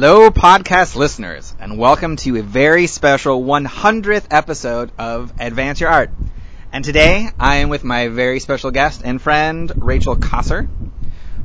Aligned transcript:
Hello, 0.00 0.30
podcast 0.30 0.94
listeners, 0.94 1.52
and 1.58 1.76
welcome 1.76 2.14
to 2.18 2.36
a 2.36 2.42
very 2.42 2.86
special 2.86 3.42
100th 3.42 4.26
episode 4.30 4.92
of 4.96 5.32
Advance 5.40 5.80
Your 5.80 5.90
Art. 5.90 6.10
And 6.72 6.84
today, 6.84 7.28
I 7.36 7.56
am 7.56 7.68
with 7.68 7.82
my 7.82 8.06
very 8.06 8.38
special 8.38 8.70
guest 8.70 9.02
and 9.04 9.20
friend, 9.20 9.72
Rachel 9.74 10.14
Cossar, 10.14 10.68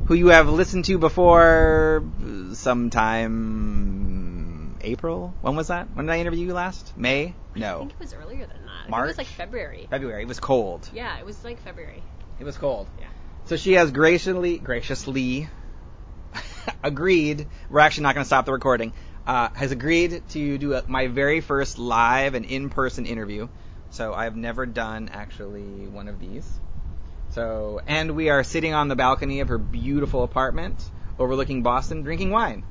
who 0.06 0.14
you 0.14 0.28
have 0.28 0.48
listened 0.48 0.84
to 0.84 0.98
before 0.98 2.04
sometime 2.52 3.16
April. 4.82 5.34
When 5.40 5.56
was 5.56 5.66
that? 5.66 5.88
When 5.96 6.06
did 6.06 6.12
I 6.12 6.20
interview 6.20 6.46
you 6.46 6.54
last? 6.54 6.96
May? 6.96 7.34
No. 7.56 7.74
I 7.74 7.78
think 7.80 7.90
it 7.90 7.98
was 7.98 8.14
earlier 8.14 8.46
than 8.46 8.66
that. 8.66 8.70
I 8.70 8.82
think 8.82 8.90
March? 8.90 9.02
it 9.02 9.08
was 9.08 9.18
like 9.18 9.26
February. 9.26 9.88
February. 9.90 10.22
It 10.22 10.28
was 10.28 10.38
cold. 10.38 10.88
Yeah, 10.94 11.18
it 11.18 11.26
was 11.26 11.42
like 11.42 11.60
February. 11.62 12.04
It 12.38 12.44
was 12.44 12.56
cold. 12.56 12.86
Yeah. 13.00 13.08
So 13.46 13.56
she 13.56 13.72
has 13.72 13.90
graciously, 13.90 14.58
graciously 14.58 15.48
agreed. 16.82 17.46
We're 17.70 17.80
actually 17.80 18.04
not 18.04 18.14
going 18.14 18.24
to 18.24 18.26
stop 18.26 18.46
the 18.46 18.52
recording. 18.52 18.92
Uh, 19.26 19.48
has 19.54 19.72
agreed 19.72 20.22
to 20.30 20.58
do 20.58 20.74
a, 20.74 20.84
my 20.86 21.06
very 21.06 21.40
first 21.40 21.78
live 21.78 22.34
and 22.34 22.44
in-person 22.44 23.06
interview. 23.06 23.48
So 23.90 24.12
I've 24.12 24.36
never 24.36 24.66
done 24.66 25.08
actually 25.12 25.86
one 25.86 26.08
of 26.08 26.20
these. 26.20 26.48
So 27.30 27.80
and 27.86 28.14
we 28.16 28.28
are 28.28 28.44
sitting 28.44 28.74
on 28.74 28.88
the 28.88 28.96
balcony 28.96 29.40
of 29.40 29.48
her 29.48 29.58
beautiful 29.58 30.22
apartment 30.22 30.82
overlooking 31.18 31.62
Boston, 31.62 32.02
drinking 32.02 32.30
wine. 32.30 32.64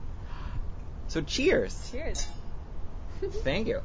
So 1.08 1.21
cheers. 1.21 1.91
Cheers. 1.91 2.27
Thank 3.44 3.67
you. 3.67 3.81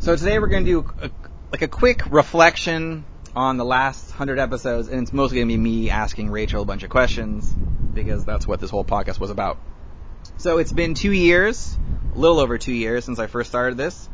So 0.00 0.16
today 0.16 0.38
we're 0.38 0.48
going 0.48 0.64
to 0.64 0.82
do 0.82 0.90
a, 1.00 1.10
like 1.52 1.62
a 1.62 1.68
quick 1.68 2.10
reflection 2.10 3.04
on 3.34 3.56
the 3.56 3.64
last 3.64 4.10
hundred 4.10 4.38
episodes, 4.38 4.88
and 4.88 5.02
it's 5.02 5.12
mostly 5.12 5.38
going 5.38 5.48
to 5.48 5.54
be 5.54 5.60
me 5.60 5.90
asking 5.90 6.30
Rachel 6.30 6.62
a 6.62 6.66
bunch 6.66 6.82
of 6.82 6.90
questions 6.90 7.52
because 7.94 8.24
that's 8.24 8.46
what 8.46 8.60
this 8.60 8.70
whole 8.70 8.84
podcast 8.84 9.18
was 9.18 9.30
about. 9.30 9.58
So 10.36 10.58
it's 10.58 10.72
been 10.72 10.94
two 10.94 11.12
years, 11.12 11.76
a 12.14 12.18
little 12.18 12.40
over 12.40 12.58
two 12.58 12.74
years 12.74 13.04
since 13.04 13.18
I 13.18 13.26
first 13.26 13.50
started 13.50 13.76
this. 13.76 14.08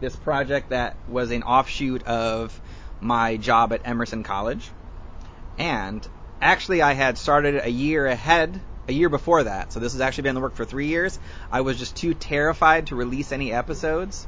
This 0.00 0.16
project 0.16 0.70
that 0.70 0.96
was 1.08 1.30
an 1.30 1.42
offshoot 1.42 2.04
of 2.04 2.58
my 3.00 3.36
job 3.36 3.72
at 3.72 3.82
Emerson 3.84 4.22
College. 4.22 4.68
And 5.58 6.06
actually, 6.40 6.80
I 6.80 6.94
had 6.94 7.18
started 7.18 7.60
a 7.62 7.70
year 7.70 8.06
ahead, 8.06 8.60
a 8.88 8.92
year 8.92 9.08
before 9.08 9.44
that. 9.44 9.72
So 9.72 9.80
this 9.80 9.92
has 9.92 10.00
actually 10.00 10.22
been 10.22 10.30
in 10.30 10.34
the 10.36 10.40
work 10.40 10.54
for 10.54 10.64
three 10.64 10.86
years. 10.86 11.18
I 11.50 11.60
was 11.62 11.78
just 11.78 11.96
too 11.96 12.14
terrified 12.14 12.86
to 12.86 12.96
release 12.96 13.32
any 13.32 13.52
episodes 13.52 14.26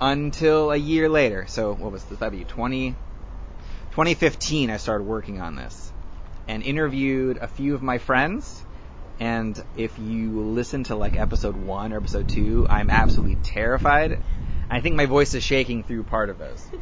until 0.00 0.70
a 0.70 0.76
year 0.76 1.08
later. 1.08 1.46
So 1.46 1.72
what 1.72 1.92
was 1.92 2.04
this? 2.04 2.18
That'd 2.18 2.38
be 2.38 2.44
20, 2.44 2.94
2015. 3.94 4.70
I 4.70 4.76
started 4.78 5.04
working 5.04 5.40
on 5.40 5.54
this 5.54 5.92
and 6.48 6.64
interviewed 6.64 7.36
a 7.36 7.46
few 7.46 7.76
of 7.76 7.82
my 7.82 7.98
friends. 7.98 8.64
And 9.20 9.62
if 9.76 9.96
you 10.00 10.40
listen 10.40 10.82
to 10.84 10.96
like 10.96 11.16
episode 11.16 11.54
one 11.54 11.92
or 11.92 11.98
episode 11.98 12.28
two, 12.28 12.66
I'm 12.68 12.90
absolutely 12.90 13.36
terrified. 13.36 14.20
I 14.68 14.80
think 14.80 14.96
my 14.96 15.06
voice 15.06 15.34
is 15.34 15.44
shaking 15.44 15.84
through 15.84 16.02
part 16.04 16.28
of 16.28 16.38
those. 16.38 16.66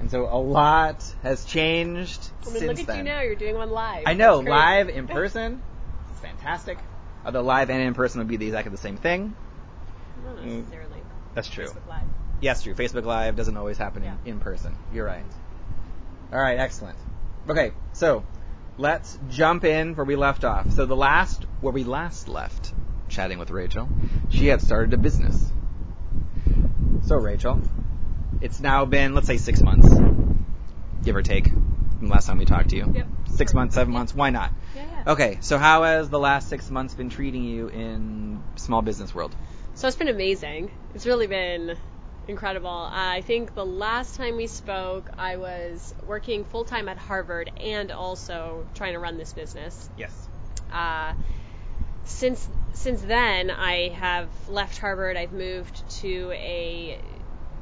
And 0.00 0.10
so 0.10 0.24
a 0.24 0.36
lot 0.36 1.02
has 1.22 1.44
changed 1.46 2.28
I 2.42 2.50
mean, 2.50 2.58
since 2.58 2.62
look 2.62 2.78
at 2.80 2.86
then. 2.88 2.96
you 2.98 3.04
now. 3.04 3.20
You're 3.22 3.36
doing 3.36 3.54
one 3.54 3.70
live. 3.70 4.02
I 4.06 4.12
know, 4.14 4.40
live 4.40 4.90
in 4.90 5.06
person, 5.20 5.62
it's 6.10 6.20
fantastic. 6.20 6.78
Although 7.24 7.40
live 7.42 7.70
and 7.70 7.80
in 7.80 7.94
person 7.94 8.18
would 8.18 8.28
be 8.28 8.36
the 8.36 8.46
exactly 8.46 8.70
the 8.70 8.76
same 8.76 8.96
thing. 8.98 9.34
Not 10.24 10.44
necessarily. 10.44 10.98
Mm, 10.98 11.34
that's 11.34 11.48
true. 11.48 11.66
Facebook 11.66 11.88
Live. 11.88 12.02
Yes, 12.40 12.62
true. 12.64 12.74
Facebook 12.74 13.04
Live 13.04 13.36
doesn't 13.36 13.56
always 13.56 13.78
happen 13.78 14.02
Yeah. 14.02 14.16
in, 14.26 14.32
in 14.32 14.40
person. 14.40 14.76
You're 14.92 15.06
right. 15.06 15.24
All 16.34 16.40
right, 16.40 16.58
excellent. 16.58 16.98
Okay, 17.48 17.70
so 17.92 18.24
let's 18.76 19.16
jump 19.30 19.62
in 19.64 19.94
where 19.94 20.04
we 20.04 20.16
left 20.16 20.44
off. 20.44 20.72
So 20.72 20.84
the 20.84 20.96
last, 20.96 21.44
where 21.60 21.72
we 21.72 21.84
last 21.84 22.26
left 22.26 22.74
chatting 23.08 23.38
with 23.38 23.50
Rachel, 23.50 23.88
she 24.30 24.48
had 24.48 24.60
started 24.60 24.92
a 24.94 24.96
business. 24.96 25.52
So 27.02 27.14
Rachel, 27.14 27.62
it's 28.40 28.58
now 28.58 28.84
been, 28.84 29.14
let's 29.14 29.28
say 29.28 29.36
six 29.36 29.62
months, 29.62 29.88
give 31.04 31.14
or 31.14 31.22
take, 31.22 31.46
from 31.46 32.08
the 32.08 32.08
last 32.08 32.26
time 32.26 32.38
we 32.38 32.46
talked 32.46 32.70
to 32.70 32.76
you. 32.76 32.92
Yep. 32.92 33.06
Six 33.28 33.52
Sure. 33.52 33.60
months, 33.60 33.76
seven 33.76 33.92
months, 33.92 34.12
why 34.12 34.30
not? 34.30 34.50
Yeah, 34.74 34.86
yeah. 35.06 35.12
Okay, 35.12 35.38
so 35.40 35.56
how 35.56 35.84
has 35.84 36.08
the 36.10 36.18
last 36.18 36.48
six 36.48 36.68
months 36.68 36.94
been 36.94 37.10
treating 37.10 37.44
you 37.44 37.68
in 37.68 38.42
small 38.56 38.82
business 38.82 39.14
world? 39.14 39.36
So 39.74 39.86
it's 39.86 39.96
been 39.96 40.08
amazing. 40.08 40.72
It's 40.94 41.06
really 41.06 41.28
been 41.28 41.76
incredible. 42.28 42.68
Uh, 42.68 42.90
I 42.92 43.22
think 43.22 43.54
the 43.54 43.66
last 43.66 44.16
time 44.16 44.36
we 44.36 44.46
spoke, 44.46 45.10
I 45.18 45.36
was 45.36 45.94
working 46.06 46.44
full 46.44 46.64
time 46.64 46.88
at 46.88 46.96
Harvard 46.96 47.50
and 47.60 47.90
also 47.90 48.66
trying 48.74 48.94
to 48.94 48.98
run 48.98 49.16
this 49.18 49.32
business. 49.32 49.88
Yes. 49.96 50.28
uh, 50.72 51.14
since 52.04 52.48
since 52.72 53.00
then, 53.02 53.50
I 53.50 53.88
have 53.90 54.28
left 54.48 54.78
Harvard. 54.78 55.16
I've 55.16 55.32
moved 55.32 55.88
to 56.00 56.32
a 56.32 56.98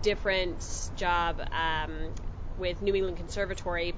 different 0.03 0.91
job 0.97 1.41
um, 1.53 2.11
with 2.59 2.83
New 2.83 2.95
England 2.95 3.19
Conservatory, 3.19 3.95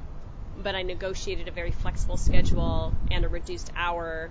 but 0.62 0.74
I 0.74 0.82
negotiated 0.82 1.48
a 1.48 1.50
very 1.50 1.70
flexible 1.70 2.16
schedule 2.16 2.92
and 3.10 3.24
a 3.24 3.28
reduced 3.28 3.70
hour 3.76 4.30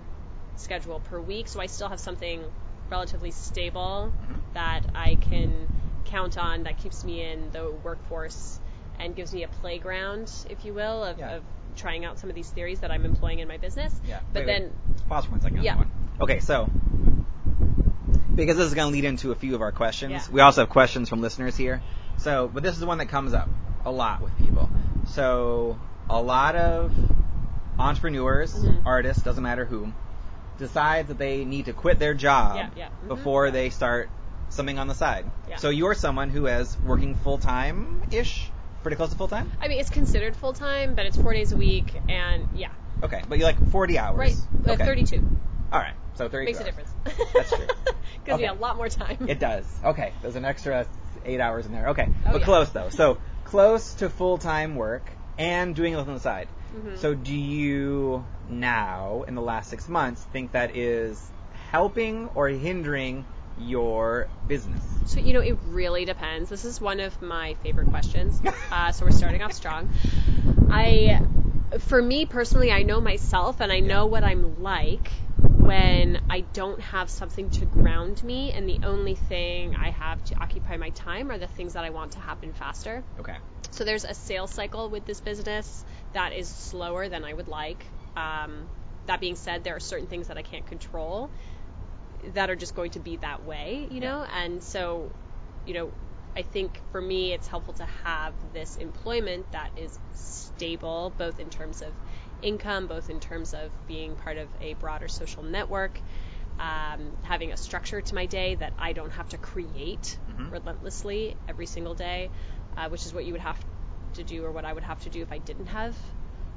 schedule 0.56 1.00
per 1.00 1.20
week, 1.20 1.48
so 1.48 1.60
I 1.60 1.66
still 1.66 1.88
have 1.88 1.98
something 1.98 2.44
relatively 2.90 3.32
stable 3.32 4.12
that 4.52 4.82
I 4.94 5.16
can 5.16 5.68
count 6.04 6.38
on 6.38 6.64
that 6.64 6.78
keeps 6.78 7.04
me 7.04 7.22
in 7.22 7.50
the 7.52 7.70
workforce 7.82 8.60
and 8.98 9.14
gives 9.16 9.32
me 9.32 9.42
a 9.42 9.48
playground, 9.48 10.30
if 10.50 10.64
you 10.64 10.72
will, 10.74 11.02
of, 11.04 11.18
Yeah. 11.18 11.36
of 11.36 11.42
trying 11.76 12.04
out 12.04 12.18
some 12.18 12.30
of 12.30 12.36
these 12.36 12.48
theories 12.50 12.80
that 12.80 12.90
I'm 12.92 13.04
employing 13.04 13.40
in 13.40 13.48
my 13.48 13.56
business. 13.56 13.92
Yeah. 14.06 14.20
But 14.32 14.40
Wait, 14.40 14.46
wait. 14.46 14.58
then 14.60 14.72
Pause 15.08 15.24
for 15.26 15.30
one 15.32 15.40
second. 15.40 15.58
on 15.58 15.64
Yeah. 15.64 15.76
one. 15.76 15.90
Okay, 16.20 16.38
so 16.40 16.68
because 18.34 18.56
this 18.56 18.66
is 18.66 18.74
going 18.74 18.88
to 18.88 18.92
lead 18.92 19.04
into 19.04 19.32
a 19.32 19.34
few 19.34 19.54
of 19.54 19.62
our 19.62 19.72
questions, 19.72 20.12
Yeah. 20.12 20.32
we 20.32 20.40
also 20.40 20.62
have 20.62 20.70
questions 20.70 21.08
from 21.08 21.20
listeners 21.20 21.56
here. 21.56 21.82
So, 22.16 22.48
but 22.52 22.62
this 22.62 22.74
is 22.74 22.80
the 22.80 22.86
one 22.86 22.98
that 22.98 23.06
comes 23.08 23.34
up 23.34 23.48
a 23.84 23.90
lot 23.90 24.20
with 24.20 24.36
people. 24.38 24.68
So, 25.06 25.78
a 26.08 26.20
lot 26.20 26.54
of 26.56 26.92
entrepreneurs, 27.78 28.54
Mhm. 28.54 28.82
artists, 28.86 29.22
doesn't 29.22 29.42
matter 29.42 29.64
who, 29.64 29.92
decide 30.58 31.08
that 31.08 31.18
they 31.18 31.44
need 31.44 31.64
to 31.66 31.72
quit 31.72 31.98
their 31.98 32.14
job 32.14 32.56
Yeah, 32.56 32.68
yeah. 32.76 32.88
Mhm. 33.04 33.08
before 33.08 33.50
they 33.50 33.70
start 33.70 34.08
something 34.54 34.78
on 34.78 34.86
the 34.88 34.94
side. 34.94 35.30
Yeah. 35.48 35.56
So, 35.56 35.70
you're 35.70 35.94
someone 35.94 36.30
who 36.30 36.46
is 36.46 36.76
working 36.86 37.14
full 37.14 37.38
time 37.38 38.02
ish, 38.10 38.50
pretty 38.82 38.96
close 38.96 39.10
to 39.10 39.16
full 39.16 39.28
time. 39.28 39.50
I 39.60 39.68
mean, 39.68 39.80
it's 39.80 39.90
considered 39.90 40.36
full 40.36 40.52
time, 40.52 40.94
but 40.94 41.06
it's 41.06 41.16
four 41.16 41.32
days 41.32 41.52
a 41.52 41.56
week, 41.56 41.94
and 42.08 42.48
yeah, 42.54 42.68
Okay, 43.02 43.22
but 43.28 43.38
you 43.38 43.44
like 43.44 43.58
40 43.70 43.98
hours. 43.98 44.18
right, 44.18 44.36
uh, 44.68 44.72
Okay. 44.72 44.84
32 44.84 45.16
All 45.72 45.80
right, 45.80 45.94
so 46.14 46.28
32 46.28 46.44
makes 46.52 46.60
a 46.60 46.64
difference. 46.64 46.90
That's 47.34 47.50
true. 47.50 47.66
Gives 48.24 48.38
me 48.38 48.44
Okay. 48.44 48.46
a 48.46 48.54
lot 48.54 48.76
more 48.76 48.88
time. 48.88 49.26
It 49.28 49.38
does. 49.38 49.64
Okay, 49.84 50.12
there's 50.22 50.36
an 50.36 50.44
extra 50.44 50.86
eight 51.24 51.40
hours 51.40 51.66
in 51.66 51.72
there. 51.72 51.88
Okay, 51.88 52.08
Oh, 52.26 52.32
but 52.32 52.38
yeah. 52.40 52.44
close 52.44 52.70
though. 52.70 52.88
So 52.90 53.18
close 53.44 53.94
to 53.94 54.08
full 54.08 54.38
time 54.38 54.76
work 54.76 55.02
and 55.38 55.74
doing 55.74 55.92
it 55.92 55.96
on 55.96 56.06
the 56.06 56.20
side. 56.20 56.48
Mhm. 56.76 56.98
So 56.98 57.14
do 57.14 57.34
you 57.34 58.24
now, 58.48 59.24
in 59.26 59.34
the 59.34 59.42
last 59.42 59.68
six 59.70 59.88
months, 59.88 60.22
think 60.32 60.52
that 60.52 60.76
is 60.76 61.20
helping 61.70 62.28
or 62.34 62.48
hindering 62.48 63.24
your 63.58 64.28
business? 64.46 64.82
So 65.06 65.20
you 65.20 65.32
know, 65.32 65.40
it 65.40 65.58
really 65.66 66.04
depends. 66.04 66.50
This 66.50 66.64
is 66.64 66.80
one 66.80 67.00
of 67.00 67.20
my 67.22 67.54
favorite 67.62 67.88
questions. 67.88 68.40
Uh, 68.70 68.90
so 68.90 69.04
we're 69.04 69.12
starting 69.12 69.40
off 69.40 69.52
strong. 69.52 69.88
I, 70.68 71.20
for 71.78 72.02
me 72.02 72.26
personally, 72.26 72.72
I 72.72 72.82
know 72.82 73.00
myself, 73.00 73.60
and 73.60 73.70
I 73.70 73.78
know 73.78 74.06
what 74.06 74.24
I'm 74.24 74.60
like 74.62 75.08
when 75.64 76.20
I 76.28 76.40
don't 76.40 76.80
have 76.80 77.08
something 77.08 77.50
to 77.50 77.66
ground 77.66 78.24
me, 78.24 78.50
and 78.50 78.68
the 78.68 78.80
only 78.84 79.14
thing 79.14 79.76
I 79.76 79.90
have 79.90 80.24
to 80.24 80.34
occupy 80.36 80.76
my 80.76 80.90
time 80.90 81.30
are 81.30 81.38
the 81.38 81.46
things 81.46 81.74
that 81.74 81.84
I 81.84 81.90
want 81.90 82.12
to 82.12 82.18
happen 82.18 82.52
faster. 82.52 83.04
Okay. 83.20 83.36
So 83.70 83.84
there's 83.84 84.04
a 84.04 84.14
sales 84.14 84.50
cycle 84.50 84.88
with 84.88 85.06
this 85.06 85.20
business 85.20 85.84
that 86.12 86.32
is 86.32 86.48
slower 86.48 87.08
than 87.08 87.24
I 87.24 87.32
would 87.32 87.48
like. 87.48 87.84
Um, 88.16 88.68
that 89.06 89.20
being 89.20 89.36
said, 89.36 89.64
there 89.64 89.76
are 89.76 89.80
certain 89.80 90.06
things 90.06 90.28
that 90.28 90.38
I 90.38 90.42
can't 90.42 90.66
control 90.66 91.30
that 92.32 92.50
are 92.50 92.56
just 92.56 92.74
going 92.74 92.90
to 92.92 93.00
be 93.00 93.16
that 93.18 93.42
way, 93.42 93.86
you 93.90 94.00
know? 94.00 94.24
And 94.32 94.62
so, 94.62 95.14
you 95.64 95.74
know, 95.74 95.94
I 96.36 96.42
think 96.42 96.82
for 96.90 97.00
me, 97.00 97.32
it's 97.32 97.46
helpful 97.46 97.74
to 97.74 97.86
have 98.04 98.34
this 98.52 98.76
employment 98.76 99.50
that 99.52 99.70
is 99.76 99.98
stable, 100.12 101.14
both 101.16 101.38
in 101.38 101.50
terms 101.50 101.82
of 101.82 101.94
income, 102.40 102.86
both 102.86 103.08
in 103.10 103.20
terms 103.20 103.52
of 103.52 103.72
being 103.86 104.16
part 104.16 104.36
of 104.38 104.48
a 104.60 104.74
broader 104.74 105.08
social 105.08 105.42
network, 105.42 106.02
um, 106.58 107.16
having 107.22 107.52
a 107.52 107.56
structure 107.56 108.00
to 108.00 108.14
my 108.14 108.26
day 108.26 108.54
that 108.56 108.74
I 108.78 108.92
don't 108.92 109.12
have 109.12 109.28
to 109.30 109.38
create 109.38 110.18
Mhm. 110.28 110.50
relentlessly 110.50 111.36
every 111.48 111.66
single 111.66 111.94
day, 111.94 112.30
uh, 112.76 112.88
which 112.88 113.06
is 113.06 113.14
what 113.14 113.24
you 113.24 113.32
would 113.32 113.40
have 113.42 113.58
to 114.14 114.24
do 114.24 114.44
or 114.44 114.52
what 114.52 114.64
I 114.64 114.72
would 114.72 114.84
have 114.84 115.00
to 115.00 115.10
do 115.10 115.22
if 115.22 115.32
I 115.32 115.38
didn't 115.38 115.66
have 115.66 115.98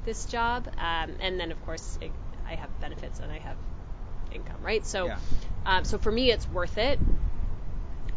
this 0.04 0.26
job. 0.26 0.68
Um, 0.78 1.16
and 1.20 1.38
then, 1.40 1.50
of 1.52 1.60
course, 1.60 1.98
it, 2.00 2.14
I 2.44 2.54
have 2.54 2.70
benefits 2.80 3.20
and 3.20 3.30
I 3.32 3.38
have 3.38 3.58
income, 4.30 4.60
right? 4.62 4.84
So, 4.86 5.06
Yeah. 5.06 5.18
Um, 5.68 5.84
so 5.84 5.98
for 5.98 6.10
me, 6.10 6.30
it's 6.30 6.48
worth 6.48 6.78
it. 6.78 6.98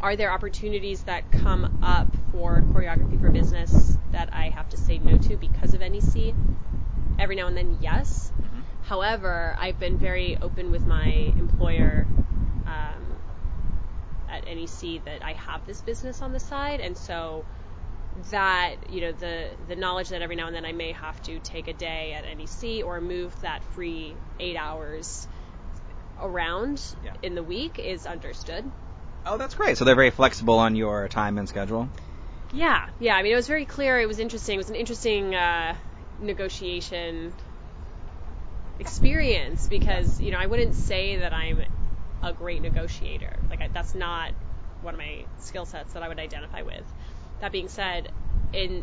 Are 0.00 0.16
there 0.16 0.32
opportunities 0.32 1.02
that 1.04 1.30
come 1.30 1.80
up 1.82 2.08
for 2.32 2.62
choreography 2.62 3.20
for 3.20 3.30
business 3.30 3.98
that 4.10 4.30
I 4.32 4.48
have 4.48 4.70
to 4.70 4.78
say 4.78 4.96
no 4.96 5.18
to 5.18 5.36
because 5.36 5.74
of 5.74 5.80
NEC? 5.80 6.34
Every 7.18 7.36
now 7.36 7.48
and 7.48 7.56
then, 7.56 7.76
yes. 7.82 8.32
Mhm. 8.40 8.62
However, 8.84 9.54
I've 9.58 9.78
been 9.78 9.98
very 9.98 10.38
open 10.38 10.70
with 10.72 10.86
my 10.86 11.04
employer 11.04 12.06
um, 12.66 13.18
at 14.30 14.46
NEC 14.46 15.04
that 15.04 15.22
I 15.22 15.34
have 15.34 15.66
this 15.66 15.82
business 15.82 16.22
on 16.22 16.32
the 16.32 16.40
side, 16.40 16.80
and 16.80 16.96
so 16.96 17.44
that 18.30 18.90
you 18.90 19.02
know 19.02 19.12
the 19.12 19.50
the 19.68 19.76
knowledge 19.76 20.08
that 20.08 20.22
every 20.22 20.36
now 20.36 20.46
and 20.46 20.56
then 20.56 20.64
I 20.64 20.72
may 20.72 20.92
have 20.92 21.20
to 21.24 21.38
take 21.38 21.68
a 21.68 21.74
day 21.74 22.14
at 22.14 22.24
NEC 22.24 22.82
or 22.82 23.00
move 23.02 23.38
that 23.42 23.62
free 23.74 24.16
eight 24.40 24.56
hours 24.56 25.28
around 26.22 26.82
Yeah. 27.04 27.12
in 27.22 27.34
the 27.34 27.42
week 27.42 27.78
is 27.78 28.06
understood. 28.06 28.70
Oh, 29.26 29.38
that's 29.38 29.54
great. 29.54 29.76
So 29.78 29.84
they're 29.84 29.94
very 29.94 30.10
flexible 30.10 30.58
on 30.58 30.74
your 30.76 31.08
time 31.08 31.38
and 31.38 31.48
schedule. 31.48 31.88
Yeah, 32.52 32.88
yeah. 32.98 33.14
I 33.14 33.22
mean, 33.22 33.32
it 33.32 33.36
was 33.36 33.46
very 33.46 33.64
clear. 33.64 34.00
It 34.00 34.06
was 34.06 34.18
interesting. 34.18 34.54
It 34.54 34.58
was 34.58 34.70
an 34.70 34.76
interesting 34.76 35.34
uh, 35.34 35.74
negotiation 36.20 37.32
experience 38.78 39.68
because 39.68 40.20
you 40.20 40.30
know 40.32 40.38
I 40.38 40.46
wouldn't 40.46 40.74
say 40.74 41.16
that 41.18 41.32
I'm 41.32 41.62
a 42.22 42.32
great 42.32 42.62
negotiator. 42.62 43.32
Like 43.50 43.60
I, 43.60 43.68
that's 43.68 43.94
not 43.94 44.32
one 44.82 44.94
of 44.94 44.98
my 44.98 45.24
skill 45.38 45.64
sets 45.64 45.92
that 45.92 46.02
I 46.02 46.08
would 46.08 46.18
identify 46.18 46.62
with. 46.62 46.84
That 47.40 47.52
being 47.52 47.68
said, 47.68 48.10
in 48.52 48.82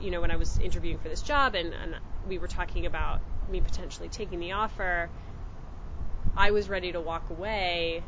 you 0.00 0.10
know 0.10 0.20
when 0.20 0.30
I 0.30 0.36
was 0.36 0.58
interviewing 0.58 0.98
for 0.98 1.08
this 1.08 1.22
job 1.22 1.54
and, 1.54 1.74
and 1.74 1.96
we 2.28 2.38
were 2.38 2.48
talking 2.48 2.86
about 2.86 3.20
me 3.50 3.60
potentially 3.60 4.08
taking 4.08 4.40
the 4.40 4.52
offer, 4.52 5.10
I 6.36 6.50
was 6.50 6.68
ready 6.68 6.92
to 6.92 7.00
walk 7.00 7.30
away 7.30 8.02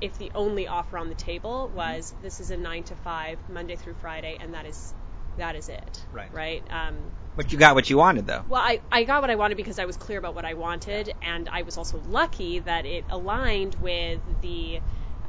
if 0.00 0.18
the 0.18 0.30
only 0.34 0.68
offer 0.68 0.98
on 0.98 1.08
the 1.08 1.14
table 1.14 1.70
was 1.74 2.12
this 2.22 2.40
is 2.40 2.50
a 2.50 2.56
nine 2.56 2.82
to 2.84 2.94
five 2.96 3.38
Monday 3.52 3.76
through 3.76 3.94
Friday 3.94 4.36
and 4.40 4.54
that 4.54 4.66
is 4.66 4.94
that 5.38 5.54
is 5.54 5.68
it. 5.68 6.06
Right. 6.12 6.32
Right. 6.32 6.62
Um, 6.70 6.94
But 7.36 7.52
you 7.52 7.58
got 7.58 7.74
what 7.74 7.90
you 7.90 7.98
wanted, 7.98 8.26
though. 8.26 8.42
well, 8.48 8.62
I, 8.62 8.80
I 8.90 9.04
got 9.04 9.20
what 9.20 9.30
I 9.30 9.36
wanted 9.36 9.56
because 9.56 9.78
I 9.78 9.84
was 9.84 9.96
clear 9.96 10.18
about 10.18 10.34
what 10.34 10.46
I 10.46 10.54
wanted, 10.54 11.14
and 11.22 11.48
I 11.48 11.62
was 11.62 11.76
also 11.76 12.00
lucky 12.08 12.60
that 12.60 12.86
it 12.86 13.04
aligned 13.10 13.76
with 13.82 14.20
the 14.40 14.80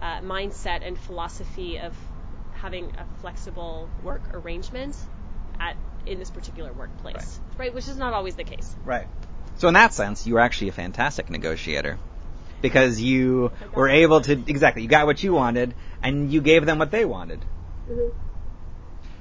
uh, 0.02 0.22
mindset 0.22 0.88
and 0.88 0.98
philosophy 0.98 1.78
of 1.80 1.94
having 2.54 2.86
a 2.98 3.06
flexible 3.22 3.90
work 4.04 4.22
arrangement 4.34 4.96
at 5.60 5.76
in 6.06 6.20
this 6.20 6.32
particular 6.32 6.72
workplace, 6.72 7.40
right? 7.58 7.74
Which 7.74 7.88
is 7.88 7.98
not 7.98 8.14
always 8.14 8.36
the 8.36 8.46
case. 8.46 8.76
Right. 8.86 9.08
So 9.58 9.68
in 9.68 9.74
that 9.74 9.94
sense, 9.94 10.28
you 10.28 10.36
were 10.36 10.40
actually 10.40 10.70
a 10.70 10.74
fantastic 10.74 11.30
negotiator 11.30 11.98
because 12.62 13.02
you 13.02 13.52
were 13.74 13.90
able 13.90 14.22
to 14.22 14.34
exactly 14.34 14.84
you 14.84 14.88
got 14.88 15.06
what 15.06 15.22
you 15.24 15.34
wanted 15.34 15.74
and 16.02 16.32
you 16.32 16.42
gave 16.42 16.66
them 16.66 16.80
what 16.80 16.92
they 16.92 17.06
wanted. 17.06 17.40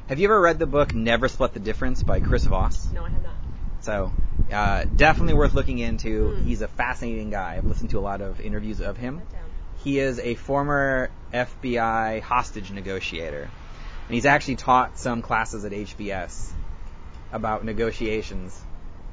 Have 0.08 0.18
you 0.20 0.26
ever 0.26 0.40
read 0.40 0.58
the 0.58 0.66
book 0.66 0.94
Never 0.94 1.28
Split 1.28 1.52
the 1.54 1.60
Difference 1.60 2.02
by 2.02 2.20
Chris 2.20 2.44
Voss? 2.44 2.92
No, 2.92 3.04
I 3.04 3.10
have 3.10 3.22
not. 3.22 3.34
So 3.80 4.12
uh, 4.52 4.84
definitely 4.96 5.34
worth 5.34 5.54
looking 5.54 5.78
into. 5.78 6.30
Hmm. 6.30 6.44
He's 6.46 6.62
a 6.62 6.68
fascinating 6.68 7.30
guy. 7.30 7.56
I've 7.56 7.66
listened 7.66 7.90
to 7.90 7.98
a 7.98 8.00
lot 8.00 8.20
of 8.20 8.40
interviews 8.40 8.80
of 8.80 8.96
him. 8.96 9.22
He 9.78 9.98
is 9.98 10.18
a 10.18 10.34
former 10.34 11.10
FBI 11.32 12.20
hostage 12.20 12.70
negotiator. 12.70 13.42
And 13.42 14.14
he's 14.14 14.26
actually 14.26 14.56
taught 14.56 14.98
some 14.98 15.22
classes 15.22 15.64
at 15.64 15.72
HBS 15.72 16.50
about 17.32 17.64
negotiations. 17.64 18.60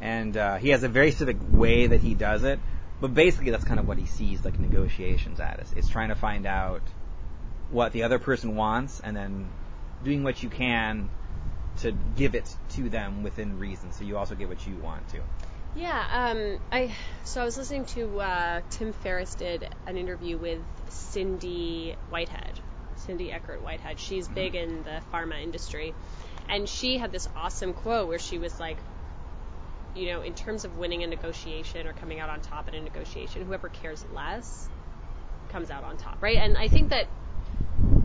And 0.03 0.35
uh, 0.35 0.57
he 0.57 0.69
has 0.71 0.83
a 0.83 0.89
very 0.89 1.11
specific 1.11 1.37
way 1.49 1.87
that 1.87 2.01
he 2.01 2.13
does 2.13 2.43
it. 2.43 2.59
But 2.99 3.13
basically, 3.13 3.51
that's 3.51 3.63
kind 3.63 3.79
of 3.79 3.87
what 3.87 3.97
he 3.97 4.05
sees 4.05 4.43
like 4.43 4.59
negotiations 4.59 5.39
as. 5.39 5.71
It's 5.77 5.87
trying 5.87 6.09
to 6.09 6.15
find 6.15 6.45
out 6.45 6.81
what 7.71 7.93
the 7.93 8.03
other 8.03 8.19
person 8.19 8.57
wants 8.57 8.99
and 8.99 9.15
then 9.15 9.47
doing 10.03 10.23
what 10.23 10.43
you 10.43 10.49
can 10.49 11.09
to 11.77 11.93
give 12.17 12.35
it 12.35 12.53
to 12.71 12.89
them 12.89 13.23
within 13.23 13.59
reason. 13.59 13.93
So 13.93 14.03
you 14.03 14.17
also 14.17 14.35
get 14.35 14.49
what 14.49 14.67
you 14.67 14.75
want 14.75 15.07
to. 15.09 15.21
Yeah, 15.75 16.05
um, 16.11 16.59
I 16.71 16.93
so 17.23 17.41
I 17.41 17.45
was 17.45 17.57
listening 17.57 17.85
to 17.85 18.19
uh, 18.19 18.61
Tim 18.69 18.91
Ferriss 18.93 19.35
did 19.35 19.67
an 19.87 19.97
interview 19.97 20.37
with 20.37 20.59
Cindy 20.89 21.95
Whitehead, 22.09 22.59
Cindy 22.97 23.31
Eckert 23.31 23.63
Whitehead. 23.63 23.99
She's 23.99 24.27
big 24.27 24.53
in 24.53 24.83
the 24.83 25.01
pharma 25.11 25.41
industry, 25.41 25.95
and 26.47 26.69
she 26.69 26.97
had 26.97 27.11
this 27.11 27.27
awesome 27.35 27.73
quote 27.73 28.07
where 28.07 28.19
she 28.19 28.37
was 28.37 28.59
like, 28.59 28.77
you 29.95 30.07
know, 30.07 30.21
in 30.21 30.33
terms 30.33 30.65
of 30.65 30.77
winning 30.77 31.03
a 31.03 31.07
negotiation 31.07 31.87
or 31.87 31.93
coming 31.93 32.19
out 32.19 32.29
on 32.29 32.41
top 32.41 32.67
in 32.67 32.75
a 32.75 32.81
negotiation, 32.81 33.45
whoever 33.45 33.69
cares 33.69 34.05
less 34.13 34.69
comes 35.49 35.69
out 35.69 35.83
on 35.83 35.97
top, 35.97 36.21
right? 36.21 36.37
And 36.37 36.57
I 36.57 36.67
think 36.67 36.89
that 36.89 37.07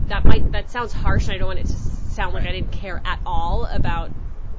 that 0.07 0.25
might 0.25 0.51
that 0.51 0.69
sounds 0.69 0.93
harsh, 0.93 1.25
and 1.25 1.33
I 1.33 1.37
don't 1.37 1.47
want 1.47 1.59
it 1.59 1.67
to 1.67 1.73
sound 1.73 2.33
like 2.33 2.45
I 2.45 2.51
didn't 2.51 2.71
care 2.71 3.01
at 3.05 3.19
all 3.25 3.65
about 3.65 4.11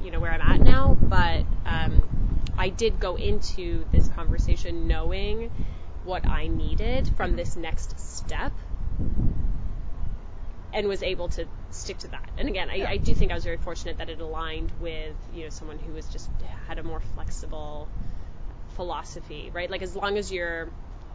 you 0.03 0.11
know 0.11 0.19
where 0.19 0.31
I'm 0.31 0.41
at 0.41 0.61
now, 0.61 0.97
but 0.99 1.45
um, 1.65 2.49
I 2.57 2.69
did 2.69 2.99
go 2.99 3.15
into 3.15 3.85
this 3.91 4.07
conversation 4.09 4.87
knowing 4.87 5.51
what 6.03 6.27
I 6.27 6.47
needed 6.47 7.09
from 7.15 7.35
this 7.35 7.55
next 7.55 7.99
step, 7.99 8.51
and 10.73 10.87
was 10.87 11.03
able 11.03 11.27
to 11.29 11.45
stick 11.69 11.97
to 11.99 12.07
that. 12.09 12.29
And 12.37 12.47
again, 12.47 12.69
I, 12.69 12.85
I 12.91 12.97
do 12.97 13.13
think 13.13 13.31
I 13.31 13.35
was 13.35 13.43
very 13.43 13.57
fortunate 13.57 13.97
that 13.97 14.09
it 14.09 14.19
aligned 14.19 14.71
with 14.79 15.15
you 15.33 15.43
know 15.43 15.49
someone 15.49 15.79
who 15.79 15.93
was 15.93 16.07
just 16.07 16.29
had 16.67 16.79
a 16.79 16.83
more 16.83 17.01
flexible 17.13 17.87
philosophy, 18.75 19.51
right? 19.53 19.69
Like 19.69 19.81
as 19.81 19.95
long 19.95 20.17
as 20.17 20.31
you're 20.31 20.69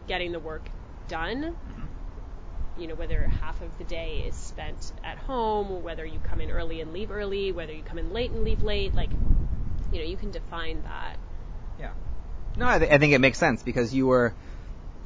getting 0.07 0.31
the 0.31 0.39
work 0.39 0.67
done, 1.07 1.43
mm-hmm. 1.43 2.81
you 2.81 2.87
know, 2.87 2.95
whether 2.95 3.23
half 3.41 3.61
of 3.61 3.77
the 3.77 3.83
day 3.83 4.25
is 4.27 4.35
spent 4.35 4.93
at 5.03 5.17
home, 5.17 5.83
whether 5.83 6.05
you 6.05 6.19
come 6.19 6.41
in 6.41 6.51
early 6.51 6.81
and 6.81 6.93
leave 6.93 7.11
early, 7.11 7.51
whether 7.51 7.73
you 7.73 7.83
come 7.83 7.97
in 7.97 8.13
late 8.13 8.31
and 8.31 8.43
leave 8.43 8.63
late, 8.63 8.93
like, 8.93 9.09
you 9.91 9.99
know, 9.99 10.05
you 10.05 10.17
can 10.17 10.31
define 10.31 10.83
that. 10.83 11.17
Yeah. 11.79 11.91
No, 12.55 12.67
I, 12.67 12.79
th- 12.79 12.91
I 12.91 12.97
think 12.97 13.13
it 13.13 13.19
makes 13.19 13.37
sense 13.37 13.63
because 13.63 13.93
you 13.93 14.07
were. 14.07 14.33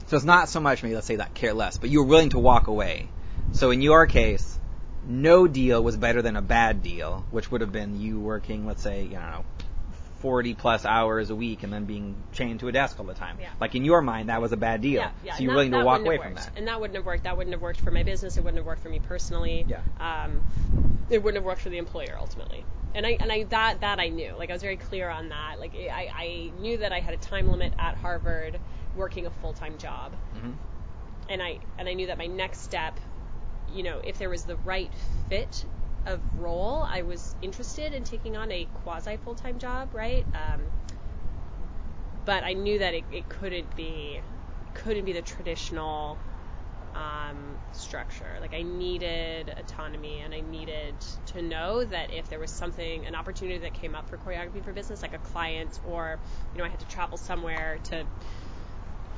So 0.08 0.18
it's 0.18 0.26
not 0.26 0.50
so 0.50 0.60
much 0.60 0.84
maybe 0.84 0.96
let's 0.96 1.08
say 1.08 1.18
that 1.18 1.34
care 1.34 1.54
less, 1.54 1.78
but 1.78 1.90
you 1.90 2.00
were 2.00 2.08
willing 2.08 2.30
to 2.30 2.40
walk 2.40 2.68
away. 2.68 3.08
So 3.54 3.72
in 3.72 3.82
your 3.82 4.06
case, 4.08 4.60
no 5.06 5.48
deal 5.48 5.84
was 5.84 5.98
better 5.98 6.22
than 6.22 6.36
a 6.36 6.42
bad 6.42 6.84
deal, 6.84 7.26
which 7.32 7.52
would 7.52 7.62
have 7.62 7.72
been 7.72 8.00
you 8.00 8.20
working, 8.20 8.66
let's 8.66 8.82
say, 8.82 9.04
you 9.04 9.14
know, 9.14 9.46
40 10.20 10.54
plus 10.54 10.86
hours 10.86 11.32
a 11.32 11.36
week 11.36 11.64
and 11.64 11.74
then 11.74 11.86
being 11.86 12.16
chained 12.32 12.60
to 12.60 12.68
a 12.68 12.72
desk 12.72 13.00
all 13.00 13.06
the 13.06 13.14
time. 13.16 13.38
Yeah. 13.42 13.50
Like 13.60 13.74
in 13.74 13.84
your 13.84 14.02
mind, 14.02 14.30
that 14.30 14.40
was 14.42 14.52
a 14.52 14.58
bad 14.58 14.82
deal. 14.82 15.02
Yeah, 15.02 15.12
yeah. 15.26 15.36
So 15.36 15.44
you're 15.44 15.52
that- 15.52 15.56
willing 15.56 15.72
to 15.72 15.84
walk 15.84 16.02
away 16.02 16.18
from 16.20 16.36
that. 16.36 16.52
And 16.56 16.68
that 16.68 16.80
wouldn't 16.80 16.96
have 16.96 17.06
worked. 17.06 17.24
That 17.24 17.38
wouldn't 17.38 17.54
have 17.54 17.62
worked 17.62 17.82
for 17.82 17.92
my 17.92 18.04
business. 18.04 18.38
It 18.38 18.42
wouldn't 18.44 18.58
have 18.58 18.66
worked 18.66 18.84
for 18.84 18.90
me 18.90 19.00
personally. 19.00 19.66
Yeah. 19.68 19.82
Um, 20.00 20.42
it 21.10 21.24
wouldn't 21.24 21.42
have 21.42 21.46
worked 21.46 21.62
for 21.62 21.70
the 21.70 21.80
employer 21.80 22.16
ultimately. 22.20 22.64
And 22.94 23.06
I 23.06 23.18
and 23.20 23.32
I 23.32 23.44
that 23.46 23.82
that 23.82 24.00
I 24.00 24.10
knew. 24.10 24.34
Like 24.38 24.50
I 24.50 24.54
was 24.54 24.62
very 24.62 24.78
clear 24.78 25.10
on 25.10 25.30
that. 25.30 25.60
Like 25.60 25.74
I 25.76 26.12
I 26.14 26.52
knew 26.60 26.78
that 26.78 26.92
I 26.92 27.00
had 27.00 27.14
a 27.14 27.18
time 27.18 27.50
limit 27.50 27.74
at 27.80 27.96
Harvard, 27.96 28.60
working 28.96 29.26
a 29.26 29.30
full 29.30 29.54
time 29.54 29.78
job. 29.78 30.14
Mm-hmm. 30.36 30.52
and 31.30 31.42
I 31.42 31.60
and 31.80 31.88
I 31.90 31.94
knew 31.94 32.08
that 32.08 32.18
my 32.18 32.28
next 32.28 32.62
step, 32.62 33.00
you 33.74 33.84
know, 33.84 34.00
if 34.04 34.18
there 34.18 34.30
was 34.30 34.44
the 34.44 34.56
right 34.58 34.92
fit 35.30 35.66
of 36.06 36.20
role, 36.40 36.84
I 36.88 37.04
was 37.04 37.36
interested 37.42 37.94
in 37.94 38.04
taking 38.04 38.36
on 38.38 38.52
a 38.52 38.68
quasi 38.84 39.18
full 39.18 39.36
time 39.36 39.60
job, 39.60 39.90
right? 39.94 40.26
Um, 40.34 40.62
but 42.26 42.44
I 42.44 42.54
knew 42.54 42.80
that 42.80 42.94
it, 42.94 43.04
it 43.12 43.30
couldn't 43.30 43.76
be 43.76 44.20
couldn't 44.74 45.06
be 45.06 45.14
the 45.14 45.22
traditional 45.22 46.18
um, 46.96 47.58
structure. 47.74 48.38
Like 48.40 48.54
I 48.54 48.62
needed 48.62 49.54
autonomy, 49.58 50.20
and 50.20 50.34
I 50.34 50.42
needed 50.42 50.96
to 51.28 51.42
know 51.42 51.84
that 51.86 52.14
if 52.14 52.30
there 52.30 52.40
was 52.40 52.52
something, 52.52 53.06
an 53.06 53.16
opportunity 53.16 53.60
that 53.60 53.74
came 53.74 53.96
up 53.96 54.10
for 54.10 54.18
choreography 54.18 54.64
for 54.64 54.74
business, 54.74 55.02
like 55.02 55.14
a 55.14 55.20
client, 55.20 55.80
or 55.88 56.20
you 56.54 56.60
know, 56.60 56.66
I 56.66 56.70
had 56.70 56.80
to 56.80 56.88
travel 56.88 57.18
somewhere 57.18 57.80
to 57.86 58.06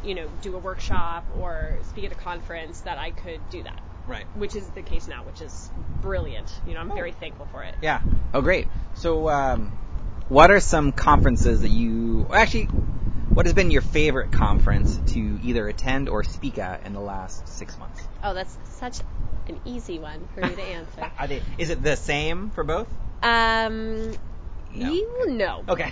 you 0.03 0.15
know, 0.15 0.27
do 0.41 0.55
a 0.55 0.60
workshop 0.60 1.25
or 1.39 1.77
speak 1.89 2.05
at 2.05 2.12
a 2.12 2.15
conference 2.15 2.81
that 2.81 2.98
I 2.98 3.12
could 3.12 3.39
do 3.50 3.63
that. 3.63 3.81
Right. 4.07 4.25
Which 4.36 4.55
is 4.55 4.69
the 4.69 4.81
case 4.81 5.07
now, 5.07 5.24
which 5.24 5.41
is 5.41 5.72
brilliant. 6.01 6.51
You 6.67 6.74
know, 6.74 6.81
I'm 6.81 6.89
very 6.89 7.12
thankful 7.12 7.48
for 7.51 7.63
it. 7.63 7.75
Yeah. 7.81 8.01
Oh, 8.33 8.41
great. 8.41 8.67
So, 8.95 9.29
um, 9.29 9.72
what 10.29 10.51
are 10.51 10.60
some 10.60 10.91
conferences 10.91 11.62
that 11.62 11.69
you 11.69 12.27
actually? 12.33 12.67
What 13.33 13.45
has 13.48 13.53
been 13.53 13.72
your 13.72 13.81
favorite 13.81 14.31
conference 14.31 14.95
to 15.13 15.39
either 15.43 15.67
attend 15.67 16.07
or 16.07 16.24
speak 16.24 16.60
at 16.60 16.86
in 16.86 16.93
the 16.93 17.00
last 17.00 17.48
six 17.48 17.79
months? 17.79 18.00
Oh, 18.24 18.33
that's 18.36 18.55
such 18.79 19.00
an 19.48 19.60
easy 19.65 19.98
one 20.00 20.27
for 20.36 20.41
me 20.41 20.55
to 20.55 20.62
answer. 20.77 21.10
Are 21.19 21.27
they, 21.27 21.41
is 21.57 21.69
it 21.72 21.81
the 21.81 21.95
same 21.95 22.51
for 22.51 22.63
both? 22.63 22.88
um, 23.24 24.12
No. 24.75 24.91
you 24.91 25.25
no, 25.29 25.63
Okay. 25.67 25.91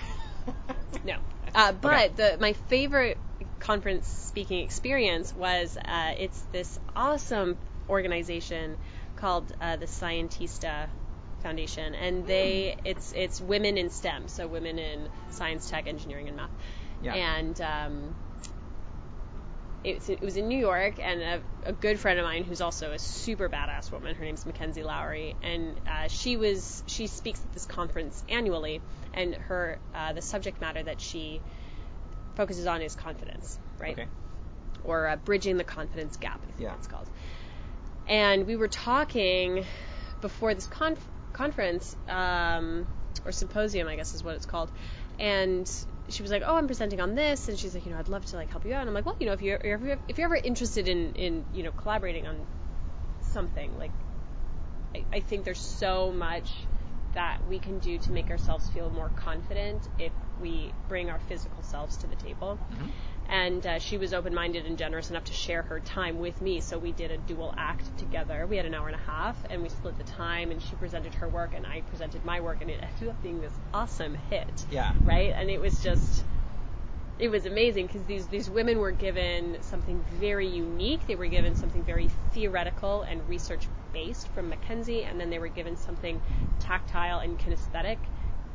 no. 1.04 1.16
Uh, 1.54 1.72
but 1.72 1.92
Okay. 1.92 2.08
the 2.16 2.36
my 2.40 2.52
favorite 2.52 3.18
conference 3.58 4.06
speaking 4.06 4.60
experience 4.60 5.34
was 5.34 5.76
uh, 5.76 6.12
it's 6.18 6.40
this 6.52 6.78
awesome 6.94 7.56
organization 7.88 8.76
called 9.16 9.52
uh, 9.60 9.76
the 9.76 9.86
Scientista 9.86 10.88
Foundation, 11.42 11.94
and 11.94 12.26
they 12.26 12.76
it's 12.84 13.12
it's 13.12 13.40
women 13.40 13.76
in 13.76 13.90
STEM, 13.90 14.28
so 14.28 14.46
women 14.46 14.78
in 14.78 15.08
science, 15.30 15.68
tech, 15.68 15.86
engineering, 15.86 16.28
and 16.28 16.36
math. 16.36 16.50
Yeah. 17.02 17.14
And 17.14 17.60
um, 17.60 18.14
it, 19.84 19.96
was- 19.98 20.08
it 20.08 20.20
was 20.22 20.36
in 20.36 20.46
New 20.48 20.58
York, 20.58 20.94
and 21.02 21.20
a, 21.20 21.40
a 21.66 21.72
good 21.72 21.98
friend 21.98 22.18
of 22.20 22.24
mine 22.24 22.44
who's 22.44 22.60
also 22.60 22.92
a 22.92 22.98
super 22.98 23.48
badass 23.48 23.90
woman. 23.90 24.14
Her 24.14 24.24
name's 24.24 24.46
Mackenzie 24.46 24.84
Lowry, 24.84 25.34
and 25.42 25.74
uh, 25.86 26.08
she 26.08 26.36
was 26.36 26.84
she 26.86 27.08
speaks 27.08 27.40
at 27.44 27.52
this 27.52 27.66
conference 27.66 28.22
annually, 28.28 28.80
and 29.14 29.34
her 29.34 29.78
uh, 29.94 30.12
the 30.12 30.22
subject 30.22 30.60
matter 30.60 30.82
that 30.82 31.00
she 31.00 31.40
focuses 32.36 32.66
on 32.66 32.80
is 32.82 32.94
confidence, 32.94 33.58
right? 33.80 33.92
Okay. 33.98 34.06
Or 34.84 35.08
uh, 35.08 35.16
bridging 35.16 35.56
the 35.56 35.64
confidence 35.64 36.16
gap, 36.16 36.40
I 36.42 36.46
think 36.46 36.60
Yeah. 36.60 36.74
it's 36.74 36.86
called. 36.86 37.08
And 38.08 38.46
we 38.46 38.56
were 38.56 38.68
talking 38.68 39.64
before 40.20 40.54
this 40.54 40.66
conf- 40.66 41.08
conference, 41.32 41.94
um, 42.08 42.86
or 43.24 43.32
symposium, 43.32 43.88
I 43.88 43.96
guess 43.96 44.14
is 44.14 44.24
what 44.24 44.34
it's 44.34 44.46
called, 44.46 44.70
and 45.18 45.70
she 46.08 46.22
was 46.22 46.30
like, 46.30 46.42
"Oh, 46.44 46.56
I'm 46.56 46.66
presenting 46.66 47.00
on 47.00 47.14
this," 47.14 47.48
and 47.48 47.58
she's 47.58 47.74
like, 47.74 47.86
"You 47.86 47.92
know, 47.92 47.98
I'd 47.98 48.08
love 48.08 48.24
to 48.26 48.36
like 48.36 48.50
help 48.50 48.64
you 48.64 48.74
out." 48.74 48.80
And 48.80 48.88
I'm 48.88 48.94
like, 48.94 49.06
"Well, 49.06 49.16
you 49.20 49.26
know, 49.26 49.32
if 49.32 49.42
you're 49.42 49.56
if 49.56 49.80
you're, 49.80 49.98
if 50.08 50.18
you're 50.18 50.26
ever 50.26 50.36
interested 50.36 50.88
in 50.88 51.12
in 51.12 51.44
you 51.52 51.62
know 51.62 51.70
collaborating 51.72 52.26
on 52.26 52.36
something, 53.32 53.78
like, 53.78 53.92
I, 54.94 55.04
I 55.12 55.20
think 55.20 55.44
there's 55.44 55.60
so 55.60 56.12
much 56.12 56.50
that 57.14 57.46
we 57.46 57.58
can 57.58 57.78
do 57.78 57.98
to 57.98 58.12
make 58.12 58.30
ourselves 58.30 58.68
feel 58.68 58.90
more 58.90 59.10
confident 59.16 59.86
if 59.98 60.12
we 60.40 60.72
bring 60.88 61.10
our 61.10 61.20
physical 61.20 61.62
selves 61.62 61.96
to 61.98 62.06
the 62.06 62.16
table." 62.16 62.58
And 63.28 63.66
uh, 63.66 63.78
she 63.78 63.96
was 63.96 64.12
open-minded 64.12 64.66
and 64.66 64.76
generous 64.76 65.08
enough 65.10 65.24
to 65.24 65.32
share 65.32 65.62
her 65.62 65.80
time 65.80 66.18
with 66.18 66.40
me. 66.42 66.60
So 66.60 66.78
we 66.78 66.92
did 66.92 67.10
a 67.10 67.18
dual 67.18 67.54
act 67.56 67.96
together. 67.98 68.46
We 68.46 68.56
had 68.56 68.66
an 68.66 68.74
hour 68.74 68.88
and 68.88 68.96
a 68.96 69.10
half, 69.10 69.36
and 69.48 69.62
we 69.62 69.68
split 69.70 69.96
the 69.96 70.04
time. 70.04 70.50
And 70.50 70.60
she 70.62 70.74
presented 70.76 71.14
her 71.14 71.28
work, 71.28 71.52
and 71.54 71.66
I 71.66 71.80
presented 71.82 72.24
my 72.24 72.40
work, 72.40 72.58
and 72.60 72.70
it 72.70 72.82
ended 72.82 73.08
up 73.08 73.22
being 73.22 73.40
this 73.40 73.52
awesome 73.72 74.16
hit 74.28 74.66
Yeah. 74.70 74.92
right? 75.04 75.32
And 75.34 75.48
it 75.48 75.60
was 75.60 75.82
just, 75.82 76.24
it 77.18 77.28
was 77.28 77.46
amazing 77.46 77.86
because 77.86 78.02
these 78.04 78.26
these 78.26 78.50
women 78.50 78.78
were 78.78 78.90
given 78.90 79.58
something 79.62 80.04
very 80.18 80.48
unique. 80.48 81.06
They 81.06 81.14
were 81.14 81.26
given 81.26 81.54
something 81.54 81.84
very 81.84 82.10
theoretical 82.32 83.02
and 83.02 83.26
research 83.28 83.66
based 83.92 84.28
from 84.28 84.48
Mackenzie, 84.48 85.04
and 85.04 85.20
then 85.20 85.30
they 85.30 85.38
were 85.38 85.48
given 85.48 85.76
something 85.76 86.20
tactile 86.60 87.20
and 87.20 87.38
kinesthetic 87.38 87.98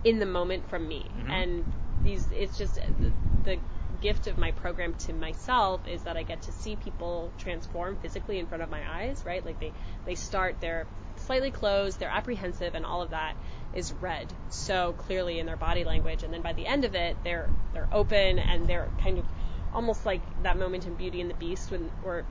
in 0.03 0.19
the 0.19 0.25
moment 0.25 0.69
from 0.69 0.87
me. 0.87 1.09
And 1.29 1.65
these, 2.03 2.27
it's 2.31 2.57
just 2.57 2.75
the, 2.75 3.11
the 3.43 3.57
gift 4.01 4.27
of 4.27 4.37
my 4.37 4.51
program 4.51 4.93
to 4.93 5.13
myself 5.13 5.87
is 5.87 6.03
that 6.03 6.17
I 6.17 6.23
get 6.23 6.43
to 6.43 6.51
see 6.51 6.75
people 6.75 7.31
transform 7.37 7.97
physically 7.97 8.39
in 8.39 8.47
front 8.47 8.63
of 8.63 8.69
my 8.69 8.81
eyes, 8.89 9.23
right? 9.25 9.45
Like 9.45 9.59
they 9.59 9.71
they 10.05 10.15
start 10.15 10.57
they're 10.59 10.85
slightly 11.17 11.51
closed, 11.51 11.99
they're 11.99 12.09
apprehensive, 12.09 12.75
and 12.75 12.85
all 12.85 13.01
of 13.01 13.09
that 13.11 13.35
is 13.73 13.91
read 13.93 14.31
so 14.49 14.93
clearly 14.93 15.39
in 15.39 15.45
their 15.45 15.57
body 15.57 15.83
language. 15.83 16.23
And 16.23 16.33
then 16.33 16.41
by 16.41 16.53
the 16.53 16.65
end 16.65 16.85
of 16.85 16.95
it, 16.95 17.17
they're 17.23 17.49
they're 17.73 17.89
open 17.91 18.39
and 18.39 18.67
they're 18.67 18.89
kind 19.01 19.17
of 19.19 19.25
almost 19.73 20.05
like 20.05 20.21
that 20.43 20.57
moment 20.57 20.85
in 20.87 20.93
Beauty 20.95 21.21
and 21.21 21.29
the 21.29 21.35
Beast 21.35 21.71
when 21.71 21.89
where 22.03 22.23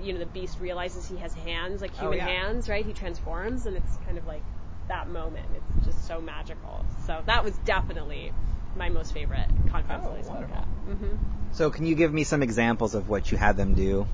you 0.00 0.12
know 0.12 0.18
the 0.20 0.26
Beast 0.26 0.58
realizes 0.60 1.06
he 1.08 1.16
has 1.16 1.34
hands 1.34 1.82
like 1.82 1.92
Oh, 1.98 2.02
human 2.02 2.18
yeah. 2.18 2.26
hands, 2.26 2.68
right? 2.68 2.84
He 2.86 2.92
transforms, 2.92 3.66
and 3.66 3.76
it's 3.76 3.96
kind 4.06 4.18
of 4.18 4.26
like 4.26 4.42
that 4.88 5.08
moment. 5.08 5.46
It's 5.78 5.86
just 5.86 6.06
so 6.06 6.20
magical. 6.20 6.84
So 7.06 7.22
that 7.26 7.44
was 7.44 7.56
definitely 7.64 8.32
my 8.76 8.88
most 8.88 9.12
favorite 9.12 9.48
conference 9.70 10.04
Oh, 10.06 10.14
I 10.14 10.22
spoke 10.22 10.34
wonderful. 10.34 10.56
at. 10.56 10.64
hmm 10.64 11.16
So 11.52 11.70
can 11.70 11.86
you 11.86 11.94
give 11.94 12.12
me 12.12 12.24
some 12.24 12.42
examples 12.42 12.94
of 12.94 13.08
what 13.08 13.30
you 13.30 13.38
had 13.38 13.56
them 13.56 13.74
do? 13.74 14.06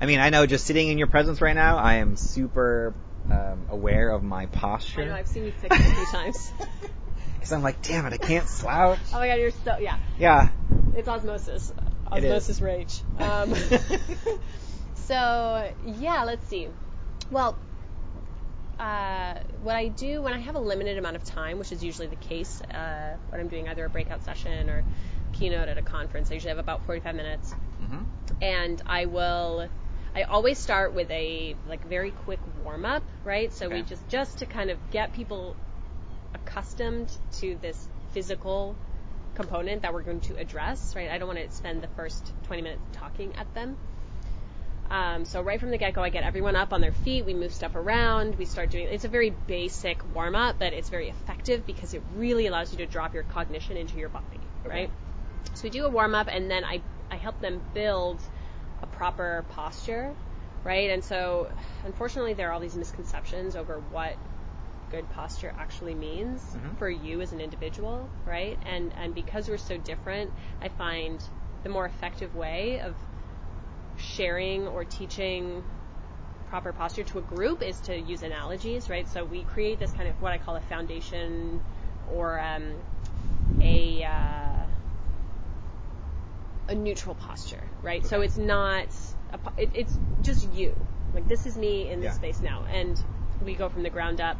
I 0.00 0.06
mean, 0.06 0.20
I 0.20 0.30
know 0.30 0.46
just 0.46 0.66
sitting 0.66 0.88
in 0.88 0.98
your 0.98 1.06
presence 1.08 1.40
right 1.40 1.54
now, 1.54 1.76
I 1.78 1.96
am 1.96 2.16
super 2.16 2.94
um, 3.30 3.66
aware 3.70 4.10
of 4.10 4.22
my 4.22 4.46
posture. 4.46 5.02
I 5.02 5.04
know 5.06 5.14
I've 5.14 5.28
seen 5.28 5.44
you 5.44 5.52
fix 5.52 5.78
it 5.78 5.86
a 5.86 5.94
few 5.94 6.06
times. 6.12 6.52
Because 7.34 7.52
I'm 7.52 7.62
like, 7.62 7.82
damn 7.82 8.06
it, 8.06 8.12
I 8.12 8.16
can't 8.18 8.48
slouch. 8.48 8.98
Oh 9.12 9.18
my 9.18 9.28
god, 9.28 9.34
you're 9.34 9.50
so 9.50 9.76
yeah. 9.78 9.96
Yeah. 10.18 10.50
It's 10.96 11.08
osmosis. 11.08 11.72
It 12.16 12.24
is. 12.24 12.30
Osmosis 12.30 12.60
rage. 12.60 13.02
Um, 13.18 13.54
so 14.94 15.72
yeah, 15.84 16.24
let's 16.24 16.46
see. 16.48 16.68
Well, 17.30 17.56
uh, 18.80 19.34
what 19.62 19.76
I 19.76 19.88
do 19.88 20.22
when 20.22 20.32
I 20.32 20.38
have 20.38 20.54
a 20.54 20.58
limited 20.58 20.96
amount 20.96 21.16
of 21.16 21.24
time, 21.24 21.58
which 21.58 21.70
is 21.70 21.84
usually 21.84 22.06
the 22.06 22.16
case 22.16 22.62
uh, 22.62 23.16
when 23.28 23.40
I'm 23.40 23.48
doing 23.48 23.68
either 23.68 23.84
a 23.84 23.90
breakout 23.90 24.24
session 24.24 24.70
or 24.70 24.82
keynote 25.34 25.68
at 25.68 25.76
a 25.76 25.82
conference, 25.82 26.30
I 26.30 26.34
usually 26.34 26.48
have 26.48 26.58
about 26.58 26.86
45 26.86 27.14
minutes, 27.14 27.52
hmm 27.52 28.02
and 28.40 28.80
I 28.86 29.04
will. 29.06 29.68
I 30.14 30.22
always 30.22 30.58
start 30.58 30.94
with 30.94 31.10
a 31.10 31.54
like 31.68 31.86
very 31.86 32.10
quick 32.10 32.40
warm 32.64 32.84
up, 32.84 33.02
right? 33.24 33.52
So 33.52 33.68
we 33.68 33.82
just 33.82 34.08
just 34.08 34.38
to 34.38 34.46
kind 34.46 34.70
of 34.70 34.78
get 34.90 35.12
people 35.12 35.54
accustomed 36.34 37.14
to 37.32 37.58
this 37.60 37.88
physical 38.12 38.74
component 39.34 39.82
that 39.82 39.92
we're 39.92 40.02
going 40.02 40.20
to 40.20 40.36
address, 40.36 40.96
right? 40.96 41.10
I 41.10 41.18
don't 41.18 41.28
want 41.28 41.38
to 41.38 41.54
spend 41.54 41.82
the 41.82 41.88
first 41.88 42.32
20 42.44 42.62
minutes 42.62 42.82
talking 42.92 43.34
at 43.36 43.52
them. 43.54 43.76
Um, 44.90 45.24
so 45.24 45.40
right 45.40 45.60
from 45.60 45.70
the 45.70 45.78
get-go, 45.78 46.02
I 46.02 46.08
get 46.08 46.24
everyone 46.24 46.56
up 46.56 46.72
on 46.72 46.80
their 46.80 46.92
feet. 46.92 47.24
We 47.24 47.32
move 47.34 47.52
stuff 47.52 47.76
around. 47.76 48.36
We 48.36 48.44
start 48.44 48.70
doing. 48.70 48.88
It's 48.90 49.04
a 49.04 49.08
very 49.08 49.30
basic 49.30 50.02
warm-up, 50.14 50.56
but 50.58 50.72
it's 50.72 50.88
very 50.88 51.08
effective 51.08 51.64
because 51.64 51.94
it 51.94 52.02
really 52.16 52.48
allows 52.48 52.72
you 52.72 52.78
to 52.78 52.86
drop 52.86 53.14
your 53.14 53.22
cognition 53.22 53.76
into 53.76 53.96
your 53.98 54.08
body, 54.08 54.40
right? 54.66 54.90
So 55.54 55.64
we 55.64 55.70
do 55.70 55.86
a 55.86 55.88
warm-up, 55.88 56.28
and 56.30 56.50
then 56.50 56.64
I 56.64 56.80
I 57.10 57.16
help 57.16 57.40
them 57.40 57.60
build 57.74 58.20
a 58.82 58.86
proper 58.86 59.44
posture, 59.50 60.12
right? 60.64 60.90
And 60.90 61.04
so, 61.04 61.50
unfortunately, 61.84 62.34
there 62.34 62.48
are 62.48 62.52
all 62.52 62.60
these 62.60 62.76
misconceptions 62.76 63.56
over 63.56 63.80
what 63.92 64.16
good 64.90 65.08
posture 65.10 65.52
actually 65.58 65.94
means 65.94 66.42
Mhm. 66.56 66.76
for 66.78 66.88
you 66.90 67.20
as 67.20 67.32
an 67.32 67.40
individual, 67.40 68.08
right? 68.26 68.58
And 68.66 68.92
and 68.96 69.14
because 69.14 69.48
we're 69.48 69.56
so 69.56 69.76
different, 69.76 70.32
I 70.60 70.68
find 70.68 71.22
the 71.62 71.68
more 71.68 71.86
effective 71.86 72.34
way 72.34 72.80
of 72.80 72.94
sharing 74.00 74.66
or 74.68 74.84
teaching 74.84 75.62
proper 76.48 76.72
posture 76.72 77.04
to 77.04 77.18
a 77.18 77.22
group 77.22 77.62
is 77.62 77.78
to 77.80 77.96
use 77.96 78.22
analogies, 78.22 78.90
right? 78.90 79.08
So 79.08 79.24
we 79.24 79.42
create 79.42 79.78
this 79.78 79.92
kind 79.92 80.08
of 80.08 80.20
what 80.20 80.32
I 80.32 80.38
call 80.38 80.56
a 80.56 80.60
foundation 80.60 81.60
or 82.12 82.40
um, 82.40 82.74
a 83.60 84.02
uh, 84.04 84.66
a 86.68 86.74
neutral 86.74 87.14
posture, 87.14 87.62
right? 87.82 88.04
So 88.04 88.20
it's 88.20 88.36
not 88.36 88.86
a, 89.32 89.38
it, 89.62 89.70
it's 89.74 89.98
just 90.22 90.52
you. 90.52 90.74
Like 91.14 91.28
this 91.28 91.46
is 91.46 91.56
me 91.56 91.88
in 91.88 92.00
this 92.00 92.12
Yeah. 92.12 92.18
space 92.18 92.42
now, 92.42 92.64
and 92.72 93.00
we 93.44 93.54
go 93.54 93.68
from 93.68 93.82
the 93.82 93.90
ground 93.90 94.20
up, 94.20 94.36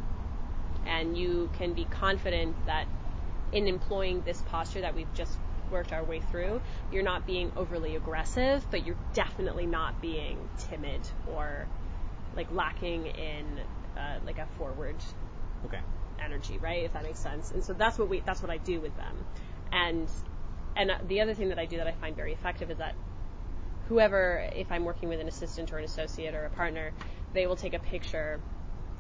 and 0.87 1.17
you 1.17 1.49
can 1.59 1.73
be 1.73 1.85
confident 1.85 2.55
that 2.67 2.87
in 3.52 3.67
employing 3.67 4.23
this 4.23 4.40
posture 4.43 4.81
that 4.83 4.95
we've 4.95 5.12
just 5.14 5.37
worked 5.71 5.93
our 5.93 6.05
way 6.05 6.21
through, 6.21 6.61
you're 6.93 7.03
not 7.03 7.27
being 7.27 7.53
overly 7.57 7.97
aggressive, 7.97 8.65
but 8.71 8.85
you're 8.85 8.97
definitely 9.15 9.67
not 9.67 10.00
being 10.00 10.49
timid 10.59 11.00
or 11.27 11.67
like 12.37 12.50
lacking 12.53 13.07
in 13.07 13.61
uh, 13.97 14.19
like 14.25 14.39
a 14.39 14.47
forward 14.57 14.97
Okay. 15.67 15.81
energy, 16.25 16.59
right? 16.59 16.85
If 16.85 16.93
that 16.95 17.03
makes 17.03 17.19
sense. 17.19 17.50
And 17.50 17.62
so 17.62 17.73
that's 17.73 17.99
what 17.99 18.09
we 18.09 18.21
that's 18.21 18.43
what 18.43 18.50
I 18.50 18.57
do 18.59 18.81
with 18.81 18.97
them. 18.97 19.25
And 19.73 20.09
and 20.77 20.91
the 21.09 21.21
other 21.21 21.35
thing 21.35 21.49
that 21.49 21.59
I 21.59 21.67
do 21.67 21.79
that 21.79 21.87
I 21.87 21.93
find 21.93 22.17
very 22.17 22.33
effective 22.33 22.71
is 22.71 22.79
that 22.79 22.95
whoever 23.89 24.49
if 24.55 24.71
I'm 24.71 24.85
working 24.85 25.09
with 25.09 25.21
an 25.21 25.29
assistant 25.29 25.73
or 25.73 25.79
an 25.79 25.85
associate 25.85 26.35
or 26.35 26.45
a 26.45 26.50
partner, 26.50 26.93
they 27.35 27.47
will 27.47 27.57
take 27.57 27.75
a 27.75 27.79
picture 27.79 28.41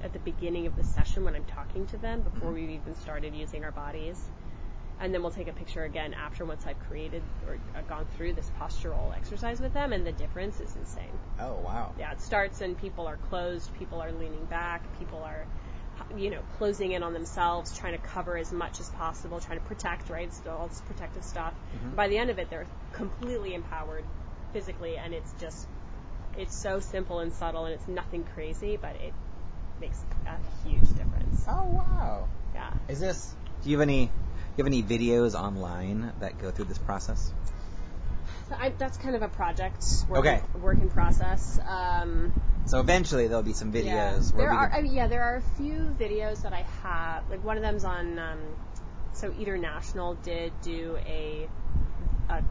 at 0.02 0.12
the 0.12 0.18
beginning 0.18 0.66
of 0.66 0.76
the 0.76 0.82
session 0.82 1.24
when 1.24 1.34
I'm 1.34 1.44
talking 1.44 1.86
to 1.88 1.96
them 1.98 2.22
before 2.22 2.52
we've 2.52 2.70
even 2.70 2.94
started 2.96 3.34
using 3.34 3.64
our 3.64 3.72
bodies. 3.72 4.30
And 5.00 5.14
then 5.14 5.22
we'll 5.22 5.30
take 5.30 5.48
a 5.48 5.52
picture 5.52 5.84
again 5.84 6.12
after 6.12 6.44
once 6.44 6.66
I've 6.66 6.78
created 6.78 7.22
or 7.46 7.54
uh, 7.74 7.80
gone 7.88 8.04
through 8.16 8.34
this 8.34 8.50
postural 8.60 9.16
exercise 9.16 9.58
with 9.58 9.72
them, 9.72 9.92
and 9.94 10.06
the 10.06 10.12
difference 10.12 10.60
is 10.60 10.76
insane 10.76 11.18
Oh 11.40 11.54
wow. 11.64 11.92
yeah, 11.98 12.12
it 12.12 12.20
starts 12.20 12.60
and 12.60 12.76
people 12.76 13.06
are 13.06 13.16
closed, 13.16 13.72
people 13.78 14.02
are 14.02 14.12
leaning 14.12 14.44
back, 14.44 14.82
people 14.98 15.22
are, 15.22 15.46
you 16.16 16.30
know, 16.30 16.40
closing 16.58 16.92
in 16.92 17.02
on 17.02 17.14
themselves, 17.14 17.76
trying 17.78 17.92
to 17.92 17.98
cover 18.08 18.36
as 18.36 18.52
much 18.52 18.78
as 18.78 18.90
possible, 18.90 19.40
trying 19.40 19.58
to 19.58 19.64
protect, 19.64 20.10
right? 20.10 20.32
Still, 20.34 20.52
all 20.52 20.68
this 20.68 20.82
protective 20.82 21.24
stuff. 21.24 21.54
By 21.96 22.08
the 22.08 22.18
end 22.18 22.28
of 22.28 22.38
it, 22.38 22.50
they're 22.50 22.66
completely 22.92 23.54
empowered 23.54 24.04
physically, 24.52 24.98
and 24.98 25.14
it's 25.14 25.32
just, 25.40 25.66
it's 26.36 26.60
so 26.62 26.80
simple 26.80 27.20
and 27.20 27.32
subtle, 27.32 27.64
and 27.64 27.74
it's 27.74 27.88
nothing 27.88 28.24
crazy, 28.34 28.76
but 28.80 28.96
it 28.96 29.14
makes 29.80 30.04
a 30.26 30.68
huge 30.68 30.88
difference. 30.90 31.44
Oh 31.48 31.64
wow. 31.64 32.28
Yeah. 32.54 32.70
Is 32.88 33.00
this? 33.00 33.34
Do 33.62 33.70
you 33.70 33.78
have 33.78 33.88
any? 33.88 34.10
Do 34.60 34.66
you 34.70 34.78
have 34.82 34.90
any 34.90 34.98
videos 35.08 35.34
online 35.34 36.12
that 36.20 36.38
go 36.38 36.50
through 36.50 36.66
this 36.66 36.76
process? 36.76 37.32
I, 38.54 38.68
that's 38.76 38.98
kind 38.98 39.16
of 39.16 39.22
a 39.22 39.28
project. 39.28 39.82
Work 40.06 40.18
Okay. 40.18 40.42
Work 40.60 40.82
in 40.82 40.90
process. 40.90 41.58
Um, 41.66 42.30
So 42.66 42.78
eventually 42.80 43.26
there'll 43.26 43.42
be 43.42 43.54
some 43.54 43.72
videos 43.72 43.86
yeah. 43.86 44.12
where 44.36 44.44
There 44.48 44.50
we 44.50 44.56
are. 44.56 44.70
I 44.70 44.82
mean, 44.82 44.92
yeah, 44.92 45.06
there 45.06 45.22
are 45.22 45.36
a 45.36 45.56
few 45.56 45.96
videos 45.98 46.42
that 46.42 46.52
I 46.52 46.66
have. 46.82 47.30
Like 47.30 47.42
one 47.42 47.56
of 47.56 47.62
them's 47.62 47.84
on. 47.84 48.18
Um, 48.18 48.38
so 49.14 49.32
Eater 49.40 49.56
National 49.56 50.12
did 50.16 50.52
do 50.60 50.98
a, 51.06 51.48
a 52.28 52.42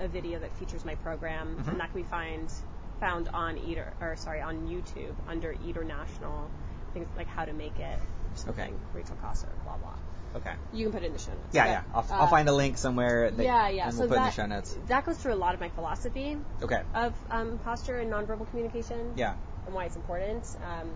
a 0.00 0.08
video 0.08 0.38
that 0.40 0.54
features 0.58 0.84
my 0.84 0.96
program, 0.96 1.56
Mhm. 1.56 1.68
and 1.68 1.80
that 1.80 1.90
can 1.92 2.02
be 2.02 2.08
find 2.08 2.52
found 3.00 3.28
on 3.28 3.56
Eater 3.56 3.94
or 4.02 4.16
sorry 4.16 4.42
on 4.42 4.68
YouTube 4.68 5.14
under 5.26 5.54
Eater 5.66 5.82
National. 5.82 6.50
Things 6.92 7.08
like 7.16 7.26
how 7.26 7.46
to 7.46 7.54
make 7.54 7.78
it. 7.80 7.98
something, 8.34 8.78
Rachel 8.92 9.16
Cossar, 9.24 9.48
blah 9.64 9.78
blah. 9.78 9.94
Okay. 10.36 10.52
You 10.72 10.84
can 10.84 10.92
put 10.92 11.02
it 11.02 11.06
in 11.06 11.12
the 11.12 11.18
show 11.18 11.32
notes. 11.32 11.42
Yeah, 11.52 11.64
but, 11.64 11.70
yeah. 11.70 11.82
I'll, 11.94 12.06
uh, 12.18 12.22
I'll 12.22 12.26
find 12.28 12.48
a 12.48 12.52
link 12.52 12.78
somewhere. 12.78 13.30
That, 13.30 13.42
yeah, 13.42 13.68
yeah. 13.68 13.84
And 13.86 13.94
so 13.94 14.00
we'll 14.00 14.08
put 14.08 14.14
that, 14.16 14.20
in 14.20 14.24
the 14.26 14.30
show 14.32 14.46
notes. 14.46 14.76
That 14.88 15.04
goes 15.06 15.16
through 15.18 15.34
a 15.34 15.36
lot 15.36 15.54
of 15.54 15.60
my 15.60 15.68
philosophy 15.70 16.36
Okay. 16.62 16.82
of 16.94 17.14
um, 17.30 17.58
posture 17.64 17.98
and 17.98 18.10
nonverbal 18.12 18.48
communication 18.50 19.12
Yeah. 19.16 19.34
and 19.66 19.74
why 19.74 19.84
it's 19.86 19.96
important. 19.96 20.44
Um, 20.64 20.90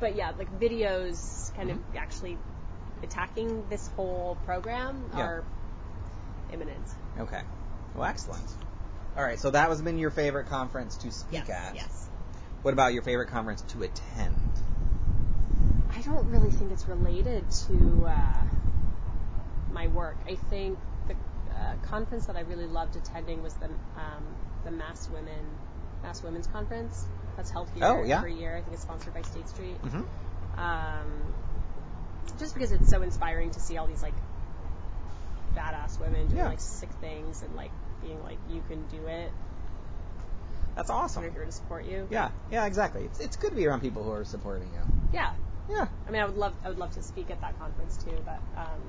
but 0.00 0.14
yeah, 0.16 0.32
like 0.38 0.60
videos 0.60 1.54
kind 1.54 1.70
Mhm. 1.70 1.74
of 1.74 1.96
actually 1.96 2.36
attacking 3.02 3.68
this 3.68 3.88
whole 3.96 4.36
program 4.44 5.04
Yeah. 5.16 5.22
are 5.22 5.44
imminent. 6.52 6.86
Okay. 7.18 7.40
Well, 7.94 8.04
excellent. 8.04 8.44
All 9.16 9.22
right. 9.22 9.38
So 9.38 9.50
that 9.50 9.68
was 9.70 9.80
been 9.80 9.98
your 9.98 10.10
favorite 10.10 10.48
conference 10.48 10.96
to 10.98 11.10
speak 11.10 11.48
Yes, 11.48 11.50
at. 11.50 11.74
yes. 11.74 12.08
What 12.62 12.72
about 12.74 12.92
your 12.92 13.02
favorite 13.02 13.28
conference 13.30 13.62
to 13.68 13.82
attend? 13.82 14.36
I 15.96 16.00
don't 16.02 16.28
really 16.30 16.50
think 16.50 16.72
it's 16.72 16.86
related 16.86 17.50
to 17.68 18.06
uh, 18.06 18.44
my 19.72 19.86
work. 19.88 20.16
I 20.28 20.34
think 20.34 20.78
the 21.08 21.14
uh, 21.54 21.74
conference 21.86 22.26
that 22.26 22.36
I 22.36 22.40
really 22.40 22.66
loved 22.66 22.96
attending 22.96 23.42
was 23.42 23.54
the 23.54 23.66
um, 23.66 24.24
the 24.64 24.70
Mass 24.70 25.08
Women 25.08 25.44
Mass 26.02 26.22
Women's 26.22 26.46
Conference 26.48 27.04
that's 27.36 27.50
held 27.50 27.68
here 27.74 27.84
Oh, 27.84 28.02
yeah. 28.04 28.18
every 28.18 28.34
year. 28.34 28.56
I 28.56 28.60
think 28.60 28.74
it's 28.74 28.82
sponsored 28.82 29.14
by 29.14 29.22
State 29.22 29.48
Street. 29.48 29.80
Mm-hmm. 29.82 30.60
um, 30.60 31.12
just 32.38 32.54
because 32.54 32.72
it's 32.72 32.90
so 32.90 33.02
inspiring 33.02 33.50
to 33.52 33.60
see 33.60 33.76
all 33.78 33.86
these 33.86 34.02
like 34.02 34.14
badass 35.54 35.98
women 36.00 36.26
doing 36.26 36.38
Yeah. 36.38 36.48
like 36.48 36.60
sick 36.60 36.90
things 37.00 37.42
and 37.42 37.54
like 37.54 37.70
being 38.02 38.22
like 38.22 38.38
you 38.50 38.62
can 38.68 38.86
do 38.88 39.06
it. 39.06 39.30
That's 40.74 40.90
awesome. 40.90 41.22
We're 41.22 41.30
here 41.30 41.44
to 41.46 41.52
support 41.52 41.86
you. 41.86 42.06
Yeah. 42.10 42.30
Yeah. 42.50 42.66
Exactly. 42.66 43.04
It's 43.04 43.20
it's 43.20 43.36
good 43.36 43.50
to 43.50 43.56
be 43.56 43.66
around 43.66 43.80
people 43.80 44.02
who 44.02 44.10
are 44.10 44.24
supporting 44.24 44.68
you. 44.74 44.80
Yeah. 45.14 45.32
Yeah. 45.70 45.86
I 46.06 46.10
mean, 46.10 46.22
I 46.22 46.26
would 46.26 46.36
love 46.36 46.54
I 46.64 46.68
would 46.68 46.78
love 46.78 46.92
to 46.92 47.02
speak 47.02 47.30
at 47.30 47.40
that 47.40 47.58
conference 47.58 47.96
too, 48.02 48.16
but 48.24 48.40
um, 48.56 48.80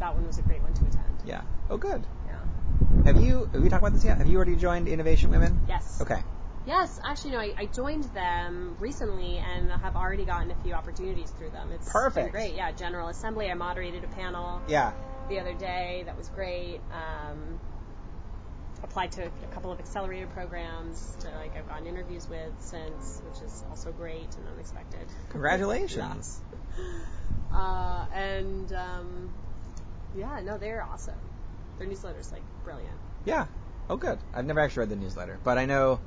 that 0.00 0.14
one 0.14 0.26
was 0.26 0.38
a 0.38 0.42
great 0.42 0.62
one 0.62 0.74
to 0.74 0.80
attend. 0.82 1.22
Yeah. 1.24 1.42
Oh, 1.70 1.76
good. 1.76 2.04
Yeah. 2.26 3.04
Have 3.12 3.20
you 3.20 3.48
have 3.52 3.62
we 3.62 3.68
talked 3.68 3.82
about 3.82 3.92
this 3.94 4.04
yet? 4.04 4.18
Have 4.18 4.26
you 4.28 4.36
already 4.36 4.56
joined 4.56 4.88
Innovation 4.88 5.30
Women? 5.30 5.60
Yes. 5.68 6.00
Okay. 6.00 6.22
Yes, 6.66 6.98
actually, 7.04 7.32
no. 7.32 7.40
I, 7.40 7.54
I 7.58 7.66
joined 7.66 8.04
them 8.14 8.74
recently 8.80 9.36
and 9.36 9.70
have 9.70 9.96
already 9.96 10.24
gotten 10.24 10.50
a 10.50 10.54
few 10.62 10.72
opportunities 10.72 11.30
through 11.32 11.50
them. 11.50 11.70
It's 11.72 11.84
been 11.84 11.92
Perfect. 11.92 12.32
great. 12.32 12.54
Yeah. 12.54 12.72
General 12.72 13.08
Assembly. 13.08 13.50
I 13.50 13.54
moderated 13.54 14.02
a 14.04 14.08
panel. 14.08 14.62
Yeah. 14.68 14.92
the 15.28 15.40
other 15.40 15.54
day. 15.54 16.02
That 16.06 16.16
was 16.16 16.28
great. 16.28 16.80
Um, 16.92 17.58
applied 18.84 19.10
to 19.12 19.24
a 19.24 19.54
couple 19.54 19.72
of 19.72 19.80
accelerator 19.80 20.26
programs 20.28 21.16
to 21.20 21.28
like 21.30 21.56
I've 21.56 21.66
gotten 21.68 21.86
interviews 21.86 22.28
with 22.28 22.52
since, 22.60 23.22
which 23.28 23.42
is 23.42 23.64
also 23.70 23.90
great 23.92 24.36
and 24.36 24.46
unexpected. 24.52 25.06
Congratulations. 25.30 26.40
Uh, 27.52 28.04
and 28.12 28.72
um, 28.72 29.30
yeah, 30.16 30.40
no, 30.42 30.58
they're 30.58 30.82
awesome. 30.82 31.14
Their 31.78 31.86
newsletter's 31.86 32.32
like 32.32 32.42
brilliant. 32.64 32.96
Yeah. 33.24 33.46
Oh, 33.88 33.96
good. 33.96 34.18
I've 34.34 34.44
never 34.44 34.58
actually 34.58 34.80
read 34.80 34.88
the 34.90 34.96
newsletter, 34.96 35.38
but 35.44 35.56
I 35.56 35.66
know. 35.66 36.00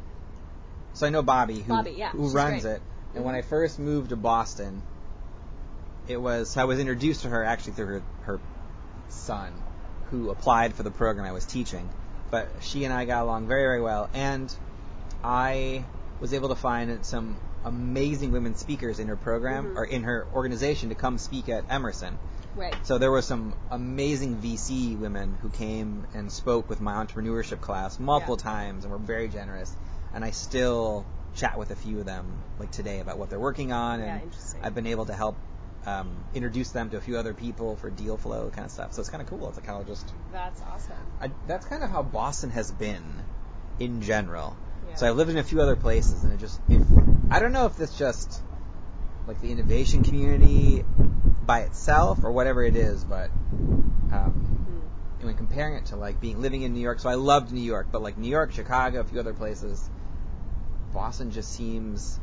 So 0.93 1.07
I 1.07 1.09
know 1.09 1.21
Bobby, 1.21 1.61
who 1.61 1.73
Bobby, 1.73 1.91
yeah, 1.91 2.09
who 2.09 2.27
runs 2.31 2.63
great. 2.63 2.75
it. 2.75 2.81
And 3.15 3.23
when 3.23 3.33
Mhm. 3.33 3.37
I 3.37 3.41
first 3.43 3.79
moved 3.79 4.09
to 4.09 4.17
Boston, 4.17 4.83
it 6.07 6.17
was 6.17 6.57
I 6.57 6.65
was 6.65 6.79
introduced 6.79 7.21
to 7.21 7.29
her 7.29 7.45
actually 7.45 7.73
through 7.73 7.85
her 7.85 8.01
her 8.23 8.39
son, 9.07 9.53
who 10.11 10.31
applied 10.31 10.73
for 10.73 10.83
the 10.83 10.91
program 10.91 11.25
I 11.25 11.31
was 11.31 11.45
teaching. 11.45 11.89
But 12.29 12.49
she 12.61 12.83
and 12.83 12.93
I 12.93 13.05
got 13.05 13.23
along 13.23 13.47
very 13.47 13.63
very 13.63 13.81
well, 13.81 14.09
and 14.13 14.53
I 15.23 15.85
was 16.19 16.33
able 16.33 16.49
to 16.49 16.55
find 16.55 17.05
some 17.05 17.37
amazing 17.65 18.31
women 18.31 18.55
speakers 18.55 18.99
in 18.99 19.07
her 19.07 19.15
program 19.15 19.65
Mhm. 19.65 19.75
or 19.75 19.85
in 19.85 20.03
her 20.03 20.25
organization 20.33 20.89
to 20.89 20.95
come 20.95 21.17
speak 21.17 21.49
at 21.49 21.65
Emerson. 21.69 22.17
Right. 22.55 22.75
So 22.83 22.97
there 22.97 23.11
were 23.11 23.21
some 23.21 23.53
amazing 23.69 24.37
VC 24.37 24.95
women 24.95 25.37
who 25.41 25.49
came 25.49 26.07
and 26.13 26.31
spoke 26.31 26.69
with 26.69 26.81
my 26.81 26.93
entrepreneurship 27.03 27.61
class 27.61 27.99
multiple 27.99 28.37
Yeah. 28.37 28.43
times 28.51 28.83
and 28.83 28.91
were 28.91 28.99
very 28.99 29.27
generous. 29.27 29.75
And 30.13 30.23
I 30.25 30.31
still 30.31 31.05
chat 31.35 31.59
with 31.59 31.69
a 31.71 31.75
few 31.75 31.99
of 31.99 32.05
them 32.05 32.25
like 32.57 32.71
today 32.71 32.99
about 32.99 33.17
what 33.19 33.29
they're 33.29 33.39
working 33.39 33.71
on, 33.71 33.99
and 33.99 34.23
interesting. 34.23 34.61
I've 34.63 34.73
been 34.73 34.87
able 34.87 35.05
to 35.05 35.13
help 35.13 35.35
um, 35.85 36.23
introduce 36.33 36.71
them 36.71 36.89
to 36.89 36.97
a 36.97 37.01
few 37.01 37.17
other 37.17 37.33
people 37.33 37.75
for 37.77 37.89
deal 37.89 38.17
flow 38.17 38.49
kind 38.49 38.65
of 38.65 38.71
stuff. 38.71 38.93
So 38.93 39.01
it's 39.01 39.09
kind 39.09 39.21
of 39.21 39.29
cool. 39.29 39.47
It's 39.49 39.59
kind 39.59 39.81
of 39.81 39.87
just 39.87 40.11
That's 40.31 40.61
awesome. 40.61 40.95
I, 41.21 41.31
that's 41.47 41.65
kind 41.65 41.83
of 41.83 41.89
how 41.89 42.03
Boston 42.03 42.49
has 42.51 42.71
been 42.71 43.03
in 43.79 44.01
general. 44.01 44.57
Yeah. 44.87 44.95
So 44.95 45.09
I've 45.09 45.15
lived 45.15 45.31
in 45.31 45.37
a 45.37 45.43
few 45.43 45.61
other 45.61 45.75
places, 45.75 46.23
and 46.23 46.33
it 46.33 46.39
just 46.39 46.59
if, 46.67 46.81
I 47.29 47.39
don't 47.39 47.51
know 47.51 47.65
if 47.65 47.79
it's 47.79 47.97
just 47.97 48.41
like 49.27 49.41
the 49.41 49.51
innovation 49.51 50.03
community 50.03 50.83
by 51.45 51.61
itself 51.61 52.19
or 52.23 52.31
whatever 52.31 52.63
it 52.63 52.75
is, 52.75 53.03
but 53.03 53.29
um, 54.11 54.43
Hmm. 55.21 55.25
when 55.25 55.35
comparing 55.35 55.75
it 55.75 55.85
to 55.87 55.95
like 55.95 56.19
being 56.19 56.41
living 56.41 56.63
in 56.63 56.73
New 56.73 56.79
York, 56.81 56.99
so 56.99 57.09
I 57.09 57.15
loved 57.15 57.51
New 57.51 57.61
York, 57.61 57.87
but 57.91 58.01
like 58.01 58.17
New 58.17 58.29
York, 58.29 58.51
Chicago, 58.51 58.99
a 58.99 59.03
few 59.03 59.19
other 59.19 59.33
places, 59.33 59.89
Boston 60.93 61.31
just 61.31 61.51
seems 61.53 62.19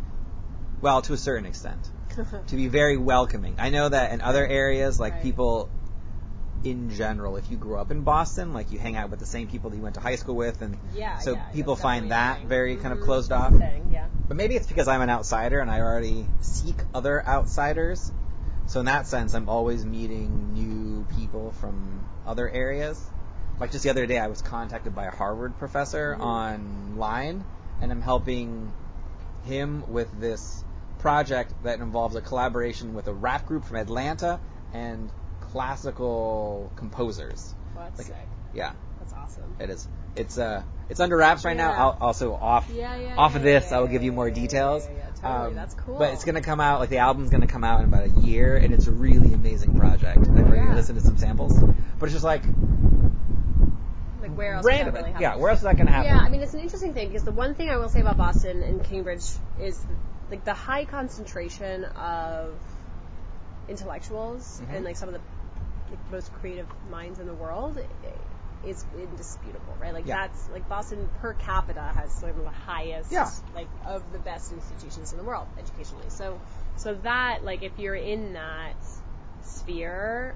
well 0.80 1.00
to 1.02 1.12
a 1.12 1.16
certain 1.16 1.46
extent 1.46 1.90
to 2.48 2.56
be 2.56 2.68
very 2.68 2.96
welcoming. 2.96 3.56
I 3.58 3.70
know 3.70 3.88
that 3.88 4.12
in 4.12 4.20
other 4.20 4.46
areas, 4.46 4.98
like 5.00 5.14
Right. 5.14 5.22
people 5.22 5.70
in 6.64 6.88
general, 6.90 7.36
if 7.36 7.50
you 7.50 7.56
grew 7.58 7.76
up 7.76 7.90
in 7.90 8.02
Boston, 8.02 8.54
like 8.54 8.72
you 8.72 8.78
hang 8.78 8.96
out 8.96 9.10
with 9.10 9.20
the 9.20 9.26
same 9.26 9.48
people 9.48 9.68
that 9.70 9.76
you 9.76 9.82
went 9.82 9.96
to 9.96 10.00
high 10.00 10.16
school 10.16 10.34
with, 10.34 10.62
and 10.62 10.78
yeah. 10.94 11.18
so 11.18 11.34
yeah, 11.34 11.42
people 11.52 11.76
find 11.76 12.10
that 12.10 12.38
thing. 12.38 12.48
very 12.48 12.76
kind 12.76 12.92
of 12.92 13.00
Mhm. 13.00 13.04
closed 13.04 13.32
off. 13.32 13.52
thing, 13.54 13.88
Yeah. 13.92 14.06
But 14.26 14.38
maybe 14.38 14.56
it's 14.56 14.66
because 14.66 14.88
I'm 14.88 15.02
an 15.02 15.10
outsider 15.10 15.60
and 15.60 15.70
I 15.70 15.80
already 15.80 16.26
seek 16.40 16.76
other 16.94 17.22
outsiders. 17.26 18.10
So 18.66 18.80
in 18.80 18.86
that 18.86 19.06
sense, 19.06 19.34
I'm 19.34 19.50
always 19.50 19.84
meeting 19.84 20.54
new 20.54 21.04
people 21.16 21.52
from 21.60 22.00
other 22.26 22.48
areas. 22.48 22.98
Like 23.60 23.70
just 23.70 23.84
the 23.84 23.90
other 23.90 24.06
day, 24.06 24.18
I 24.18 24.28
was 24.28 24.40
contacted 24.40 24.94
by 24.94 25.04
a 25.04 25.10
Harvard 25.10 25.58
professor 25.58 26.16
Mhm. 26.18 26.24
online, 26.24 27.44
and 27.82 27.92
I'm 27.92 28.00
helping 28.00 28.72
him 29.44 29.84
with 29.88 30.08
this 30.18 30.64
project 31.04 31.52
that 31.64 31.80
involves 31.80 32.16
a 32.16 32.22
collaboration 32.22 32.94
with 32.94 33.08
a 33.08 33.12
rap 33.12 33.44
group 33.44 33.66
from 33.66 33.76
Atlanta 33.76 34.40
and 34.72 35.10
classical 35.52 36.72
composers. 36.76 37.54
Well, 37.76 37.84
that's 37.94 38.08
Like-. 38.08 38.16
Yeah, 38.54 38.72
That's 39.00 39.12
awesome. 39.12 39.54
it 39.60 39.68
is. 39.68 39.86
It's 40.16 40.38
uh, 40.38 40.62
it's 40.88 41.00
under 41.00 41.18
wraps 41.18 41.44
right 41.44 41.56
now. 41.58 41.72
I'll, 41.72 41.98
also 42.00 42.32
off 42.34 42.70
Yeah, 42.72 42.96
yeah. 42.96 43.16
off 43.16 43.36
of 43.36 43.42
this, 43.42 43.70
I 43.70 43.80
will 43.80 43.88
give 43.88 44.02
you 44.02 44.12
more 44.12 44.30
details. 44.30 44.86
Yeah, 44.86 44.92
yeah, 44.92 44.98
yeah, 44.98 45.10
totally. 45.20 45.48
Um, 45.50 45.54
That's 45.56 45.74
cool. 45.74 45.98
But 45.98 46.14
it's 46.14 46.24
gonna 46.24 46.40
come 46.40 46.60
out 46.60 46.80
like 46.80 46.88
the 46.88 46.98
album's 46.98 47.28
gonna 47.28 47.48
come 47.48 47.64
out 47.64 47.80
in 47.80 47.86
about 47.92 48.04
a 48.06 48.20
year, 48.20 48.56
and 48.56 48.72
it's 48.72 48.86
a 48.86 48.92
really 48.92 49.34
amazing 49.34 49.78
project. 49.78 50.20
I've 50.20 50.38
already 50.38 50.56
Yeah. 50.68 50.74
listened 50.74 50.98
to 51.00 51.04
some 51.04 51.18
samples, 51.18 51.52
but 51.98 52.06
it's 52.06 52.14
just 52.14 52.24
like 52.24 52.44
like 54.22 54.34
where 54.38 54.54
else 54.54 54.64
random. 54.64 54.94
really 54.94 55.12
yeah, 55.20 55.36
where 55.36 55.50
else 55.50 55.58
is 55.60 55.64
that 55.64 55.76
gonna 55.76 55.90
happen? 55.90 56.10
Yeah, 56.14 56.18
I 56.22 56.30
mean 56.30 56.40
it's 56.40 56.54
an 56.54 56.60
interesting 56.60 56.94
thing 56.94 57.08
because 57.08 57.24
the 57.24 57.32
one 57.32 57.54
thing 57.54 57.68
I 57.68 57.76
will 57.76 57.90
say 57.90 58.00
about 58.00 58.16
Boston 58.16 58.62
and 58.62 58.82
Cambridge 58.84 59.24
is 59.60 59.78
like 60.30 60.44
the 60.44 60.54
high 60.54 60.84
concentration 60.84 61.84
of 61.84 62.54
intellectuals 63.68 64.60
Mhm. 64.64 64.74
and 64.76 64.84
like 64.84 64.96
some 64.96 65.08
of 65.08 65.14
the 65.14 65.20
like, 65.90 66.10
most 66.10 66.32
creative 66.34 66.66
minds 66.90 67.18
in 67.18 67.26
the 67.26 67.34
world 67.34 67.78
is 68.64 68.84
indisputable, 68.98 69.74
right? 69.78 69.92
Like 69.92 70.06
Yeah. 70.06 70.26
that's 70.26 70.48
like 70.50 70.66
Boston 70.68 71.08
per 71.20 71.34
capita 71.34 71.82
has 71.82 72.10
some 72.12 72.30
of 72.30 72.36
the 72.42 72.50
highest, 72.50 73.10
Yeah. 73.12 73.30
like 73.54 73.68
of 73.84 74.10
the 74.12 74.18
best 74.18 74.52
institutions 74.52 75.12
in 75.12 75.18
the 75.18 75.24
world 75.24 75.46
educationally. 75.58 76.08
So, 76.08 76.40
so 76.76 76.94
that 76.94 77.44
like 77.44 77.62
if 77.62 77.78
you're 77.78 77.94
in 77.94 78.32
that 78.32 78.74
sphere, 79.42 80.34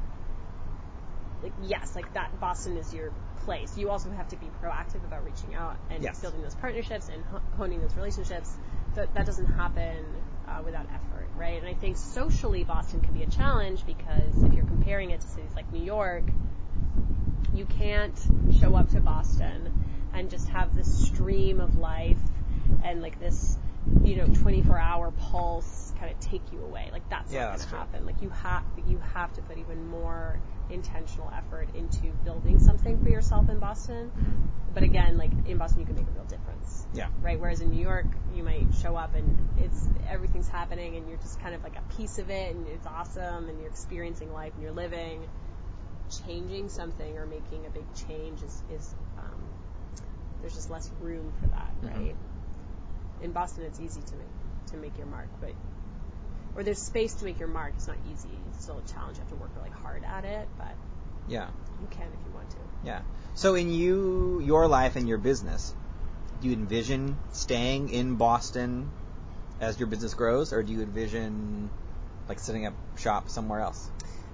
like 1.42 1.52
yes, 1.62 1.94
like 1.96 2.12
that 2.14 2.38
Boston 2.40 2.76
is 2.76 2.92
your 2.92 3.12
place. 3.44 3.78
You 3.78 3.90
also 3.90 4.10
have 4.10 4.28
to 4.28 4.36
be 4.36 4.50
proactive 4.62 5.04
about 5.04 5.24
reaching 5.24 5.54
out 5.54 5.76
and 5.88 6.02
Yes. 6.02 6.20
building 6.20 6.42
those 6.42 6.54
partnerships 6.56 7.08
and 7.08 7.24
honing 7.56 7.80
those 7.80 7.94
relationships. 7.96 8.54
That 8.98 9.14
that 9.14 9.26
doesn't 9.26 9.46
happen 9.46 10.04
uh, 10.48 10.60
without 10.64 10.86
effort, 10.92 11.28
right? 11.36 11.56
And 11.62 11.68
I 11.68 11.74
think 11.74 11.96
socially 11.96 12.64
Boston 12.64 13.00
can 13.00 13.14
be 13.14 13.22
a 13.22 13.26
challenge 13.30 13.86
because 13.86 14.42
if 14.42 14.52
you're 14.52 14.64
comparing 14.66 15.10
it 15.10 15.20
to 15.20 15.26
cities 15.28 15.52
like 15.54 15.72
New 15.72 15.84
York, 15.84 16.24
you 17.54 17.64
can't 17.64 18.18
show 18.60 18.74
up 18.74 18.88
to 18.90 19.00
Boston 19.00 19.72
and 20.14 20.28
just 20.28 20.48
have 20.48 20.74
this 20.74 21.06
stream 21.06 21.60
of 21.60 21.76
life 21.78 22.18
and 22.84 23.00
like 23.00 23.20
this 23.20 23.56
you 24.02 24.16
know 24.16 24.26
24 24.26 24.76
hour 24.78 25.12
pulse 25.12 25.92
kind 26.00 26.10
of 26.10 26.18
take 26.18 26.42
you 26.52 26.60
away. 26.64 26.88
Like 26.92 27.08
that's 27.08 27.32
Yeah, 27.32 27.44
not 27.44 27.48
going 27.50 27.60
to 27.60 27.68
true. 27.68 27.78
happen. 27.78 28.06
Like 28.06 28.20
you 28.20 28.30
have 28.30 28.64
you 28.88 28.98
have 29.14 29.32
to 29.34 29.42
put 29.42 29.58
even 29.58 29.86
more 29.86 30.40
intentional 30.70 31.32
effort 31.36 31.68
into 31.74 32.08
building 32.24 32.58
something 32.58 33.00
for 33.02 33.08
yourself 33.10 33.48
in 33.48 33.58
Boston. 33.60 34.10
Mhm. 34.18 34.74
But 34.74 34.82
again, 34.82 35.16
like 35.18 35.30
in 35.46 35.56
Boston, 35.56 35.80
you 35.80 35.86
can 35.86 35.94
make 35.96 36.06
a 36.06 36.10
real 36.10 36.24
difference 36.24 36.37
Yeah. 36.94 37.08
right? 37.20 37.38
Whereas 37.38 37.60
in 37.60 37.70
New 37.70 37.80
York, 37.82 38.06
you 38.34 38.42
might 38.42 38.66
show 38.80 38.96
up 38.96 39.14
and 39.14 39.48
it's 39.58 39.86
everything's 40.08 40.48
happening, 40.48 40.96
and 40.96 41.08
you're 41.08 41.18
just 41.18 41.40
kind 41.40 41.54
of 41.54 41.62
like 41.62 41.76
a 41.76 41.94
piece 41.96 42.18
of 42.18 42.30
it, 42.30 42.54
and 42.54 42.66
it's 42.66 42.86
awesome, 42.86 43.48
and 43.48 43.58
you're 43.60 43.68
experiencing 43.70 44.32
life, 44.32 44.52
and 44.54 44.62
you're 44.62 44.72
living. 44.72 45.26
Changing 46.26 46.70
something 46.70 47.18
or 47.18 47.26
making 47.26 47.66
a 47.66 47.70
big 47.70 47.84
change 48.08 48.42
is, 48.42 48.62
is 48.72 48.94
um, 49.18 49.38
there's 50.40 50.54
just 50.54 50.70
less 50.70 50.90
room 51.00 51.30
for 51.38 51.48
that, 51.48 51.70
Mhm. 51.82 51.94
right? 51.94 52.16
In 53.20 53.32
Boston, 53.32 53.64
it's 53.64 53.78
easy 53.78 54.00
to 54.00 54.16
make 54.16 54.26
to 54.68 54.76
make 54.78 54.96
your 54.96 55.06
mark, 55.06 55.28
but 55.40 55.50
or 56.56 56.62
there's 56.62 56.80
space 56.82 57.14
to 57.16 57.24
make 57.26 57.38
your 57.38 57.48
mark. 57.48 57.72
It's 57.76 57.86
not 57.86 57.96
easy. 58.10 58.30
It's 58.50 58.62
still 58.62 58.78
a 58.78 58.82
challenge. 58.92 59.16
You 59.18 59.22
have 59.22 59.30
to 59.30 59.36
work 59.36 59.50
really 59.56 59.70
hard 59.70 60.02
at 60.04 60.24
it, 60.24 60.48
but 60.56 60.72
Yeah. 61.26 61.48
you 61.80 61.86
can 61.90 62.06
if 62.06 62.26
you 62.26 62.32
want 62.34 62.48
to. 62.50 62.56
Yeah. 62.84 63.02
So 63.34 63.54
in 63.54 63.70
you, 63.70 64.40
your 64.40 64.66
life 64.66 64.96
and 64.96 65.06
your 65.06 65.18
business, 65.18 65.74
do 66.40 66.48
you 66.48 66.54
envision 66.54 67.18
staying 67.32 67.90
in 67.90 68.16
Boston 68.16 68.90
as 69.60 69.78
your 69.78 69.88
business 69.88 70.14
grows, 70.14 70.52
or 70.52 70.62
do 70.62 70.72
you 70.72 70.82
envision 70.82 71.70
like 72.28 72.38
setting 72.38 72.66
up 72.66 72.74
shop 72.96 73.28
somewhere 73.28 73.60
else? 73.60 73.88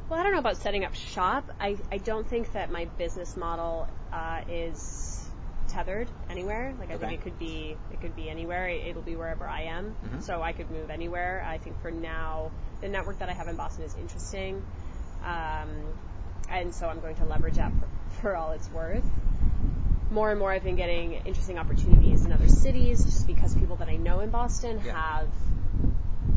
Well, 0.09 0.21
I 0.21 0.23
don't 0.23 0.33
know 0.33 0.38
about 0.40 0.59
setting 0.59 0.85
up 0.85 0.95
shop. 0.95 1.51
I, 1.59 1.77
I 1.90 1.99
don't 1.99 2.27
think 2.27 2.53
that 2.53 2.71
my 2.71 2.85
business 2.99 3.37
model 3.37 3.88
uh, 4.12 4.43
is 4.51 5.27
tethered 5.69 6.09
anywhere. 6.29 6.75
Like 6.79 6.90
I 6.90 6.95
Okay. 6.95 7.07
think 7.09 7.21
it 7.21 7.25
could 7.25 7.38
be 7.38 7.77
it 7.90 8.01
could 8.01 8.14
be 8.14 8.29
anywhere. 8.29 8.69
It, 8.69 8.88
it'll 8.88 9.03
be 9.03 9.17
wherever 9.17 9.49
I 9.49 9.62
am. 9.62 9.95
Mhm. 10.05 10.23
So 10.23 10.43
I 10.43 10.53
could 10.53 10.71
move 10.71 10.90
anywhere. 10.90 11.45
I 11.47 11.59
think 11.59 11.81
for 11.81 11.90
now, 11.90 12.51
the 12.81 12.88
network 12.88 13.19
that 13.21 13.29
I 13.29 13.33
have 13.33 13.49
in 13.49 13.57
Boston 13.57 13.85
is 13.85 13.95
interesting, 14.01 14.62
um, 15.25 15.69
and 16.51 16.75
so 16.75 16.87
I'm 16.88 17.01
going 17.01 17.17
to 17.17 17.25
leverage 17.25 17.55
that 17.55 17.73
for, 17.73 18.21
for 18.21 18.37
all 18.37 18.53
it's 18.53 18.71
worth. 18.71 19.05
More 20.14 20.31
and 20.31 20.38
more, 20.38 20.53
I've 20.53 20.62
been 20.62 20.77
getting 20.77 21.14
interesting 21.24 21.59
opportunities 21.59 22.24
in 22.24 22.31
other 22.31 22.48
cities, 22.48 23.05
just 23.05 23.27
because 23.27 23.53
people 23.57 23.74
that 23.77 23.88
I 23.88 23.96
know 23.96 24.20
in 24.20 24.31
Boston 24.31 24.81
Yeah. 24.87 24.92
have 24.94 25.29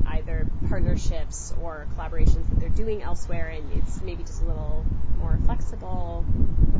either 0.07 0.47
partnerships 0.67 1.53
or 1.61 1.85
collaborations 1.95 2.49
that 2.49 2.59
they're 2.59 2.69
doing 2.69 3.03
elsewhere, 3.03 3.49
and 3.49 3.71
it's 3.73 4.01
maybe 4.01 4.23
just 4.23 4.41
a 4.41 4.45
little 4.45 4.83
more 5.19 5.37
flexible 5.45 6.25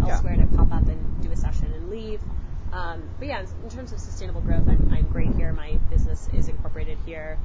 elsewhere 0.01 0.38
to 0.38 0.47
pop 0.57 0.73
up 0.73 0.88
and 0.88 1.21
do 1.21 1.31
a 1.31 1.36
session 1.36 1.71
and 1.71 1.91
leave. 1.91 2.19
Um, 2.73 3.03
but 3.19 3.27
yeah, 3.27 3.45
in 3.63 3.69
terms 3.69 3.93
of 3.93 3.99
sustainable 3.99 4.41
growth, 4.41 4.67
I'm, 4.67 4.91
I'm 4.91 5.07
great 5.10 5.36
here. 5.36 5.53
My 5.53 5.77
business 5.91 6.27
is 6.33 6.47
incorporated 6.47 6.97
here. 7.05 7.38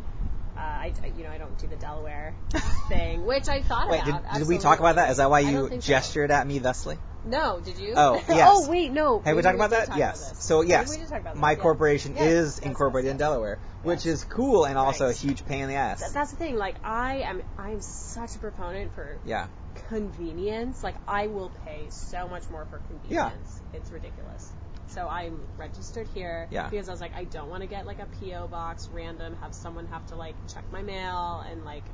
Uh, 0.56 0.60
I, 0.60 0.92
you 1.14 1.24
know, 1.24 1.30
I 1.30 1.36
don't 1.36 1.58
do 1.58 1.66
the 1.66 1.76
Delaware 1.76 2.34
thing, 2.88 3.26
which 3.26 3.50
I 3.50 3.60
thought 3.60 3.90
Wait, 3.90 4.02
did, 4.02 4.14
about. 4.14 4.34
did 4.34 4.48
we 4.48 4.56
talk 4.56 4.78
about 4.78 4.96
that? 4.96 5.10
Is 5.10 5.18
that 5.18 5.28
why 5.28 5.40
you 5.40 5.68
think 5.68 5.82
so. 5.82 5.88
gestured 5.88 6.30
at 6.30 6.46
me 6.46 6.58
thusly? 6.58 6.96
No, 7.24 7.60
did 7.60 7.78
you? 7.78 7.94
Oh, 7.96 8.22
oh 8.28 8.34
yes. 8.34 8.48
oh, 8.50 8.70
wait, 8.70 8.92
no. 8.92 9.20
Have 9.20 9.26
we 9.26 9.32
Maybe 9.32 9.42
talked 9.42 9.54
about 9.54 9.70
that? 9.70 9.86
talk 9.88 9.98
yes. 9.98 10.30
about. 10.30 10.42
So 10.42 10.60
yes, 10.62 10.90
we 10.90 10.96
did 10.96 11.08
talk 11.08 11.20
about 11.20 11.34
this, 11.34 11.40
my 11.40 11.52
yeah. 11.52 11.56
corporation 11.56 12.14
Yes, 12.14 12.22
is 12.24 12.58
yes, 12.58 12.66
incorporated 12.66 13.06
yes, 13.06 13.12
in. 13.12 13.18
Delaware, 13.18 13.58
which 13.82 14.06
is 14.06 14.24
cool 14.24 14.64
and 14.64 14.76
also 14.76 15.08
a 15.08 15.12
huge 15.12 15.44
pain 15.46 15.62
in 15.62 15.68
the 15.68 15.74
ass. 15.74 16.00
Th- 16.00 16.12
That's 16.12 16.30
the 16.30 16.36
thing. 16.36 16.56
Like, 16.56 16.76
I 16.84 17.18
am, 17.18 17.42
I'm 17.58 17.80
such 17.80 18.34
a 18.34 18.38
proponent 18.38 18.94
for 18.94 19.18
yeah. 19.24 19.46
convenience. 19.88 20.82
Like, 20.82 20.96
I 21.06 21.28
will 21.28 21.50
pay 21.64 21.86
so 21.90 22.28
much 22.28 22.48
more 22.50 22.66
for 22.66 22.78
convenience. 22.88 23.60
Yeah. 23.72 23.78
It's 23.78 23.90
ridiculous. 23.92 24.50
So 24.88 25.08
I'm 25.08 25.40
registered 25.56 26.06
here 26.12 26.48
Yeah. 26.50 26.68
because 26.68 26.88
I 26.88 26.92
was 26.92 27.00
like, 27.00 27.16
I 27.16 27.24
don't 27.24 27.48
want 27.48 27.62
to 27.62 27.66
get 27.68 27.86
like 27.86 27.98
a 28.00 28.06
PO 28.20 28.48
box 28.48 28.88
random, 28.92 29.36
have 29.40 29.54
someone 29.54 29.86
have 29.86 30.04
to 30.08 30.16
like 30.16 30.34
check 30.52 30.64
my 30.70 30.82
mail 30.82 31.42
and 31.50 31.64
like 31.64 31.84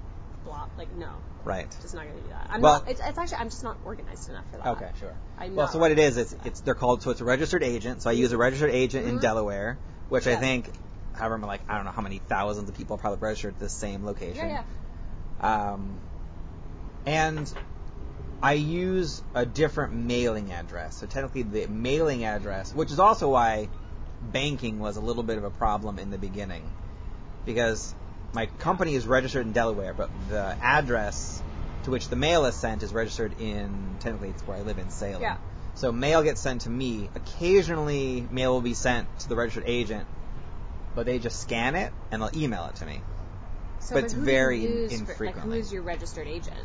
Like, 0.76 0.92
no, 0.96 1.10
Right. 1.44 1.68
just 1.82 1.94
not 1.94 2.04
gonna 2.06 2.20
do 2.20 2.28
that. 2.28 2.46
I'm 2.50 2.60
Well- 2.60 2.80
not. 2.80 2.88
It's, 2.88 3.00
it's 3.04 3.18
actually 3.18 3.38
I'm 3.38 3.50
just 3.50 3.62
not 3.62 3.76
organized 3.84 4.28
enough 4.30 4.44
for 4.50 4.58
that. 4.58 4.66
Okay, 4.68 4.90
sure. 5.00 5.14
I'm 5.38 5.54
Well, 5.54 5.66
not 5.66 5.72
so 5.72 5.78
what 5.78 5.90
it 5.90 5.98
is, 5.98 6.16
it's 6.16 6.34
it's 6.44 6.60
they're 6.60 6.74
called 6.74 7.02
so 7.02 7.10
it's 7.10 7.20
a 7.20 7.24
registered 7.24 7.62
agent. 7.62 8.02
So 8.02 8.10
I 8.10 8.14
use 8.14 8.32
a 8.32 8.38
registered 8.38 8.70
agent 8.70 9.06
in 9.06 9.18
Mhm. 9.18 9.22
Delaware, 9.22 9.78
which 10.08 10.26
I 10.26 10.32
Yeah. 10.32 10.40
think, 10.40 10.70
however, 11.14 11.38
like 11.38 11.60
I 11.68 11.76
don't 11.76 11.84
know 11.84 11.90
how 11.92 12.02
many 12.02 12.18
thousands 12.18 12.68
of 12.68 12.76
people 12.76 12.96
are 12.96 12.98
probably 12.98 13.18
registered 13.20 13.54
at 13.54 13.60
the 13.60 13.68
same 13.68 14.04
location. 14.04 14.48
yeah, 14.48 14.62
yeah. 15.42 15.72
Um, 15.72 15.98
and 17.06 17.52
I 18.42 18.52
use 18.54 19.22
a 19.34 19.44
different 19.44 19.94
mailing 19.94 20.52
address. 20.52 20.96
So 20.96 21.06
technically, 21.06 21.42
the 21.42 21.66
mailing 21.66 22.24
address, 22.24 22.74
which 22.74 22.90
is 22.92 22.98
also 23.00 23.28
why 23.30 23.68
banking 24.22 24.78
was 24.78 24.96
a 24.96 25.00
little 25.00 25.22
bit 25.22 25.38
of 25.38 25.44
a 25.44 25.50
problem 25.50 25.98
in 25.98 26.10
the 26.10 26.18
beginning, 26.18 26.62
because 27.44 27.94
my 28.32 28.46
company 28.46 28.94
is 28.94 29.06
registered 29.06 29.46
in 29.46 29.52
Delaware, 29.52 29.94
but 29.94 30.10
the 30.28 30.56
address 30.60 31.42
to 31.84 31.90
which 31.90 32.08
the 32.08 32.16
mail 32.16 32.44
is 32.46 32.54
sent 32.54 32.82
is 32.82 32.92
registered 32.92 33.40
in 33.40 33.96
technically 34.00 34.30
it's 34.30 34.42
where 34.42 34.56
I 34.58 34.62
live 34.62 34.78
in 34.78 34.90
Salem. 34.90 35.22
Yeah. 35.22 35.36
So 35.74 35.92
mail 35.92 36.22
gets 36.22 36.40
sent 36.40 36.62
to 36.62 36.70
me. 36.70 37.08
Occasionally, 37.14 38.26
mail 38.30 38.52
will 38.52 38.60
be 38.60 38.74
sent 38.74 39.06
to 39.20 39.28
the 39.28 39.36
registered 39.36 39.64
agent, 39.66 40.06
but 40.94 41.06
they 41.06 41.18
just 41.18 41.40
scan 41.40 41.76
it 41.76 41.92
and 42.10 42.20
they'll 42.20 42.36
email 42.36 42.66
it 42.66 42.76
to 42.76 42.86
me. 42.86 43.00
So, 43.80 43.94
But 43.94 44.04
it's 44.04 44.12
very 44.12 44.58
use 44.58 45.00
for- 45.02 45.26
Like, 45.26 45.38
who 45.38 45.52
is 45.52 45.72
your 45.72 45.82
registered 45.82 46.26
agent? 46.26 46.56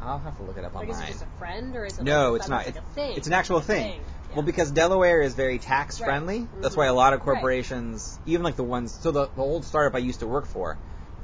I'll 0.00 0.18
have 0.18 0.36
to 0.38 0.44
look 0.44 0.56
it 0.56 0.64
up 0.64 0.74
Like, 0.74 0.88
online. 0.88 1.02
is 1.02 1.08
it 1.08 1.12
just 1.12 1.24
a 1.24 1.38
friend 1.38 1.76
or 1.76 1.84
is 1.84 1.98
it? 1.98 2.04
No, 2.04 2.32
like, 2.32 2.40
it's 2.40 2.48
not. 2.48 2.66
It's, 2.66 2.76
Like 2.76 2.84
a 2.84 2.94
thing. 2.94 3.16
it's 3.16 3.26
an 3.26 3.32
actual 3.34 3.58
A 3.58 3.62
thing. 3.62 4.00
Yeah. 4.30 4.36
Well, 4.36 4.44
because 4.44 4.70
Delaware 4.70 5.20
is 5.20 5.34
very 5.34 5.58
tax 5.58 6.00
Right. 6.00 6.06
friendly, 6.06 6.48
that's 6.60 6.74
Mhm. 6.74 6.78
why 6.78 6.86
a 6.86 6.94
lot 6.94 7.12
of 7.12 7.18
Right. 7.20 7.24
corporations, 7.34 8.18
even 8.24 8.44
like 8.44 8.56
the 8.56 8.62
ones, 8.64 8.96
so 8.98 9.10
the, 9.10 9.28
the 9.34 9.42
old 9.42 9.64
startup 9.64 9.94
I 9.94 9.98
used 9.98 10.20
to 10.20 10.26
work 10.28 10.46
for, 10.46 10.78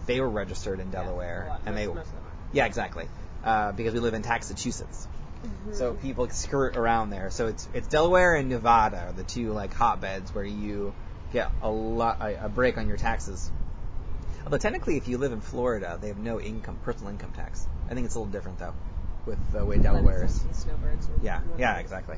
they 0.06 0.20
were 0.20 0.28
registered 0.30 0.80
in 0.80 0.90
Delaware, 0.90 1.46
lot. 1.48 1.60
and 1.66 1.76
they, 1.76 1.86
most 1.86 1.98
of 1.98 2.12
them 2.12 2.24
are. 2.24 2.32
yeah, 2.52 2.66
exactly, 2.66 3.08
uh, 3.44 3.72
because 3.72 3.94
we 3.94 4.00
live 4.00 4.14
in 4.14 4.22
Massachusetts, 4.22 5.08
so 5.72 5.92
Mm-hmm. 5.92 6.00
people 6.00 6.28
skirt 6.30 6.76
around 6.76 7.10
there. 7.10 7.30
So 7.30 7.46
it's 7.48 7.68
it's 7.74 7.88
Delaware 7.88 8.34
and 8.34 8.48
Nevada, 8.48 8.98
are 9.08 9.12
the 9.12 9.24
two 9.24 9.52
like 9.52 9.74
hotbeds 9.74 10.34
where 10.34 10.44
you 10.44 10.94
get 11.32 11.50
a 11.62 11.70
lot 11.70 12.20
a, 12.20 12.46
a 12.46 12.48
break 12.48 12.78
on 12.78 12.88
your 12.88 12.96
taxes. 12.96 13.50
Although 14.44 14.58
technically, 14.58 14.96
if 14.96 15.08
you 15.08 15.18
live 15.18 15.32
in 15.32 15.40
Florida, 15.40 15.98
they 16.00 16.08
have 16.08 16.18
no 16.18 16.40
income, 16.40 16.78
personal 16.84 17.10
income 17.10 17.32
tax. 17.32 17.66
I 17.90 17.94
think 17.94 18.06
it's 18.06 18.14
a 18.14 18.18
little 18.18 18.32
different 18.32 18.58
though, 18.58 18.74
with 19.26 19.38
the 19.52 19.64
way 19.64 19.78
Delaware 19.78 20.24
is. 20.24 20.44
Snowbirds. 20.52 21.08
Yeah, 21.22 21.40
yeah, 21.58 21.78
exactly. 21.78 22.16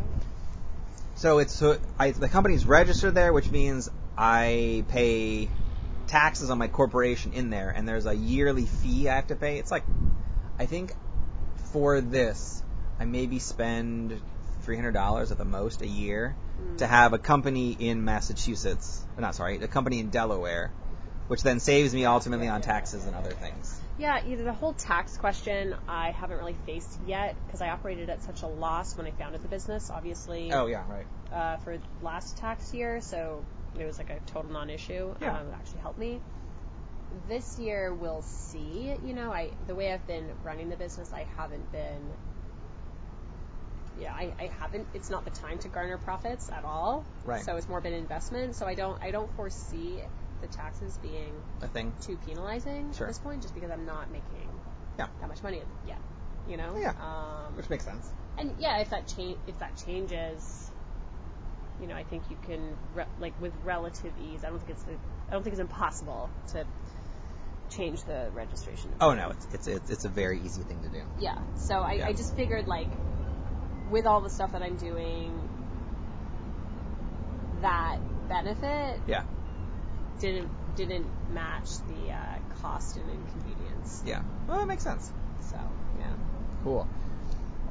So 1.17 1.39
it's 1.39 1.53
so 1.53 1.79
I, 1.99 2.13
the 2.13 2.29
company's 2.29 2.65
registered 2.65 3.15
there, 3.15 3.33
which 3.33 3.51
means 3.51 3.89
I 4.17 4.85
pay 4.89 5.49
taxes 6.09 6.51
on 6.51 6.59
my 6.59 6.69
corporation 6.69 7.33
in 7.33 7.51
there, 7.51 7.71
and 7.71 7.87
there's 7.87 8.07
a 8.07 8.15
yearly 8.15 8.65
fee 8.65 9.09
I 9.09 9.17
have 9.17 9.29
to 9.29 9.37
pay. 9.37 9.59
It's 9.59 9.71
like 9.71 9.85
I 10.59 10.67
think 10.67 10.93
for 11.73 12.01
this, 12.01 12.63
I 12.99 13.05
maybe 13.05 13.39
spend 13.39 14.21
three 14.63 14.77
hundred 14.77 14.93
dollars 14.93 15.31
at 15.31 15.39
the 15.39 15.45
most 15.45 15.83
a 15.83 15.87
year 15.87 16.35
to 16.79 16.87
have 16.87 17.13
a 17.13 17.19
company 17.19 17.77
in 17.79 18.05
Massachusetts. 18.05 19.05
Not 19.17 19.35
sorry, 19.35 19.59
a 19.59 19.69
company 19.69 20.01
in 20.01 20.11
Delaware, 20.11 20.73
which 21.29 21.43
then 21.43 21.61
saves 21.61 21.95
me 21.95 22.05
ultimately 22.05 22.49
on 22.49 22.61
taxes 22.63 23.05
and 23.07 23.15
other 23.15 23.31
things. 23.31 23.81
Yeah, 23.99 24.21
either 24.27 24.45
the 24.45 24.53
whole 24.53 24.75
tax 24.75 25.17
question 25.17 25.75
I 25.89 26.13
haven't 26.13 26.39
really 26.39 26.57
faced 26.67 27.01
yet 27.07 27.35
because 27.47 27.61
I 27.61 27.71
operated 27.71 28.09
at 28.11 28.23
such 28.23 28.43
a 28.43 28.47
loss 28.47 28.97
when 28.97 29.07
I 29.07 29.11
founded 29.11 29.43
the 29.43 29.49
business. 29.49 29.91
Obviously, 29.91 30.53
Oh 30.53 30.67
yeah, 30.67 30.85
right. 30.89 31.07
uh, 31.33 31.57
for 31.59 31.79
last 32.03 32.37
tax 32.37 32.73
year, 32.73 33.01
so 33.01 33.45
it 33.81 33.87
was 33.87 33.99
like 33.99 34.11
a 34.11 34.19
total 34.27 34.51
non-issue. 34.51 35.15
Yeah. 35.21 35.39
Um, 35.39 35.49
it 35.49 35.55
actually 35.55 35.81
helped 35.81 35.99
me. 35.99 36.21
This 37.29 37.59
year 37.59 37.95
we'll 37.95 38.23
see. 38.23 38.95
You 39.05 39.15
know, 39.15 39.33
I 39.33 39.51
the 39.67 39.75
way 39.75 39.93
I've 39.93 40.07
been 40.07 40.27
running 40.45 40.69
the 40.69 40.77
business, 40.77 41.13
I 41.13 41.27
haven't 41.37 41.71
been. 41.73 42.03
Yeah, 44.01 44.13
I, 44.15 44.33
I 44.39 44.51
haven't. 44.61 44.87
It's 44.95 45.11
not 45.11 45.25
the 45.25 45.31
time 45.31 45.59
to 45.61 45.69
garner 45.69 45.99
profits 45.99 46.51
at 46.51 46.65
all. 46.65 47.05
Right. 47.25 47.43
So 47.43 47.57
it's 47.57 47.69
more 47.69 47.81
been 47.81 47.95
investment. 47.95 48.55
So 48.55 48.67
I 48.67 48.75
don't 48.75 49.03
I 49.03 49.11
don't 49.11 49.35
foresee 49.35 49.99
the 50.41 50.47
taxes 50.49 50.99
being 51.03 51.33
A 51.63 51.67
thing. 51.67 51.93
too 52.01 52.17
penalizing 52.27 52.93
Sure. 52.93 53.07
at 53.09 53.11
this 53.11 53.19
point, 53.19 53.43
just 53.43 53.55
because 53.55 53.71
I'm 53.73 53.87
not 53.87 54.09
making 54.13 54.49
Yeah. 54.99 55.09
that 55.21 55.29
much 55.29 55.43
money 55.43 55.63
yet. 55.87 55.99
You 56.49 56.57
know. 56.59 56.77
Yeah. 56.79 56.91
Um, 56.91 57.57
Which 57.57 57.69
makes 57.71 57.85
sense. 57.85 58.09
and 58.39 58.55
yeah, 58.61 58.79
if 58.79 58.91
that 58.91 59.09
change 59.09 59.39
if 59.49 59.59
that 59.59 59.77
changes, 59.85 60.71
you 61.81 61.87
know, 61.87 61.95
I 61.95 62.03
think 62.05 62.25
you 62.31 62.37
can 62.47 62.77
re- 62.95 63.05
like 63.21 63.41
with 63.41 63.53
relative 63.65 64.13
ease. 64.21 64.45
I 64.45 64.51
don't 64.51 64.59
think 64.59 64.71
it's 64.71 64.85
I 65.29 65.33
don't 65.33 65.43
think 65.43 65.53
it's 65.55 65.61
impossible 65.61 66.31
to 66.53 66.65
change 67.71 68.03
the 68.05 68.31
registration. 68.35 68.91
Oh 69.01 69.15
no, 69.15 69.31
it's 69.31 69.47
it's 69.53 69.67
it's, 69.67 69.91
it's 69.91 70.05
a 70.05 70.09
very 70.09 70.41
easy 70.41 70.63
thing 70.63 70.81
to 70.83 70.89
do. 70.89 71.03
Yeah. 71.19 71.39
So 71.57 71.81
I, 71.81 71.95
Yeah. 71.95 72.07
I 72.09 72.13
just 72.13 72.35
figured 72.35 72.67
like 72.67 72.89
with 73.91 74.07
all 74.07 74.21
the 74.21 74.31
stuff 74.31 74.53
that 74.53 74.63
I'm 74.63 74.77
doing, 74.77 75.33
that 77.63 77.99
benefit 78.29 79.01
Yeah. 79.07 79.25
didn't 80.19 80.49
didn't 80.77 81.07
match 81.33 81.69
the 81.89 82.13
uh, 82.13 82.39
cost 82.63 82.97
and 82.97 83.11
inconvenience. 83.11 84.03
Yeah. 84.07 84.23
Well, 84.47 84.59
that 84.59 84.67
makes 84.69 84.83
sense. 84.83 85.11
So 85.41 85.57
yeah. 85.99 86.13
Cool. 86.65 86.87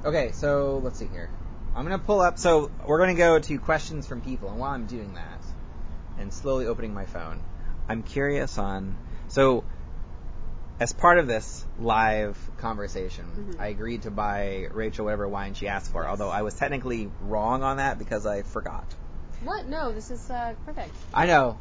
Okay, 0.06 0.32
so 0.32 0.80
let's 0.84 1.00
see 1.00 1.08
here. 1.08 1.30
I'm 1.78 1.84
gonna 1.84 2.00
pull 2.00 2.22
up. 2.22 2.40
So 2.40 2.72
we're 2.88 2.98
gonna 2.98 3.13
go 3.13 3.38
to 3.38 3.60
questions 3.60 4.08
from 4.08 4.22
people, 4.22 4.50
and 4.50 4.58
while 4.58 4.72
I'm 4.72 4.88
doing 4.88 5.13
that, 5.13 5.40
and 6.18 6.34
slowly 6.34 6.66
opening 6.66 6.92
my 6.92 7.06
phone, 7.06 7.40
I'm 7.88 8.02
curious 8.02 8.58
on 8.58 8.98
so 9.28 9.63
as 10.80 10.92
part 10.92 11.20
of 11.20 11.28
this 11.28 11.66
live 11.80 12.38
conversation, 12.58 13.26
Mhm. 13.54 13.60
I 13.60 13.68
agreed 13.68 14.04
to 14.04 14.12
buy 14.12 14.68
Rachel 14.72 15.06
whatever 15.06 15.28
wine 15.28 15.54
she 15.54 15.68
asked 15.68 15.92
for. 15.92 16.08
Although 16.08 16.30
I 16.30 16.42
was 16.42 16.56
technically 16.56 17.12
wrong 17.22 17.62
on 17.62 17.78
that 17.78 18.00
because 18.00 18.26
I 18.26 18.42
forgot. 18.42 18.86
What? 19.44 19.68
No, 19.68 19.92
this 19.92 20.10
is 20.10 20.32
uh, 20.32 20.56
perfect. 20.66 20.90
I 21.13 21.28
know, 21.28 21.58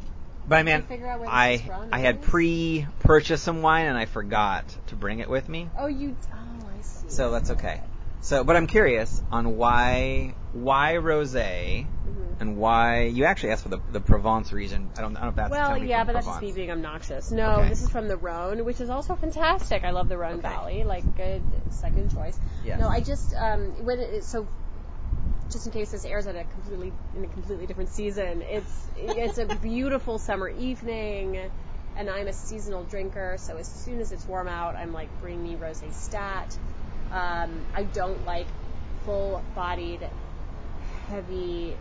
but 0.48 0.56
I 0.56 0.62
mean, 0.62 0.84
I 1.26 1.62
I 1.92 1.98
had 1.98 2.22
pre-purchased 2.22 3.44
some 3.44 3.60
wine 3.60 3.84
and 3.84 3.98
I 3.98 4.06
forgot 4.06 4.64
to 4.86 4.96
bring 4.96 5.18
it 5.18 5.28
with 5.28 5.46
me. 5.46 5.68
Oh, 5.76 5.88
you. 5.88 6.16
Oh, 6.32 6.68
I 6.78 6.80
see. 6.80 7.10
So 7.10 7.30
that's 7.30 7.50
okay. 7.50 7.82
So, 8.26 8.42
but 8.42 8.56
I'm 8.56 8.66
curious 8.66 9.22
on 9.30 9.56
why 9.56 10.34
why 10.50 10.94
rosé 10.94 11.86
Mhm. 11.86 12.40
and 12.40 12.56
why 12.56 13.02
you 13.04 13.24
actually 13.24 13.52
asked 13.52 13.62
for 13.62 13.68
the 13.68 13.78
the 13.92 14.00
Provence 14.00 14.52
region. 14.52 14.90
I 14.96 15.02
don't, 15.02 15.16
I 15.16 15.20
don't 15.20 15.26
know 15.26 15.28
if 15.30 15.36
that's 15.36 15.50
Well, 15.52 15.78
yeah, 15.78 16.02
but 16.02 16.14
that's 16.14 16.26
just 16.26 16.42
me 16.42 16.50
being 16.50 16.72
obnoxious. 16.72 17.30
No, 17.30 17.60
Okay. 17.60 17.68
this 17.68 17.82
is 17.82 17.88
from 17.88 18.08
the 18.08 18.16
Rhone, 18.16 18.64
which 18.64 18.80
is 18.80 18.90
also 18.90 19.14
fantastic. 19.14 19.84
I 19.84 19.90
love 19.90 20.08
the 20.08 20.18
Rhone 20.18 20.40
Okay. 20.40 20.48
Valley. 20.48 20.82
Like, 20.82 21.04
good 21.16 21.40
second 21.70 22.12
choice. 22.12 22.36
Yes. 22.64 22.80
No, 22.80 22.88
I 22.88 23.00
just 23.00 23.32
um, 23.38 23.84
when 23.84 24.00
it, 24.00 24.24
so 24.24 24.44
just 25.48 25.66
in 25.66 25.70
case 25.72 25.92
this 25.92 26.04
airs 26.04 26.26
at 26.26 26.34
a 26.34 26.42
completely 26.42 26.92
in 27.16 27.22
a 27.22 27.28
completely 27.28 27.66
different 27.66 27.90
season, 27.90 28.42
it's 28.42 28.88
it's 28.96 29.38
a 29.38 29.46
beautiful 29.62 30.18
summer 30.18 30.48
evening, 30.48 31.38
and 31.96 32.10
I'm 32.10 32.26
a 32.26 32.32
seasonal 32.32 32.82
drinker. 32.82 33.36
So 33.38 33.56
as 33.56 33.68
soon 33.68 34.00
as 34.00 34.10
it's 34.10 34.26
warm 34.26 34.48
out, 34.48 34.74
I'm 34.74 34.92
like, 34.92 35.10
bring 35.20 35.40
me 35.44 35.54
rosé 35.54 35.94
stat. 35.94 36.58
Um, 37.12 37.64
I 37.74 37.84
don't 37.84 38.24
like 38.24 38.46
full-bodied, 39.04 40.00
heavy 41.08 41.76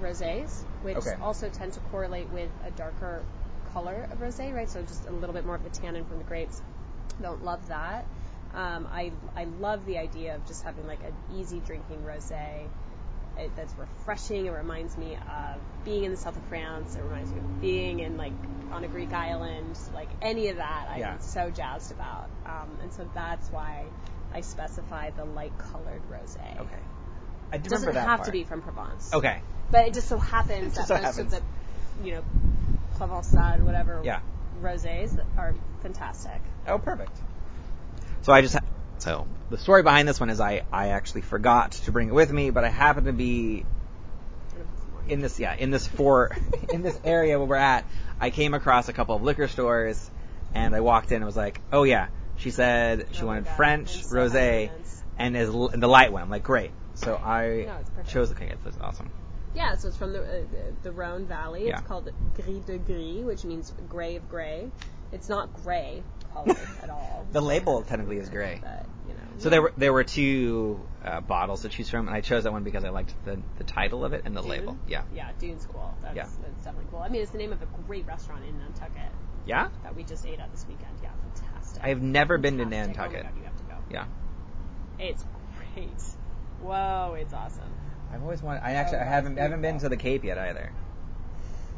rosés, 0.00 0.62
which 0.82 0.96
Okay. 0.98 1.14
also 1.22 1.48
tend 1.48 1.72
to 1.74 1.80
correlate 1.80 2.28
with 2.30 2.50
a 2.64 2.70
darker 2.70 3.22
color 3.72 4.08
of 4.10 4.18
rosé, 4.18 4.52
right? 4.54 4.68
So 4.68 4.82
just 4.82 5.06
a 5.06 5.12
little 5.12 5.32
bit 5.34 5.46
more 5.46 5.54
of 5.54 5.62
the 5.64 5.70
tannin 5.70 6.04
from 6.04 6.18
the 6.18 6.24
grapes. 6.24 6.60
Don't 7.20 7.44
love 7.44 7.66
that. 7.68 8.06
Um, 8.54 8.86
I 8.92 9.12
I 9.34 9.44
love 9.44 9.86
the 9.86 9.96
idea 9.96 10.34
of 10.34 10.46
just 10.46 10.62
having 10.62 10.86
like 10.86 11.02
an 11.04 11.14
easy 11.38 11.60
drinking 11.60 12.02
rosé 12.06 12.66
it, 13.38 13.56
that's 13.56 13.74
refreshing. 13.78 14.44
It 14.44 14.50
reminds 14.50 14.98
me 14.98 15.14
of 15.16 15.58
being 15.86 16.04
in 16.04 16.10
the 16.10 16.18
south 16.18 16.36
of 16.36 16.44
France. 16.44 16.96
It 16.96 17.02
reminds 17.02 17.32
me 17.32 17.38
of 17.38 17.60
being 17.62 18.00
in 18.00 18.18
like 18.18 18.34
on 18.70 18.84
a 18.84 18.88
Greek 18.88 19.14
island. 19.14 19.78
Like 19.94 20.10
any 20.20 20.48
of 20.48 20.56
that, 20.56 20.88
I'm 20.90 20.98
Yeah. 21.00 21.18
so 21.18 21.48
jazzed 21.48 21.92
about. 21.92 22.28
Um, 22.44 22.68
and 22.82 22.92
so 22.92 23.08
that's 23.14 23.48
why 23.48 23.84
I 24.34 24.40
specify 24.40 25.10
the 25.10 25.24
light 25.24 25.52
colored 25.58 26.02
rosé. 26.10 26.60
Okay. 26.60 26.78
I 27.52 27.58
do 27.58 27.66
It 27.66 27.70
doesn't 27.70 27.94
have 27.94 28.04
part. 28.06 28.24
to 28.24 28.32
be 28.32 28.44
from 28.44 28.62
Provence. 28.62 29.12
Okay. 29.12 29.40
But 29.70 29.88
it 29.88 29.94
just 29.94 30.08
so 30.08 30.18
happens 30.18 30.74
Just 30.74 30.88
that 30.88 30.88
so 30.88 30.94
most 30.94 31.16
happens. 31.16 31.34
of 31.34 31.42
the, 32.00 32.06
you 32.06 32.14
know, 32.14 32.22
Provençal, 32.98 33.60
whatever, 33.60 34.00
Yeah. 34.04 34.20
rosés 34.62 35.18
are 35.36 35.54
fantastic. 35.82 36.40
Oh, 36.66 36.78
perfect. 36.78 37.16
So 38.22 38.32
I 38.32 38.40
just 38.42 38.54
ha- 38.54 38.60
so 38.98 39.26
the 39.50 39.58
story 39.58 39.82
behind 39.82 40.06
this 40.06 40.20
one 40.20 40.30
is 40.30 40.40
I 40.40 40.62
I 40.72 40.88
actually 40.88 41.22
forgot 41.22 41.72
to 41.72 41.92
bring 41.92 42.08
it 42.08 42.14
with 42.14 42.30
me, 42.30 42.50
but 42.50 42.64
I 42.64 42.68
happened 42.68 43.06
to 43.06 43.12
be 43.12 43.64
in 45.08 45.20
this 45.20 45.40
yeah 45.40 45.54
in 45.54 45.70
this 45.70 45.86
for 45.86 46.30
in 46.72 46.82
this 46.82 46.98
area 47.04 47.38
where 47.38 47.48
we're 47.48 47.56
at. 47.56 47.84
I 48.20 48.30
came 48.30 48.54
across 48.54 48.88
a 48.88 48.92
couple 48.92 49.16
of 49.16 49.22
liquor 49.22 49.48
stores, 49.48 50.08
and 50.54 50.74
I 50.76 50.80
walked 50.80 51.10
in 51.10 51.16
and 51.16 51.24
was 51.24 51.36
like, 51.36 51.60
oh 51.72 51.82
yeah. 51.82 52.06
She 52.42 52.50
said 52.50 53.06
she 53.12 53.22
Oh 53.22 53.26
wanted 53.26 53.44
God, 53.44 53.56
French 53.56 54.04
so 54.04 54.16
rosé 54.16 54.70
and 55.16 55.36
is 55.36 55.48
and 55.48 55.80
the 55.82 55.86
light 55.88 56.12
one. 56.12 56.22
I'm 56.22 56.30
like 56.30 56.42
great. 56.42 56.72
So 56.94 57.14
I 57.16 57.66
No, 57.66 58.04
chose 58.08 58.32
okay. 58.32 58.52
That's 58.64 58.78
awesome. 58.80 59.10
Yeah, 59.54 59.74
so 59.76 59.88
it's 59.88 59.96
from 59.96 60.12
the 60.12 60.22
uh, 60.22 60.26
the- 60.50 60.72
the 60.82 60.92
Rhone 60.92 61.26
Valley. 61.26 61.68
Yeah. 61.68 61.78
It's 61.78 61.86
called 61.86 62.10
Gris 62.34 62.64
de 62.66 62.78
Gris, 62.78 63.22
which 63.24 63.44
means 63.44 63.72
gray 63.88 64.16
of 64.16 64.28
gray. 64.28 64.70
It's 65.12 65.28
not 65.28 65.52
gray 65.62 66.02
color 66.32 66.56
at 66.82 66.90
all. 66.90 67.26
The 67.30 67.40
label 67.42 67.82
technically 67.82 68.16
is 68.18 68.28
gray. 68.28 68.58
But, 68.62 68.86
you 69.06 69.14
know. 69.14 69.20
So 69.38 69.50
there 69.50 69.62
were 69.62 69.72
there 69.76 69.92
were 69.92 70.04
two 70.04 70.80
uh, 71.04 71.20
bottles 71.20 71.62
to 71.62 71.68
choose 71.68 71.90
from, 71.90 72.08
and 72.08 72.16
I 72.16 72.22
chose 72.22 72.44
that 72.44 72.52
one 72.52 72.64
because 72.64 72.84
I 72.84 72.88
liked 72.88 73.14
the 73.24 73.38
the 73.58 73.64
title 73.64 74.04
of 74.04 74.14
it 74.14 74.22
and 74.24 74.36
the 74.36 74.40
Dune? 74.40 74.50
label. 74.50 74.76
Yeah. 74.88 75.02
Yeah, 75.14 75.30
Dune's 75.38 75.66
cool. 75.66 75.94
That's, 76.02 76.16
Yeah. 76.16 76.26
that's 76.42 76.64
definitely 76.64 76.86
cool. 76.90 77.00
I 77.00 77.08
mean, 77.08 77.22
it's 77.22 77.30
the 77.30 77.38
name 77.38 77.52
of 77.52 77.62
a 77.62 77.66
great 77.86 78.06
restaurant 78.06 78.44
in 78.48 78.58
Nantucket 78.58 79.12
Yeah. 79.46 79.68
that 79.82 79.94
we 79.96 80.04
just 80.04 80.26
ate 80.26 80.38
at 80.38 80.50
this 80.52 80.64
weekend. 80.68 80.92
Yeah, 81.02 81.10
fantastic. 81.34 81.82
I've 81.84 82.00
never 82.02 82.38
been 82.38 82.58
to 82.58 82.64
Nantucket. 82.64 83.26
Oh 83.28 83.36
you 83.38 83.44
have 83.44 83.56
to 83.56 83.64
go. 83.64 83.74
Yeah. 83.90 84.06
It's 84.98 85.24
great. 85.74 85.90
Whoa, 86.60 87.16
it's 87.18 87.34
awesome. 87.34 87.70
I've 88.12 88.22
always 88.22 88.42
wanted. 88.42 88.62
I 88.62 88.72
actually 88.72 88.98
Oh, 88.98 89.02
I 89.02 89.04
haven't 89.04 89.34
that's 89.34 89.42
haven't 89.42 89.62
been 89.62 89.78
to 89.78 89.88
the 89.88 89.96
Cape 89.96 90.22
yet 90.24 90.38
either. 90.38 90.70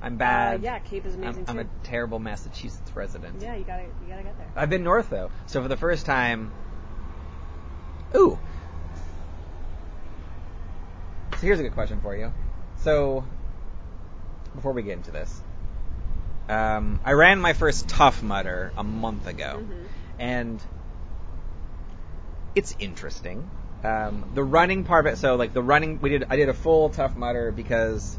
I'm 0.03 0.16
bad. 0.18 0.61
Uh, 0.61 0.62
yeah, 0.62 0.79
Cape 0.81 1.07
is 1.07 1.14
I'm, 1.14 1.22
amazing 1.22 1.44
I'm 1.48 1.59
a 1.61 1.64
terrible 1.83 2.18
Massachusetts 2.18 2.94
resident. 2.94 3.40
yeah, 3.40 3.55
you 3.55 3.64
gotta 3.64 3.85
you 3.85 4.09
gotta 4.09 4.22
get 4.24 4.37
there. 4.37 4.48
I've 4.55 4.68
been 4.68 4.85
north 4.85 5.09
though, 5.09 5.31
so 5.46 5.62
for 5.62 5.68
the 5.68 5.77
first 5.77 6.05
time. 6.05 6.53
Ooh. 8.14 8.38
So 11.33 11.38
here's 11.40 11.59
a 11.61 11.62
good 11.62 11.72
question 11.74 12.00
for 12.00 12.14
you. 12.16 12.33
So, 12.79 13.24
before 14.55 14.72
we 14.72 14.83
get 14.83 14.92
into 14.98 15.11
this, 15.11 15.40
um, 16.48 17.00
I 17.04 17.12
ran 17.12 17.40
my 17.40 17.52
first 17.52 17.88
Tough 17.88 18.22
Mudder 18.22 18.72
a 18.76 18.85
month 18.85 19.26
ago, 19.26 19.61
Mhm. 19.62 19.88
and 20.18 20.62
it's 22.54 22.74
interesting. 22.78 23.50
Um, 23.83 24.24
the 24.35 24.42
running 24.42 24.85
part 24.85 25.07
of 25.07 25.12
it, 25.12 25.16
so 25.18 25.37
like 25.37 25.52
the 25.52 25.62
running, 25.62 26.00
we 26.00 26.11
did. 26.11 26.24
I 26.30 26.37
did 26.37 26.48
a 26.48 26.54
full 26.54 26.88
Tough 26.90 27.16
Mudder 27.16 27.50
because 27.52 28.18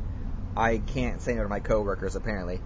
I 0.56 0.78
can't 0.78 1.22
say 1.22 1.34
no 1.36 1.44
to 1.44 1.50
my 1.50 1.60
coworkers 1.60 2.16
apparently. 2.16 2.62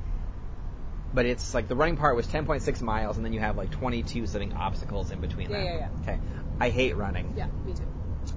But 1.14 1.26
it's 1.26 1.54
like 1.56 1.68
the 1.68 1.76
running 1.76 1.98
part 1.98 2.16
was 2.16 2.28
10.6 2.28 2.82
miles, 2.82 3.18
and 3.18 3.26
then 3.26 3.34
you 3.34 3.40
have 3.40 3.58
like 3.58 3.72
22 3.72 4.28
something 4.28 4.54
obstacles 4.54 5.12
in 5.12 5.20
between 5.22 5.50
Yeah, 5.50 5.58
that. 5.58 5.66
yeah, 5.66 5.78
yeah. 5.78 5.88
Okay, 6.04 6.20
I 6.60 6.70
hate 6.70 6.96
running, 6.98 7.34
Yeah, 7.36 7.48
me 7.66 7.74
too. 7.74 7.86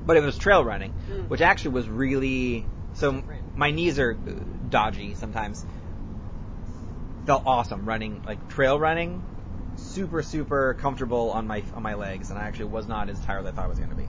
but 0.07 0.17
it 0.17 0.23
was 0.23 0.39
trail 0.39 0.65
running, 0.65 0.93
Mm. 1.11 1.29
which 1.29 1.41
actually 1.43 1.73
was 1.73 1.89
really 1.89 2.65
so. 2.95 3.23
My 3.57 3.71
knees 3.71 3.99
are 3.99 4.15
dodgy 4.15 5.15
sometimes. 5.15 5.67
Felt 7.27 7.45
awesome 7.47 7.87
running, 7.87 8.23
like 8.25 8.49
trail 8.49 8.79
running, 8.79 9.23
super 9.77 10.23
super 10.23 10.75
comfortable 10.75 11.31
on 11.31 11.47
my 11.47 11.63
on 11.75 11.83
my 11.83 11.95
legs, 11.95 12.31
and 12.31 12.39
I 12.39 12.43
actually 12.43 12.67
was 12.67 12.87
not 12.87 13.09
as 13.09 13.21
tired 13.21 13.41
as 13.41 13.47
I 13.47 13.51
thought 13.53 13.65
I 13.67 13.69
was 13.69 13.79
going 13.79 13.91
to 13.91 13.97
be. 13.97 14.09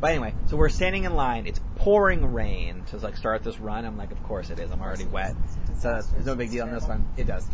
But 0.00 0.10
anyway, 0.10 0.34
so 0.46 0.56
we're 0.56 0.68
standing 0.68 1.04
in 1.04 1.14
line. 1.14 1.46
It's 1.46 1.60
pouring 1.76 2.32
rain 2.32 2.84
to 2.90 2.98
like 2.98 3.16
start 3.16 3.42
this 3.42 3.58
run. 3.58 3.84
I'm 3.84 3.96
like, 3.96 4.12
of 4.12 4.22
course 4.22 4.50
it 4.50 4.58
is. 4.58 4.70
I'm 4.70 4.80
already 4.80 5.06
wet, 5.06 5.34
so 5.80 5.94
that's, 5.94 6.06
there's 6.08 6.26
no 6.26 6.36
big 6.36 6.50
deal 6.50 6.64
on 6.64 6.72
this 6.72 6.86
one. 6.86 7.08
It 7.16 7.26
does. 7.26 7.46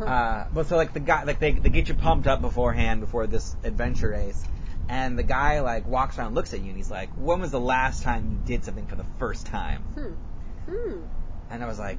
Uh, 0.00 0.46
but 0.52 0.66
so 0.66 0.76
like 0.76 0.92
the 0.92 1.00
guy, 1.00 1.24
like 1.24 1.38
they 1.38 1.52
they 1.52 1.68
get 1.68 1.88
you 1.88 1.94
pumped 1.94 2.26
up 2.26 2.40
beforehand 2.40 3.00
before 3.00 3.26
this 3.26 3.54
adventure 3.62 4.10
race, 4.10 4.42
and 4.88 5.18
the 5.18 5.22
guy 5.22 5.60
like 5.60 5.86
walks 5.86 6.18
around, 6.18 6.34
looks 6.34 6.54
at 6.54 6.60
you, 6.60 6.68
and 6.68 6.76
he's 6.76 6.90
like, 6.90 7.10
"When 7.10 7.40
was 7.40 7.50
the 7.50 7.60
last 7.60 8.02
time 8.02 8.30
you 8.30 8.38
did 8.46 8.64
something 8.64 8.86
for 8.86 8.96
the 8.96 9.06
first 9.18 9.46
time?" 9.46 9.82
Hmm. 9.94 10.72
Hmm. 10.72 11.00
And 11.50 11.62
I 11.62 11.66
was 11.66 11.78
like, 11.78 11.98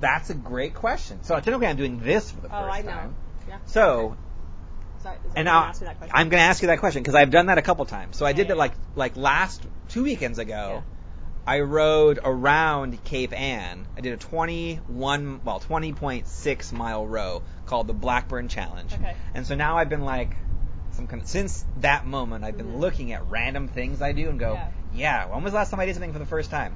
"That's 0.00 0.30
a 0.30 0.34
great 0.34 0.74
question." 0.74 1.22
So 1.22 1.34
technically, 1.36 1.66
I'm 1.66 1.76
doing 1.76 2.00
this 2.00 2.30
for 2.30 2.40
the 2.40 2.48
Oh, 2.48 2.62
first 2.64 2.78
I 2.78 2.82
know. 2.82 2.90
time. 2.90 3.14
Yeah. 3.48 3.58
So 3.66 4.16
Sorry, 5.02 5.16
and 5.36 5.44
now 5.44 5.60
gonna 5.60 5.68
ask 5.70 5.80
me 5.80 5.86
that 5.86 5.98
question? 5.98 6.16
I'm 6.16 6.28
going 6.28 6.40
to 6.40 6.44
ask 6.44 6.62
you 6.62 6.68
that 6.68 6.80
question 6.80 7.02
because 7.02 7.14
I've 7.14 7.30
done 7.30 7.46
that 7.46 7.56
a 7.58 7.62
couple 7.62 7.84
times. 7.84 8.16
So 8.16 8.26
I 8.26 8.32
did 8.32 8.46
yeah, 8.48 8.54
that 8.54 8.58
like 8.58 8.72
like 8.96 9.16
last 9.16 9.62
two 9.88 10.02
weekends 10.04 10.38
ago. 10.38 10.82
I 11.46 11.60
rowed 11.60 12.18
around 12.22 13.02
Cape 13.04 13.32
Ann. 13.32 13.86
I 13.96 14.02
did 14.02 14.12
a 14.12 14.16
21 14.18 15.40
well 15.44 15.60
20.6 15.60 16.72
mile 16.74 17.06
row 17.06 17.42
called 17.64 17.86
the 17.86 17.94
Blackburn 17.94 18.48
Challenge. 18.48 18.92
Okay. 18.92 19.14
And 19.34 19.46
so 19.46 19.54
now 19.54 19.78
I've 19.78 19.88
been 19.88 20.04
like 20.04 20.36
some 20.92 21.06
kind 21.06 21.22
of, 21.22 21.28
since 21.28 21.64
that 21.78 22.04
moment 22.04 22.44
I've 22.44 22.56
been 22.58 22.72
Mhm. 22.74 22.80
looking 22.80 23.12
at 23.12 23.30
random 23.30 23.68
things 23.68 24.02
I 24.02 24.12
do 24.12 24.28
and 24.28 24.38
go, 24.38 24.54
Yeah. 24.54 24.68
yeah, 24.92 25.26
when 25.26 25.42
was 25.42 25.52
the 25.52 25.58
last 25.58 25.70
time 25.70 25.80
I 25.80 25.86
did 25.86 25.94
something 25.94 26.12
for 26.12 26.18
the 26.18 26.26
first 26.26 26.50
time? 26.50 26.74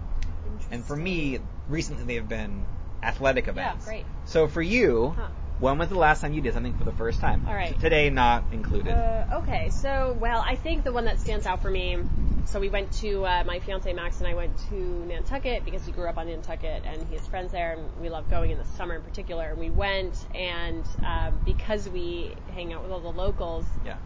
And 0.70 0.82
for 0.84 0.96
me, 0.96 1.40
recently 1.68 2.04
they 2.04 2.14
have 2.14 2.28
been 2.28 2.64
athletic 3.02 3.48
events. 3.48 3.86
Yeah, 3.86 3.92
great. 3.92 4.06
So 4.24 4.48
for 4.48 4.62
you, 4.62 5.14
Huh. 5.16 5.28
when 5.58 5.78
was 5.78 5.88
the 5.88 5.98
last 5.98 6.20
time 6.20 6.32
you 6.32 6.40
did 6.40 6.54
something 6.54 6.76
for 6.76 6.84
the 6.84 6.92
first 6.92 7.20
time? 7.20 7.44
All 7.48 7.54
right. 7.54 7.74
So 7.74 7.80
today 7.80 8.10
not 8.10 8.44
included. 8.52 8.92
Uh, 8.92 9.38
okay, 9.42 9.70
so 9.70 10.16
well, 10.20 10.42
I 10.46 10.56
think 10.56 10.84
the 10.84 10.92
one 10.92 11.04
that 11.06 11.20
stands 11.20 11.46
out 11.46 11.62
for 11.62 11.70
me. 11.70 11.98
So 12.44 12.58
we 12.58 12.68
went 12.68 12.90
to 12.94 13.24
uh, 13.24 13.44
my 13.46 13.60
fiance 13.60 13.92
Max 13.92 14.18
and 14.18 14.26
I 14.26 14.34
went 14.34 14.58
to 14.70 14.74
Nantucket 14.74 15.64
because 15.64 15.86
he 15.86 15.92
grew 15.92 16.08
up 16.08 16.18
on 16.18 16.26
Nantucket 16.26 16.82
and 16.84 17.06
he 17.08 17.16
has 17.16 17.26
friends 17.28 17.52
there, 17.52 17.74
and 17.74 18.00
we 18.00 18.08
love 18.08 18.28
going 18.28 18.50
in 18.50 18.58
the 18.58 18.64
summer 18.64 18.96
in 18.96 19.02
particular. 19.02 19.50
And 19.50 19.58
we 19.58 19.70
went, 19.70 20.16
and 20.34 20.84
um, 21.06 21.40
because 21.44 21.88
we 21.88 22.34
hang 22.52 22.72
out 22.72 22.82
with 22.82 22.90
all 22.90 23.00
the 23.00 23.12
locals, 23.12 23.64
yeah. 23.86 23.96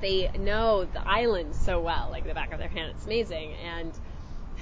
they 0.00 0.30
know 0.38 0.84
the 0.84 1.06
island 1.06 1.54
so 1.56 1.80
well, 1.80 2.08
like 2.12 2.24
the 2.24 2.34
back 2.34 2.52
of 2.52 2.60
their 2.60 2.68
hand. 2.68 2.92
It's 2.94 3.06
amazing. 3.06 3.54
And 3.54 3.92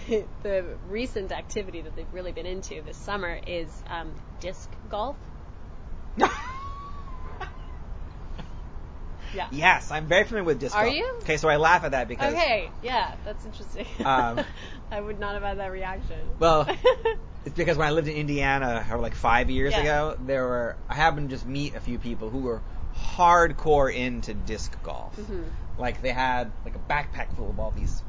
the 0.42 0.64
recent 0.88 1.32
activity 1.32 1.80
that 1.82 1.94
they've 1.96 2.12
really 2.12 2.32
been 2.32 2.46
into 2.46 2.82
this 2.82 2.96
summer 2.96 3.38
is 3.46 3.68
um, 3.88 4.12
disc 4.40 4.68
golf. 4.88 5.16
Yeah. 9.34 9.46
Yes, 9.50 9.90
I'm 9.90 10.06
very 10.06 10.24
familiar 10.24 10.44
with 10.44 10.58
disc 10.58 10.74
Are 10.74 10.84
golf. 10.84 10.96
you? 10.96 11.06
Okay, 11.22 11.36
so 11.36 11.48
I 11.50 11.56
laugh 11.56 11.84
at 11.84 11.90
that 11.90 12.08
because 12.08 12.32
Okay, 12.32 12.70
yeah, 12.82 13.14
that's 13.26 13.44
interesting. 13.44 13.84
Um, 14.02 14.40
I 14.90 15.00
would 15.00 15.20
not 15.20 15.34
have 15.34 15.42
had 15.42 15.58
that 15.58 15.70
reaction. 15.70 16.16
Well, 16.38 16.66
It's 17.44 17.54
because 17.54 17.76
when 17.76 17.86
I 17.86 17.90
lived 17.90 18.08
in 18.08 18.16
Indiana, 18.16 18.86
or 18.90 18.98
like 18.98 19.14
five 19.14 19.50
years 19.50 19.72
Yeah. 19.72 19.80
ago, 19.82 20.16
there 20.24 20.44
were 20.44 20.76
I 20.88 20.94
happened 20.94 21.28
to 21.28 21.36
just 21.36 21.46
meet 21.46 21.74
a 21.74 21.80
few 21.80 21.98
people 21.98 22.30
who 22.30 22.38
were 22.38 22.62
hardcore 22.96 23.94
into 23.94 24.32
disc 24.32 24.72
golf. 24.82 25.14
Mhm. 25.16 25.44
Like 25.78 26.00
they 26.02 26.10
had 26.10 26.50
like 26.64 26.74
a 26.74 26.78
backpack 26.92 27.34
full 27.36 27.50
of 27.50 27.60
all 27.60 27.70
these. 27.70 28.02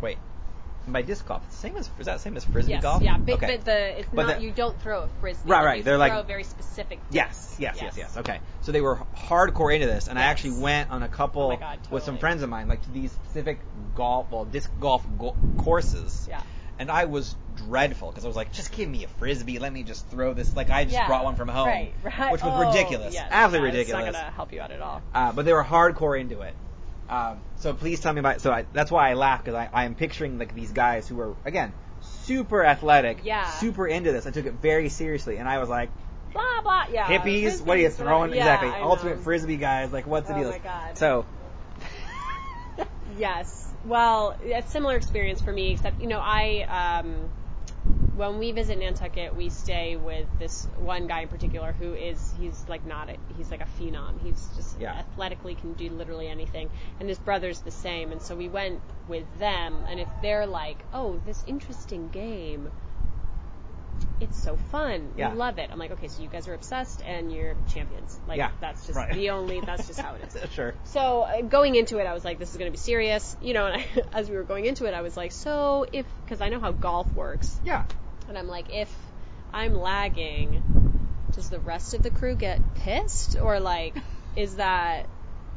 Wait, 0.00 0.18
by 0.88 1.02
disc 1.02 1.26
golf, 1.26 1.42
it's 1.46 1.54
the 1.56 1.60
same 1.68 1.76
as 1.76 1.90
is 1.98 2.06
that 2.06 2.20
same 2.20 2.36
as 2.36 2.44
frisbee 2.44 2.72
Yes, 2.72 2.82
golf? 2.82 3.02
yeah, 3.02 3.16
but, 3.18 3.34
okay. 3.34 3.56
but 3.56 3.64
the 3.64 3.98
it's 4.00 4.08
But 4.12 4.26
not 4.26 4.36
the- 4.38 4.42
you 4.42 4.50
don't 4.50 4.80
throw 4.80 5.02
a 5.02 5.08
frisbee. 5.20 5.50
Right, 5.50 5.64
right, 5.64 5.76
You 5.78 5.82
they're 5.84 5.94
throw 5.94 5.98
like- 5.98 6.12
a 6.12 6.22
very 6.22 6.44
specific. 6.44 7.00
Yes, 7.10 7.56
yes, 7.58 7.76
yes, 7.76 7.82
Yes. 7.84 7.96
yes, 7.96 8.16
Okay. 8.16 8.40
So 8.62 8.72
they 8.72 8.80
were 8.80 8.98
hardcore 9.16 9.74
into 9.74 9.86
this, 9.86 10.08
and 10.08 10.18
I 10.18 10.22
actually 10.22 10.58
went 10.60 10.90
on 10.90 11.02
a 11.02 11.08
couple 11.08 11.52
Oh 11.52 11.56
God, 11.56 11.78
with 11.90 12.02
some 12.04 12.18
friends 12.18 12.42
of 12.42 12.48
mine, 12.48 12.68
like 12.68 12.82
to 12.82 12.90
these 12.90 13.12
specific 13.12 13.60
golf, 13.94 14.30
well, 14.30 14.44
disc 14.44 14.70
golf 14.80 15.04
go- 15.18 15.36
courses. 15.58 16.26
Yeah. 16.28 16.40
And 16.78 16.90
I 16.90 17.04
was 17.04 17.36
dreadful 17.56 18.08
because 18.08 18.24
I 18.24 18.28
was 18.28 18.36
like, 18.38 18.52
just 18.52 18.72
give 18.72 18.88
me 18.88 19.04
a 19.04 19.08
frisbee, 19.08 19.58
let 19.58 19.70
me 19.72 19.82
just 19.82 20.08
throw 20.08 20.32
this. 20.32 20.56
Like 20.56 20.70
I 20.70 20.84
just 20.84 20.94
Yeah, 20.96 21.06
brought 21.06 21.24
one 21.24 21.36
from 21.36 21.48
home, 21.48 21.66
Right, 21.68 21.92
right. 22.02 22.32
which 22.32 22.42
was 22.42 22.52
Oh, 22.54 22.66
ridiculous, 22.68 23.12
yes, 23.12 23.28
absolutely 23.30 23.68
ridiculous. 23.70 24.06
It's 24.08 24.14
not 24.14 24.22
gonna 24.22 24.34
help 24.34 24.52
you 24.52 24.62
out 24.62 24.70
at 24.70 24.80
all. 24.80 25.02
Uh, 25.14 25.30
but 25.32 25.44
they 25.44 25.52
were 25.52 25.62
hardcore 25.62 26.18
into 26.18 26.40
it. 26.40 26.54
Um, 27.10 27.40
so 27.56 27.74
please 27.74 28.00
tell 28.00 28.12
me 28.12 28.20
about. 28.20 28.40
So 28.40 28.52
I, 28.52 28.64
that's 28.72 28.90
why 28.90 29.10
I 29.10 29.14
laugh 29.14 29.44
because 29.44 29.54
I, 29.54 29.68
I 29.72 29.84
am 29.84 29.94
picturing 29.94 30.38
like 30.38 30.54
these 30.54 30.70
guys 30.72 31.08
who 31.08 31.18
are 31.20 31.34
again 31.44 31.72
super 32.00 32.64
athletic, 32.64 33.20
Yeah. 33.24 33.44
super 33.58 33.86
into 33.86 34.12
this. 34.12 34.26
I 34.26 34.30
took 34.30 34.46
it 34.46 34.54
very 34.54 34.88
seriously, 34.88 35.36
and 35.38 35.48
I 35.48 35.58
was 35.58 35.68
like, 35.68 35.90
Blah 36.32 36.42
blah. 36.62 36.84
Yeah. 36.92 37.06
hippies, 37.08 37.60
what 37.60 37.76
are 37.76 37.80
you 37.80 37.90
throwing? 37.90 38.30
yeah, 38.30 38.38
exactly, 38.38 38.68
I 38.68 38.82
ultimate 38.82 39.16
know. 39.16 39.22
frisbee 39.22 39.56
guys. 39.56 39.92
Like, 39.92 40.06
what's 40.06 40.28
the 40.28 40.34
Oh 40.34 40.38
deal? 40.38 40.50
my 40.50 40.58
God. 40.58 40.96
So 40.98 41.26
Yes. 43.18 43.66
Well, 43.84 44.36
a 44.44 44.62
similar 44.62 44.96
experience 44.96 45.40
for 45.40 45.52
me, 45.52 45.72
except 45.72 46.00
you 46.00 46.06
know, 46.06 46.20
I 46.22 47.00
um, 47.00 47.30
when 48.20 48.38
we 48.38 48.52
visit 48.52 48.78
Nantucket, 48.78 49.34
we 49.34 49.48
stay 49.48 49.96
with 49.96 50.26
this 50.38 50.66
one 50.78 51.06
guy 51.06 51.22
in 51.22 51.28
particular 51.28 51.72
who 51.72 51.94
is 51.94 52.32
he's 52.38 52.64
like 52.68 52.84
not 52.86 53.08
a, 53.08 53.16
he's 53.36 53.50
like 53.50 53.62
a 53.62 53.68
phenom. 53.80 54.20
He's 54.22 54.46
just 54.56 54.78
Yeah. 54.78 54.92
athletically 54.92 55.54
can 55.54 55.72
do 55.72 55.88
literally 55.90 56.28
anything, 56.28 56.68
and 57.00 57.08
his 57.08 57.18
brother's 57.18 57.60
the 57.60 57.70
same. 57.70 58.12
And 58.12 58.20
so 58.20 58.36
we 58.36 58.48
went 58.48 58.80
with 59.08 59.24
them, 59.38 59.74
and 59.88 59.98
if 59.98 60.08
they're 60.22 60.46
like, 60.46 60.78
oh, 60.92 61.20
this 61.26 61.42
interesting 61.46 62.08
game. 62.10 62.70
It's 64.20 64.38
so 64.38 64.56
fun. 64.70 65.12
Yeah. 65.16 65.30
We 65.32 65.38
love 65.38 65.58
it. 65.58 65.70
I'm 65.72 65.78
like, 65.78 65.92
okay, 65.92 66.08
so 66.08 66.22
you 66.22 66.28
guys 66.28 66.46
are 66.46 66.52
obsessed 66.52 67.02
and 67.06 67.32
you're 67.32 67.56
champions. 67.72 68.20
Like, 68.28 68.36
Yeah, 68.36 68.50
that's 68.60 68.86
just 68.86 68.96
right. 68.98 69.14
the 69.14 69.30
only, 69.30 69.62
that's 69.62 69.86
just 69.86 69.98
how 69.98 70.14
it 70.14 70.20
is. 70.34 70.50
sure. 70.52 70.74
So 70.84 71.22
uh, 71.22 71.40
going 71.40 71.74
into 71.74 71.96
it, 71.96 72.04
I 72.06 72.12
was 72.12 72.22
like, 72.22 72.38
this 72.38 72.50
is 72.50 72.58
going 72.58 72.70
to 72.70 72.70
be 72.70 72.76
serious, 72.76 73.34
you 73.40 73.54
know. 73.54 73.64
And 73.66 73.80
I, 73.80 73.86
as 74.18 74.28
we 74.28 74.36
were 74.36 74.42
going 74.44 74.66
into 74.66 74.84
it, 74.84 74.92
I 74.92 75.00
was 75.00 75.16
like, 75.16 75.32
so 75.32 75.86
if 75.90 76.04
because 76.24 76.42
I 76.42 76.50
know 76.50 76.60
how 76.60 76.70
golf 76.70 77.10
works, 77.14 77.58
Yeah. 77.64 77.84
And 78.30 78.38
I'm 78.38 78.48
like, 78.48 78.72
if 78.72 78.90
I'm 79.52 79.74
lagging, 79.74 80.62
does 81.32 81.50
the 81.50 81.58
rest 81.60 81.92
of 81.94 82.02
the 82.02 82.10
crew 82.10 82.34
get 82.36 82.60
pissed 82.76 83.36
or 83.38 83.60
like, 83.60 83.94
is 84.36 84.56
that 84.56 85.06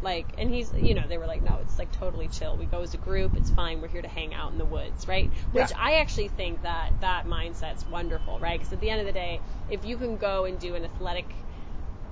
like? 0.01 0.25
And 0.37 0.49
he's, 0.53 0.73
you 0.73 0.93
know, 0.95 1.03
they 1.07 1.17
were 1.17 1.27
like, 1.27 1.43
no, 1.43 1.59
it's 1.61 1.77
like 1.79 1.91
totally 1.93 2.27
chill. 2.27 2.57
We 2.57 2.65
go 2.65 2.81
as 2.81 2.93
a 2.93 2.97
group. 2.97 3.37
It's 3.37 3.49
fine. 3.51 3.79
We're 3.79 3.87
here 3.87 4.01
to 4.01 4.07
hang 4.07 4.33
out 4.33 4.51
in 4.51 4.57
the 4.57 4.65
woods, 4.65 5.07
right? 5.07 5.31
Which 5.51 5.71
I 5.77 5.99
actually 5.99 6.27
think 6.29 6.63
that 6.63 6.91
that 7.01 7.25
mindset's 7.27 7.85
wonderful, 7.87 8.39
right? 8.39 8.59
Because 8.59 8.73
at 8.73 8.81
the 8.81 8.89
end 8.89 8.99
of 9.01 9.05
the 9.05 9.13
day, 9.13 9.39
if 9.69 9.85
you 9.85 9.95
can 9.97 10.17
go 10.17 10.45
and 10.45 10.59
do 10.59 10.75
an 10.75 10.83
athletic 10.83 11.25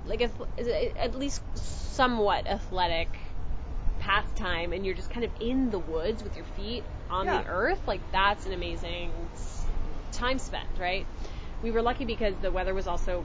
like 0.06 0.20
if, 0.20 0.32
at 0.96 1.14
least 1.16 1.42
somewhat 1.56 2.46
athletic 2.46 3.08
pastime 4.00 4.72
and 4.72 4.84
you're 4.84 4.96
just 4.96 5.10
kind 5.10 5.24
of 5.24 5.30
in 5.40 5.70
the 5.70 5.78
woods 5.78 6.24
with 6.24 6.34
your 6.34 6.44
feet 6.56 6.82
on 7.08 7.26
Yeah. 7.26 7.42
the 7.42 7.48
earth 7.48 7.80
like 7.86 8.00
that's 8.10 8.46
an 8.46 8.52
amazing 8.52 9.12
time 10.12 10.38
spent 10.38 10.68
right 10.78 11.06
we 11.62 11.70
were 11.70 11.82
lucky 11.82 12.04
because 12.04 12.34
the 12.42 12.50
weather 12.50 12.74
was 12.74 12.86
also 12.86 13.24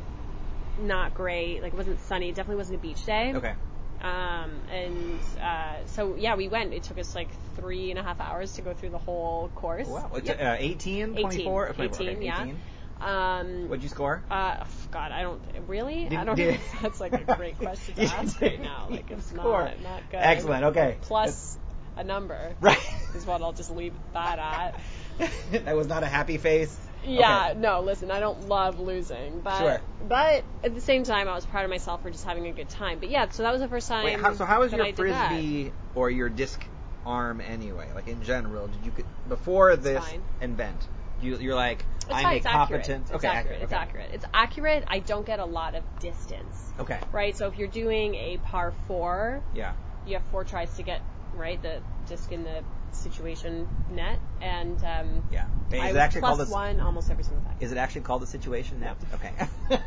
not 0.82 1.14
great 1.14 1.62
like 1.62 1.74
it 1.74 1.78
wasn't 1.78 2.00
sunny 2.02 2.30
it 2.30 2.36
definitely 2.36 2.58
wasn't 2.58 2.78
a 2.78 2.82
beach 2.82 3.04
day 3.06 3.34
Okay. 3.36 3.54
um, 4.02 4.52
and 4.72 5.20
uh, 5.42 5.76
so 5.88 6.16
yeah 6.16 6.36
we 6.36 6.48
went 6.48 6.74
it 6.74 6.84
took 6.84 6.98
us 7.00 7.16
like 7.16 7.30
three 7.56 7.90
and 7.90 8.00
a 8.00 8.04
half 8.04 8.20
hours 8.22 8.54
to 8.54 8.62
go 8.62 8.74
through 8.74 8.90
the 8.90 8.98
whole 9.00 9.50
course 9.56 9.88
Wow. 9.88 10.12
It's, 10.16 10.28
Yep. 10.28 10.40
uh, 10.42 10.56
18, 10.60 11.16
24, 11.16 11.70
18, 11.80 12.10
18, 12.10 12.22
yeah. 12.22 12.42
18. 12.44 12.58
um, 13.02 13.70
What'd 13.70 13.84
you 13.84 13.90
score? 13.90 14.24
uh, 14.30 14.64
God, 14.92 15.12
I 15.12 15.22
don't 15.22 15.42
really. 15.68 16.08
I 16.16 16.24
don't. 16.24 16.36
did-. 16.36 16.60
That's 16.82 17.00
like 17.00 17.14
a 17.14 17.36
great 17.36 17.58
question 17.60 17.96
to 17.96 18.04
ask 18.04 18.42
right 18.42 18.60
now. 18.62 18.88
Like 18.90 19.10
it's 19.12 19.28
score. 19.28 19.64
not 19.66 19.82
not 19.84 20.02
good. 20.10 20.18
Excellent. 20.18 20.64
Okay. 20.66 20.98
Plus 21.02 21.58
a 21.96 22.04
number 22.04 22.54
Right. 22.60 22.80
is 23.16 23.26
what 23.26 23.42
I'll 23.42 23.54
just 23.54 23.70
leave 23.72 23.94
that 24.14 24.40
at. 24.40 24.80
that 25.52 25.76
was 25.76 25.88
not 25.88 26.04
a 26.04 26.08
happy 26.08 26.38
face. 26.38 26.78
Yeah. 27.06 27.50
Okay. 27.52 27.60
No. 27.60 27.82
Listen, 27.82 28.12
I 28.12 28.20
don't 28.20 28.48
love 28.48 28.80
losing, 28.80 29.40
but 29.42 29.58
Sure. 29.60 29.82
but 30.08 30.44
at 30.64 30.76
the 30.76 30.82
same 30.82 31.04
time, 31.04 31.28
I 31.28 31.36
was 31.36 31.46
proud 31.46 31.64
of 31.64 31.70
myself 31.70 32.02
for 32.02 32.10
just 32.10 32.26
having 32.26 32.48
a 32.48 32.52
good 32.52 32.70
time. 32.70 33.00
But 33.00 33.10
yeah, 33.10 33.30
so 33.30 33.44
that 33.44 33.52
was 33.52 33.62
the 33.62 33.68
first 33.68 33.88
time. 33.88 34.04
Wait, 34.06 34.20
how, 34.20 34.34
so 34.34 34.46
how 34.46 34.60
was 34.62 34.72
your 34.74 34.84
I 34.84 34.92
frisbee 34.92 35.72
or 35.96 36.10
your 36.10 36.30
disc 36.30 36.66
arm 37.06 37.40
anyway? 37.42 37.88
Like 37.96 38.08
in 38.08 38.22
general, 38.24 38.68
did 38.68 38.84
you 38.86 38.92
before 39.30 39.76
this 39.76 40.04
fine. 40.04 40.22
invent? 40.42 40.88
You, 41.22 41.38
you're 41.38 41.56
like 41.56 41.84
It's 41.96 42.06
I'm 42.12 42.24
fine, 42.24 42.34
a 42.34 42.38
it's 42.38 42.46
competent. 42.46 42.84
accurate. 42.86 43.02
It's 43.02 43.12
okay, 43.14 43.28
accurate. 43.28 43.62
It's 43.64 43.72
okay. 43.74 43.82
accurate. 43.82 44.10
It's 44.14 44.26
accurate. 44.34 44.84
I 44.88 45.00
don't 45.00 45.26
get 45.26 45.40
a 45.40 45.46
lot 45.46 45.74
of 45.76 45.84
distance. 46.00 46.74
Okay. 46.80 47.00
Right. 47.12 47.36
So 47.36 47.48
if 47.48 47.58
you're 47.58 47.68
doing 47.70 48.14
a 48.16 48.38
par 48.38 48.72
four, 48.88 49.42
Yeah. 49.56 49.74
you 50.06 50.14
have 50.14 50.24
four 50.32 50.44
tries 50.44 50.76
to 50.76 50.84
get 50.84 51.02
right 51.38 51.62
the 51.62 51.82
disc 52.08 52.32
in 52.32 52.44
the 52.44 52.64
situation 52.92 53.68
net, 53.92 54.20
and 54.42 54.78
um, 54.84 55.24
Yeah. 55.32 55.46
Is 55.72 55.80
I 55.82 55.90
it 55.90 55.96
actually 55.98 56.22
plus 56.22 56.38
called 56.38 56.48
a, 56.48 56.52
one 56.52 56.80
almost 56.80 57.12
every 57.12 57.24
single 57.24 57.44
time. 57.44 57.56
Is 57.60 57.72
it 57.72 57.78
actually 57.78 58.02
called 58.02 58.24
a 58.24 58.28
situation 58.28 58.80
net? 58.80 58.98
Okay. 59.14 59.32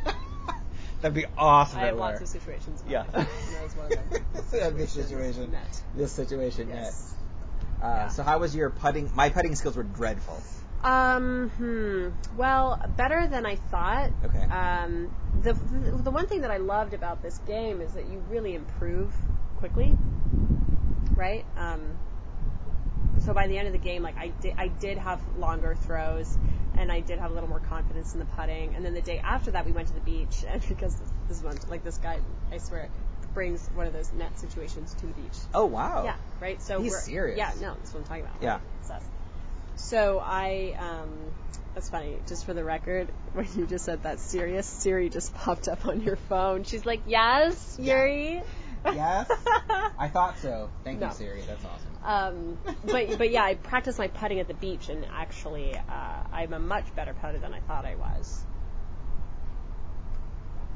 That'd 1.01 1.15
be 1.15 1.25
awesome. 1.39 1.81
I 1.81 1.87
have 1.87 1.97
lots 1.97 2.21
were. 2.21 2.25
of 2.25 2.29
situations. 2.29 2.85
Yeah. 2.89 3.05
my 3.11 3.25
that 3.25 3.29
was 3.65 3.75
one 3.77 3.93
of 3.93 4.11
them. 4.11 4.25
That'd 4.53 4.77
be 4.77 4.87
situation. 4.87 5.51
Net. 5.53 5.83
This 5.97 6.13
situation 6.13 6.69
Yes. 6.69 7.15
net. 7.81 7.91
Uh, 7.91 8.09
So 8.11 8.23
how 8.23 8.39
was 8.39 8.55
your 8.55 8.69
putting? 8.69 9.11
My 9.15 9.31
putting 9.31 9.55
skills 9.55 9.77
were 9.77 9.83
dreadful. 9.83 10.39
Um. 10.85 11.51
Hmm. 11.57 12.09
Well, 12.37 12.83
better 12.97 13.27
than 13.29 13.47
I 13.47 13.57
thought. 13.57 14.11
Okay. 14.27 14.43
Um. 14.45 15.11
The 15.43 15.55
the 15.55 16.11
one 16.11 16.27
thing 16.27 16.43
that 16.43 16.51
I 16.51 16.59
loved 16.59 16.93
about 16.93 17.23
this 17.23 17.39
game 17.47 17.81
is 17.81 17.93
that 17.93 18.07
you 18.11 18.23
really 18.29 18.55
improve 18.55 19.15
quickly. 19.57 19.97
Right. 21.21 21.45
Um. 21.59 21.83
So 23.27 23.35
by 23.35 23.47
the 23.47 23.59
end 23.59 23.67
of 23.67 23.75
the 23.75 23.79
game, 23.79 24.03
like 24.03 24.17
I 24.17 24.29
did, 24.41 24.55
I 24.57 24.69
did 24.69 24.97
have 24.97 25.21
longer 25.37 25.75
throws, 25.75 26.39
and 26.79 26.91
I 26.91 27.01
did 27.01 27.19
have 27.19 27.31
a 27.31 27.35
little 27.35 27.49
more 27.51 27.61
confidence 27.61 28.15
in 28.15 28.21
the 28.21 28.25
putting. 28.25 28.75
And 28.75 28.83
then 28.83 28.95
the 28.95 29.03
day 29.03 29.19
after 29.19 29.51
that, 29.51 29.67
we 29.67 29.73
went 29.73 29.89
to 29.89 29.95
the 29.95 30.01
beach, 30.01 30.45
and 30.49 30.67
because 30.67 30.97
this 31.29 31.37
is 31.37 31.43
one, 31.43 31.59
like 31.69 31.85
this 31.85 31.99
guy, 31.99 32.21
I 32.51 32.57
swear, 32.57 32.89
brings 33.35 33.69
one 33.75 33.87
of 33.87 33.93
those 33.93 34.11
net 34.15 34.39
situations 34.39 34.95
to 34.95 35.07
the 35.07 35.13
beach. 35.13 35.37
Oh 35.53 35.67
wow. 35.67 36.05
Yeah, 36.05 36.17
right. 36.41 36.63
So 36.63 36.81
He's 36.81 36.93
we're, 36.93 37.01
serious. 37.01 37.37
Yeah, 37.37 37.53
no, 37.61 37.75
that's 37.75 37.93
what 37.93 38.01
I'm 38.01 38.07
talking 38.07 38.23
about. 38.23 38.37
Yeah. 38.41 38.61
It's 38.81 38.91
us. 38.91 39.05
So 39.77 40.23
I, 40.25 40.75
um, 40.79 41.11
that's 41.75 41.91
funny. 41.91 42.17
Just 42.29 42.47
for 42.47 42.55
the 42.55 42.65
record, 42.65 43.09
when 43.35 43.47
you 43.57 43.67
just 43.67 43.85
said 43.85 44.05
that 44.05 44.21
serious, 44.21 44.67
Siri 44.67 45.11
just 45.11 45.35
popped 45.35 45.69
up 45.69 45.87
on 45.87 46.01
your 46.01 46.17
phone. 46.17 46.65
She's 46.65 46.87
like, 46.87 47.03
"Yes, 47.05 47.77
Yuri." 47.79 48.43
Yes. 48.85 49.31
I 49.99 50.09
thought 50.09 50.39
so. 50.39 50.71
Thank 50.85 51.01
No. 51.01 51.09
you, 51.09 51.13
Siri. 51.13 51.43
That's 51.47 51.65
awesome. 51.65 51.91
Um, 52.03 52.59
but 52.85 53.19
but 53.19 53.31
yeah, 53.31 53.45
I 53.45 53.55
practiced 53.71 53.99
my 53.99 54.09
putting 54.09 54.41
at 54.41 54.49
the 54.49 54.55
beach, 54.55 54.89
and 54.89 55.07
actually, 55.13 55.77
uh, 55.77 56.23
I'm 56.33 56.53
a 56.53 56.59
much 56.59 56.95
better 56.95 57.15
putter 57.15 57.39
than 57.39 57.53
I 57.53 57.61
thought 57.61 57.85
I 57.85 57.97
was. 57.97 58.45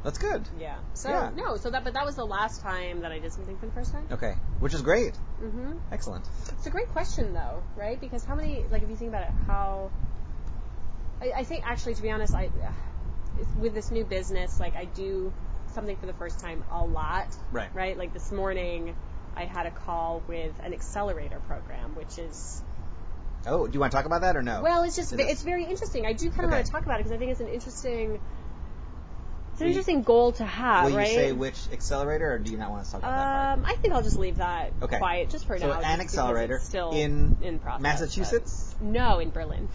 That's 0.05 0.19
good. 0.19 0.47
Yeah. 0.61 0.77
So 0.93 1.09
Yeah. 1.09 1.31
no, 1.35 1.57
so 1.57 1.71
that 1.71 1.83
but 1.83 1.95
that 1.95 2.05
was 2.05 2.15
the 2.15 2.27
last 2.27 2.61
time 2.61 3.01
that 3.01 3.11
I 3.11 3.19
did 3.19 3.33
something 3.33 3.57
for 3.57 3.65
the 3.67 3.73
first 3.73 3.91
time. 3.91 4.07
Okay, 4.13 4.35
which 4.61 4.75
is 4.75 4.83
great. 4.83 5.15
Mm-hmm. 5.43 5.73
Excellent. 5.91 6.27
It's 6.59 6.67
a 6.67 6.71
great 6.71 6.89
question, 6.91 7.33
though, 7.33 7.63
right? 7.75 7.99
Because 7.99 8.23
how 8.23 8.35
many, 8.35 8.65
like, 8.71 8.83
if 8.83 8.91
you 8.91 8.97
think 8.97 9.09
about 9.09 9.23
it, 9.23 9.33
how. 9.47 9.91
I, 11.23 11.33
I 11.37 11.45
think, 11.45 11.65
actually, 11.67 11.95
to 11.95 12.03
be 12.03 12.11
honest, 12.11 12.35
I 12.35 12.51
with 13.59 13.75
this 13.75 13.91
new 13.91 14.05
business, 14.05 14.61
like, 14.61 14.77
I 14.77 14.85
do 14.85 15.33
something 15.75 15.97
for 15.97 16.07
the 16.07 16.13
first 16.15 16.41
time 16.41 16.65
a 16.71 16.85
lot. 16.85 17.37
Right. 17.53 17.69
Right? 17.75 17.99
Like, 17.99 18.13
this 18.13 18.31
morning, 18.33 18.95
I 19.37 19.45
had 19.45 19.67
a 19.67 19.71
call 19.71 20.23
with 20.29 20.53
an 20.63 20.73
accelerator 20.73 21.41
program, 21.41 21.95
which 21.95 22.19
is. 22.19 22.63
Oh, 23.47 23.67
do 23.67 23.75
you 23.75 23.81
want 23.81 23.93
to 23.93 23.97
talk 23.97 24.07
about 24.07 24.23
that 24.23 24.37
or 24.37 24.43
no? 24.43 24.63
Well, 24.63 24.85
it's 24.85 24.97
just, 24.97 25.13
It 25.13 25.21
it's 25.21 25.43
very 25.43 25.65
interesting. 25.65 26.07
I 26.07 26.15
do 26.15 26.31
kind 26.31 26.45
of 26.45 26.47
Okay. 26.47 26.55
want 26.55 26.67
to 26.67 26.73
talk 26.73 26.87
about 26.87 27.01
it 27.01 27.05
because 27.05 27.13
I 27.13 27.19
think 27.19 27.33
it's 27.33 27.41
an 27.41 27.49
interesting. 27.49 28.21
It's 29.53 29.61
an 29.61 29.69
interesting 29.69 30.03
goal 30.03 30.33
to 30.33 30.45
have, 30.45 30.85
Will 30.85 30.91
you 30.91 30.97
right? 30.97 31.15
say 31.15 31.33
which 31.33 31.69
accelerator, 31.73 32.33
or 32.33 32.39
do 32.39 32.51
you 32.51 32.59
not 32.59 32.73
want 32.73 32.87
to 32.87 32.91
talk 32.91 33.03
about 33.03 33.15
that 33.15 33.59
Um, 33.59 33.65
I 33.65 33.77
think 33.77 33.95
I'll 33.95 34.03
just 34.03 34.19
leave 34.19 34.39
that 34.39 34.73
Okay. 34.83 34.99
quiet 34.99 35.31
just 35.31 35.47
for 35.47 35.57
So 35.59 35.69
now. 35.69 35.75
So 35.75 35.87
an 35.87 36.01
accelerator 36.01 36.59
still 36.59 36.91
in 36.91 37.37
in 37.41 37.61
process, 37.61 37.83
Massachusetts? 37.83 38.75
No, 38.81 39.21
in 39.21 39.31
Berlin. 39.31 39.69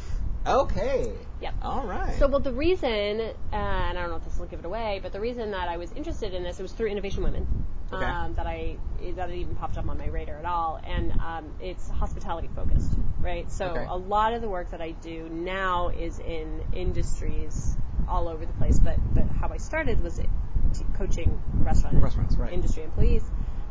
Okay. 0.46 1.14
Yep. 1.42 1.54
All 1.62 1.86
right. 1.86 2.18
So, 2.20 2.28
well, 2.28 2.42
the 2.42 2.52
reason, 2.52 3.22
uh, 3.22 3.56
and 3.56 3.98
I 3.98 4.02
don't 4.02 4.10
know 4.10 4.18
if 4.18 4.26
this 4.26 4.38
will 4.38 4.48
give 4.48 4.60
it 4.60 4.66
away, 4.66 5.00
but 5.02 5.14
the 5.14 5.22
reason 5.22 5.52
that 5.52 5.70
I 5.70 5.78
was 5.78 5.92
interested 5.94 6.34
in 6.34 6.44
this, 6.44 6.60
it 6.60 6.64
was 6.64 6.74
through 6.74 6.88
Innovation 6.88 7.24
Women. 7.24 7.66
Okay. 7.92 8.06
um, 8.06 8.36
that 8.36 8.46
I 8.46 8.78
that 9.16 9.32
it 9.32 9.36
even 9.38 9.56
popped 9.56 9.76
up 9.78 9.90
on 9.90 9.98
my 9.98 10.06
radar 10.08 10.38
at 10.38 10.46
all, 10.46 10.80
and 10.84 11.12
um, 11.14 11.46
it's 11.60 11.90
hospitality 11.90 12.48
focused, 12.56 12.94
right? 13.20 13.52
So 13.52 13.66
Okay. 13.66 13.86
a 13.90 13.98
lot 13.98 14.34
of 14.34 14.42
the 14.42 14.50
work 14.50 14.70
that 14.72 14.82
I 14.82 14.92
do 14.92 15.28
now 15.30 15.88
is 15.90 16.20
in 16.20 16.62
industries 16.74 17.76
all 18.08 18.28
over 18.28 18.46
the 18.46 18.54
place, 18.54 18.78
but 18.78 18.98
but 19.16 19.26
how 19.40 19.50
I 19.50 19.58
started 19.58 20.04
was 20.04 20.18
t- 20.20 20.86
coaching 20.94 21.42
restaurant 21.56 21.96
Restaurants, 22.04 22.36
right. 22.36 22.54
industry 22.54 22.84
employees 22.84 23.24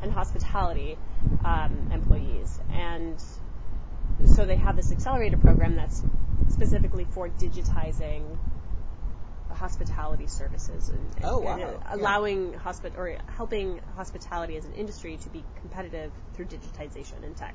and 0.02 0.10
hospitality 0.10 0.98
um, 1.44 1.90
employees, 1.92 2.58
and 2.72 3.22
so 4.34 4.44
they 4.44 4.56
have 4.56 4.76
this 4.76 4.90
accelerator 4.92 5.36
program 5.36 5.76
that's 5.76 6.02
specifically 6.48 7.04
for 7.12 7.28
digitizing 7.28 8.22
hospitality 9.50 10.26
services 10.26 10.88
and, 10.90 10.98
and- 11.16 11.24
Oh, 11.24 11.38
wow. 11.38 11.52
and, 11.54 11.62
uh, 11.62 11.66
Yeah. 11.66 11.94
allowing 11.94 12.52
hospi- 12.52 12.96
or 12.96 13.16
helping 13.36 13.80
hospitality 13.96 14.56
as 14.56 14.64
an 14.66 14.72
industry 14.74 15.16
to 15.18 15.28
be 15.30 15.42
competitive 15.60 16.12
through 16.34 16.46
digitization 16.46 17.22
and 17.24 17.36
tech. 17.36 17.54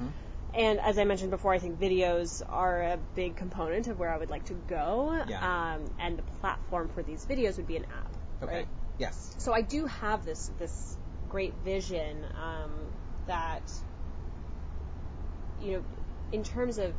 Mhm. 0.00 0.10
And 0.54 0.80
as 0.80 0.98
I 0.98 1.04
mentioned 1.04 1.30
before, 1.30 1.52
I 1.52 1.58
think 1.58 1.80
videos 1.80 2.40
are 2.48 2.82
a 2.82 2.96
big 3.14 3.36
component 3.36 3.88
of 3.88 3.98
where 3.98 4.10
I 4.10 4.16
would 4.16 4.30
like 4.30 4.44
to 4.46 4.54
go. 4.68 5.20
Yeah. 5.28 5.74
Um, 5.74 5.84
and 5.98 6.16
the 6.18 6.22
platform 6.40 6.88
for 6.88 7.02
these 7.02 7.24
videos 7.26 7.56
would 7.56 7.66
be 7.66 7.76
an 7.76 7.84
app. 7.84 8.42
Okay. 8.42 8.54
Right? 8.58 8.68
Yes. 8.96 9.34
so 9.38 9.52
I 9.52 9.60
do 9.62 9.86
have 9.86 10.24
this 10.24 10.52
this 10.60 10.96
great 11.28 11.52
vision 11.64 12.24
um, 12.40 12.70
that 13.26 13.62
you 15.64 15.72
know, 15.72 15.82
in 16.32 16.44
terms 16.44 16.78
of 16.78 16.92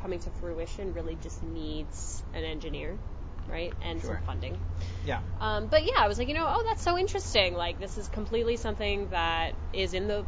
coming 0.00 0.20
to 0.20 0.30
fruition, 0.40 0.92
really 0.94 1.16
just 1.22 1.42
needs 1.42 2.22
an 2.34 2.44
engineer, 2.44 2.96
right, 3.48 3.72
and 3.82 4.00
Sure. 4.00 4.14
some 4.14 4.24
funding. 4.24 4.56
Yeah. 5.04 5.20
Um, 5.40 5.68
but 5.68 5.82
yeah, 5.82 5.98
I 5.98 6.08
was 6.08 6.18
like, 6.18 6.28
you 6.28 6.34
know, 6.34 6.46
oh, 6.48 6.64
that's 6.68 6.82
so 6.82 6.98
interesting. 6.98 7.54
Like, 7.54 7.78
this 7.78 7.98
is 7.98 8.08
completely 8.08 8.56
something 8.56 9.08
that 9.08 9.54
is 9.72 9.94
in 9.94 10.08
the 10.08 10.24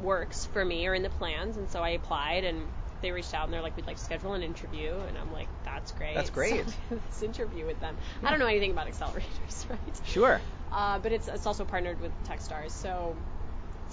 works 0.00 0.46
for 0.46 0.64
me 0.64 0.86
or 0.86 0.94
in 0.94 1.02
the 1.02 1.10
plans, 1.10 1.56
and 1.56 1.68
so 1.70 1.82
I 1.82 1.90
applied 1.90 2.44
and. 2.44 2.66
They 3.00 3.10
reached 3.10 3.34
out 3.34 3.44
and 3.44 3.52
they're 3.52 3.60
like, 3.60 3.76
"We'd 3.76 3.86
like 3.86 3.98
to 3.98 4.02
schedule 4.02 4.32
an 4.32 4.42
interview," 4.42 4.94
and 4.94 5.18
I'm 5.18 5.30
like, 5.30 5.48
"That's 5.62 5.92
great." 5.92 6.14
That's 6.14 6.30
great. 6.30 6.64
So, 6.66 6.74
this 7.10 7.22
interview 7.22 7.66
with 7.66 7.78
them. 7.78 7.98
I 8.22 8.30
don't 8.30 8.38
know 8.38 8.46
anything 8.46 8.70
about 8.70 8.86
accelerators, 8.86 9.68
right? 9.68 10.00
Sure. 10.06 10.40
Uh, 10.72 10.98
but 11.00 11.12
it's 11.12 11.28
it's 11.28 11.46
also 11.46 11.66
partnered 11.66 12.00
with 12.00 12.12
Techstars. 12.26 12.70
So 12.70 13.14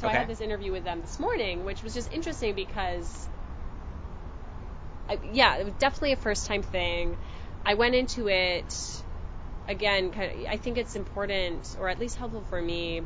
so 0.01 0.07
I 0.07 0.13
had 0.13 0.27
this 0.27 0.41
interview 0.41 0.71
with 0.71 0.83
them 0.83 1.01
this 1.01 1.19
morning, 1.19 1.63
which 1.63 1.83
was 1.83 1.93
just 1.93 2.11
interesting 2.11 2.55
because 2.55 3.27
I, 5.07 5.19
yeah, 5.31 5.57
it 5.57 5.65
was 5.65 5.73
definitely 5.75 6.13
a 6.13 6.17
first 6.17 6.47
time 6.47 6.63
thing. 6.63 7.17
I 7.65 7.75
went 7.75 7.93
into 7.93 8.27
it 8.27 9.03
again. 9.67 10.11
Kind 10.11 10.31
of, 10.31 10.51
I 10.51 10.57
think 10.57 10.79
it's 10.79 10.95
important, 10.95 11.75
or 11.79 11.87
at 11.89 11.99
least 11.99 12.17
helpful 12.17 12.43
for 12.49 12.59
me, 12.59 13.01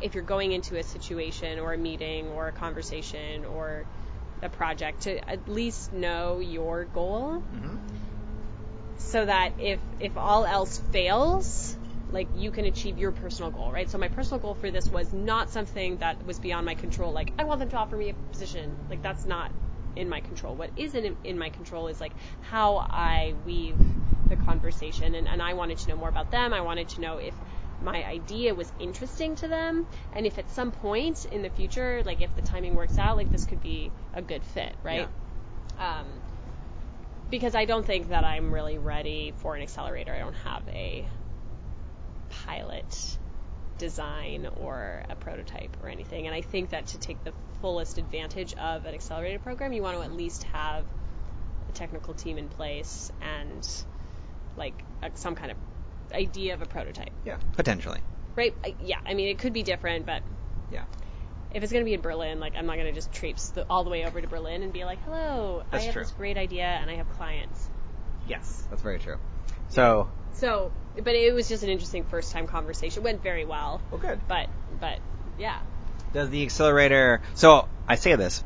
if 0.00 0.14
you're 0.14 0.24
going 0.24 0.52
into 0.52 0.78
a 0.78 0.82
situation 0.82 1.58
or 1.58 1.74
a 1.74 1.78
meeting 1.78 2.28
or 2.28 2.48
a 2.48 2.52
conversation 2.52 3.44
or 3.44 3.84
a 4.42 4.48
project, 4.48 5.02
to 5.02 5.30
at 5.30 5.46
least 5.48 5.92
know 5.92 6.38
your 6.38 6.86
goal 6.86 7.40
hmm 7.52 7.76
so 8.98 9.24
that 9.24 9.52
if 9.58 9.78
if 10.00 10.16
all 10.16 10.44
else 10.46 10.78
fails 10.90 11.76
like 12.10 12.28
you 12.36 12.50
can 12.50 12.64
achieve 12.66 12.98
your 12.98 13.12
personal 13.12 13.50
goal 13.50 13.72
right? 13.72 13.90
So 13.90 13.98
my 13.98 14.08
personal 14.08 14.38
goal 14.40 14.54
for 14.54 14.70
this 14.70 14.88
was 14.88 15.12
not 15.12 15.50
something 15.50 15.96
that 15.98 16.24
was 16.26 16.38
beyond 16.38 16.66
my 16.66 16.74
control 16.74 17.12
like 17.12 17.32
i 17.38 17.44
want 17.44 17.60
them 17.60 17.68
to 17.70 17.76
offer 17.76 17.96
me 17.96 18.10
a 18.10 18.14
position. 18.14 18.76
Like 18.88 19.02
that's 19.02 19.24
not 19.24 19.50
in 19.96 20.08
my 20.08 20.20
control. 20.20 20.54
What 20.54 20.70
is 20.76 20.94
in, 20.94 21.16
in 21.24 21.38
my 21.38 21.50
control 21.50 21.88
is 21.88 22.00
like 22.00 22.12
how 22.40 22.76
i 22.76 23.34
weave 23.44 23.78
the 24.28 24.36
conversation 24.36 25.14
and, 25.14 25.28
and 25.28 25.40
i 25.40 25.54
wanted 25.54 25.78
to 25.78 25.88
know 25.88 25.96
more 25.96 26.08
about 26.08 26.30
them. 26.30 26.52
I 26.52 26.60
wanted 26.60 26.88
to 26.90 27.00
know 27.00 27.18
if 27.18 27.34
my 27.82 28.02
idea 28.04 28.54
was 28.54 28.72
interesting 28.80 29.34
to 29.36 29.48
them 29.48 29.86
and 30.14 30.26
if 30.26 30.38
at 30.38 30.50
some 30.50 30.72
point 30.72 31.26
in 31.26 31.42
the 31.42 31.50
future 31.50 32.02
like 32.04 32.22
if 32.22 32.34
the 32.34 32.42
timing 32.42 32.74
works 32.74 32.96
out 32.98 33.16
like 33.16 33.30
this 33.30 33.44
could 33.44 33.62
be 33.62 33.90
a 34.14 34.22
good 34.22 34.42
fit 34.42 34.74
right? 34.82 35.08
Um, 35.78 36.06
because 37.30 37.54
I 37.54 37.64
don't 37.64 37.84
think 37.84 38.08
that 38.08 38.24
I'm 38.24 38.52
really 38.52 38.78
ready 38.78 39.34
for 39.38 39.56
an 39.56 39.62
accelerator. 39.62 40.14
I 40.14 40.18
don't 40.20 40.34
have 40.44 40.62
a 40.68 41.06
pilot 42.44 43.18
design 43.78 44.48
or 44.60 45.02
a 45.10 45.14
prototype 45.16 45.76
or 45.82 45.88
anything. 45.88 46.26
And 46.26 46.34
I 46.34 46.40
think 46.40 46.70
that 46.70 46.86
to 46.88 46.98
take 46.98 47.22
the 47.24 47.32
fullest 47.60 47.98
advantage 47.98 48.54
of 48.54 48.84
an 48.86 48.94
accelerated 48.94 49.42
program, 49.42 49.72
you 49.72 49.82
want 49.82 49.96
to 49.96 50.02
at 50.02 50.12
least 50.12 50.44
have 50.44 50.84
a 51.68 51.72
technical 51.72 52.14
team 52.14 52.38
in 52.38 52.48
place 52.48 53.10
and 53.20 53.66
like 54.56 54.74
a, 55.02 55.10
some 55.14 55.34
kind 55.34 55.50
of 55.50 55.56
idea 56.14 56.54
of 56.54 56.62
a 56.62 56.66
prototype, 56.66 57.10
Yeah. 57.24 57.36
Potentially. 57.54 58.00
right? 58.34 58.54
I, 58.64 58.74
yeah, 58.82 58.98
I 59.04 59.14
mean 59.14 59.28
it 59.28 59.38
could 59.38 59.52
be 59.52 59.62
different, 59.62 60.06
but 60.06 60.22
Yeah. 60.72 60.84
if 61.52 61.62
it's 61.62 61.72
going 61.72 61.84
to 61.84 61.88
be 61.88 61.94
in 61.94 62.00
Berlin, 62.00 62.40
like 62.40 62.54
I'm 62.56 62.66
not 62.66 62.76
going 62.76 62.86
to 62.86 62.92
just 62.94 63.12
traipse 63.12 63.50
the, 63.50 63.66
all 63.68 63.84
the 63.84 63.90
way 63.90 64.06
over 64.06 64.20
to 64.20 64.26
Berlin 64.28 64.62
and 64.62 64.72
be 64.72 64.84
like, 64.84 65.02
"Hello, 65.04 65.64
That's 65.70 65.82
I 65.82 65.86
have 65.86 65.92
true. 65.94 66.02
this 66.04 66.12
great 66.12 66.36
idea 66.38 66.64
and 66.64 66.90
I 66.90 66.94
have 66.96 67.10
clients." 67.18 67.68
Yes. 68.28 68.66
That's 68.70 68.82
very 68.82 68.98
true. 68.98 69.16
So. 69.68 70.08
So, 70.38 70.70
but 71.02 71.14
it 71.14 71.34
was 71.34 71.48
just 71.48 71.62
an 71.62 71.68
interesting 71.70 72.04
first 72.04 72.32
time 72.32 72.46
conversation. 72.46 73.02
Went 73.02 73.22
very 73.22 73.44
well, 73.44 73.80
Well, 73.90 74.00
good. 74.00 74.20
but 74.28 74.48
but 74.80 74.98
yeah, 75.38 75.58
Does 76.12 76.30
the 76.30 76.42
accelerator? 76.42 77.20
So 77.34 77.68
I 77.88 77.96
say 77.96 78.16
this, 78.16 78.42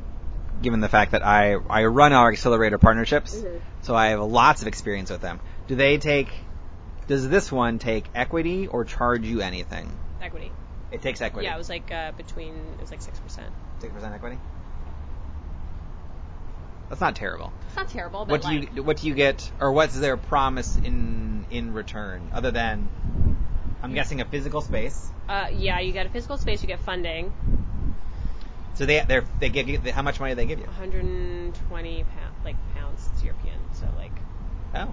given 0.63 0.81
the 0.81 0.89
fact 0.89 1.13
that 1.13 1.25
I 1.25 1.55
I 1.69 1.85
run 1.85 2.13
our 2.13 2.31
accelerator 2.31 2.79
partnerships, 2.79 3.35
Mhm. 3.35 3.61
so 3.83 3.95
I 3.95 4.09
have 4.09 4.21
lots 4.21 4.63
of 4.63 4.69
experience 4.69 5.11
with 5.11 5.21
them. 5.21 5.41
Do 5.69 5.75
they 5.77 5.99
take? 5.99 6.29
Does 7.07 7.29
this 7.29 7.51
one 7.51 7.79
take 7.79 8.09
equity 8.15 8.67
or 8.69 8.85
charge 8.85 9.25
you 9.27 9.41
anything? 9.41 9.91
equity. 10.21 10.53
It 10.93 11.03
takes 11.03 11.21
equity. 11.21 11.47
Yeah, 11.47 11.55
it 11.55 11.59
was 11.59 11.69
like 11.69 11.91
uh, 11.93 12.13
between 12.13 12.55
it 12.75 12.81
was 12.81 12.91
like 12.91 13.03
six 13.03 13.19
percent. 13.19 13.51
six 13.81 13.93
percent 13.93 14.15
equity. 14.15 14.39
That's 16.91 17.01
not 17.01 17.17
terrible. 17.17 17.53
It's 17.69 17.77
not 17.77 17.89
terrible, 17.89 18.25
but 18.27 18.33
What 18.33 18.43
do 18.43 18.49
like, 18.49 18.75
you 18.77 18.83
what 18.83 18.97
do 18.99 19.07
you 19.07 19.15
get, 19.15 19.51
or 19.61 19.73
what's 19.73 19.99
their 19.99 20.17
promise 20.19 20.77
in 20.77 21.47
in 21.51 21.73
return, 21.73 22.31
other 22.35 22.51
than 22.51 22.89
I'm 23.83 23.95
guessing 23.95 24.21
a 24.21 24.25
physical 24.25 24.61
space? 24.61 25.09
uh, 25.29 25.47
yeah, 25.57 25.79
you 25.81 25.93
get 25.93 26.07
a 26.07 26.09
physical 26.11 26.37
space, 26.37 26.61
you 26.63 26.67
get 26.69 26.81
funding, 26.81 27.33
So 28.75 28.87
they 28.87 29.01
they 29.07 29.21
they 29.39 29.49
give 29.51 29.69
you 29.69 29.81
how 29.93 30.03
much 30.03 30.19
money 30.21 30.33
do 30.33 30.37
they 30.37 30.47
give 30.47 30.59
you? 30.59 30.67
120 30.67 32.05
pound, 32.05 32.35
like 32.45 32.57
pounds. 32.75 33.09
It's 33.15 33.23
European, 33.25 33.59
so 33.75 33.87
like, 33.97 34.13
Oh, 34.75 34.93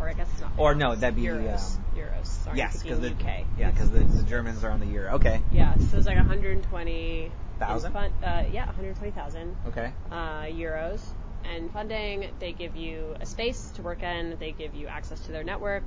or 0.00 0.08
I 0.08 0.12
guess 0.12 0.28
it's 0.32 0.40
not. 0.42 0.52
Or 0.58 0.72
pounds, 0.72 0.80
no, 0.80 0.94
that'd 0.94 1.16
be, 1.16 1.22
euros. 1.22 1.76
um, 1.76 1.84
euros. 1.96 2.26
Sorry, 2.26 2.58
yes, 2.58 2.82
because 2.82 3.00
the 3.00 3.10
UK. 3.12 3.46
yeah, 3.58 3.70
because 3.70 3.90
the, 3.90 4.00
the 4.00 4.22
Germans 4.24 4.62
are 4.64 4.70
on 4.70 4.80
the 4.80 4.86
euro. 4.86 5.14
Okay, 5.14 5.40
Yeah, 5.52 5.74
so 5.78 5.96
it's 5.96 6.06
like 6.06 6.16
120 6.16 7.24
in 7.24 7.30
Thousand? 7.58 7.92
fun- 7.92 8.12
uh, 8.22 8.44
yeah, 8.52 8.66
120,000 8.66 9.56
okay, 9.68 9.92
uh, 10.10 10.42
euros. 10.44 11.00
And 11.44 11.70
funding, 11.70 12.30
they 12.40 12.52
give 12.52 12.74
you 12.74 13.14
a 13.20 13.26
space 13.26 13.70
to 13.76 13.82
work 13.82 14.02
in. 14.02 14.36
They 14.40 14.52
give 14.52 14.74
you 14.74 14.86
access 14.86 15.20
to 15.20 15.32
their 15.32 15.44
network. 15.44 15.84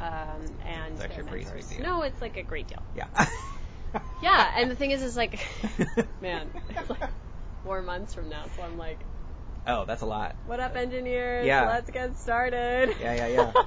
Um, 0.00 0.08
and 0.66 0.94
It's 0.94 1.02
actually 1.02 1.16
their 1.16 1.24
a 1.24 1.28
pretty 1.28 1.44
mentors. 1.44 1.66
sweet 1.66 1.78
deal. 1.78 1.86
No, 1.86 2.02
it's 2.02 2.20
like 2.22 2.36
a 2.36 2.42
great 2.42 2.66
deal. 2.68 2.82
yeah, 2.94 3.06
Yeah, 4.22 4.50
and 4.56 4.70
the 4.70 4.74
thing 4.74 4.90
is, 4.92 5.02
is 5.02 5.16
like, 5.16 5.38
man, 6.20 6.50
it's 6.70 6.90
like 6.90 7.10
four 7.64 7.82
months 7.82 8.14
from 8.14 8.28
now. 8.30 8.44
So 8.56 8.62
I'm 8.62 8.78
like, 8.78 8.98
oh, 9.66 9.84
that's 9.84 10.02
a 10.02 10.06
lot. 10.06 10.34
what 10.46 10.60
up, 10.60 10.76
engineers? 10.76 11.46
Yeah. 11.46 11.68
Let's 11.68 11.90
get 11.90 12.16
started. 12.16 12.94
Yeah, 13.00 13.14
yeah, 13.14 13.26
yeah. 13.28 13.52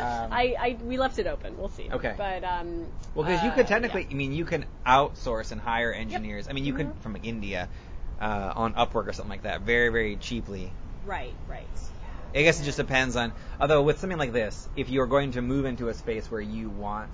Um, 0.00 0.32
I, 0.32 0.56
I, 0.58 0.78
we 0.82 0.98
left 0.98 1.18
it 1.18 1.26
open. 1.26 1.56
We'll 1.58 1.68
see. 1.68 1.88
Okay. 1.90 2.14
But 2.16 2.44
um. 2.44 2.86
Well, 3.14 3.24
because 3.24 3.42
you 3.42 3.50
uh, 3.50 3.54
could 3.54 3.66
technically, 3.66 4.02
yeah. 4.02 4.10
I 4.10 4.14
mean, 4.14 4.32
you 4.32 4.44
can 4.44 4.64
outsource 4.86 5.52
and 5.52 5.60
hire 5.60 5.92
engineers. 5.92 6.48
I 6.48 6.52
mean, 6.52 6.64
you 6.64 6.72
could 6.74 6.88
Mhm. 6.88 6.98
from 7.00 7.16
India 7.22 7.68
uh, 8.20 8.52
on 8.56 8.74
Upwork 8.74 9.06
or 9.08 9.12
something 9.12 9.30
like 9.30 9.42
that, 9.42 9.62
very, 9.62 9.88
very 9.90 10.16
cheaply. 10.16 10.72
Right. 11.06 11.34
Right. 11.48 11.66
I 12.34 12.42
guess 12.42 12.60
it 12.60 12.64
just 12.64 12.78
depends 12.78 13.16
on. 13.16 13.32
Although 13.60 13.82
with 13.82 13.98
something 13.98 14.18
like 14.18 14.32
this, 14.32 14.68
if 14.76 14.88
you're 14.88 15.06
going 15.06 15.32
to 15.32 15.42
move 15.42 15.64
into 15.64 15.88
a 15.88 15.94
space 15.94 16.30
where 16.30 16.40
you 16.40 16.68
want 16.70 17.10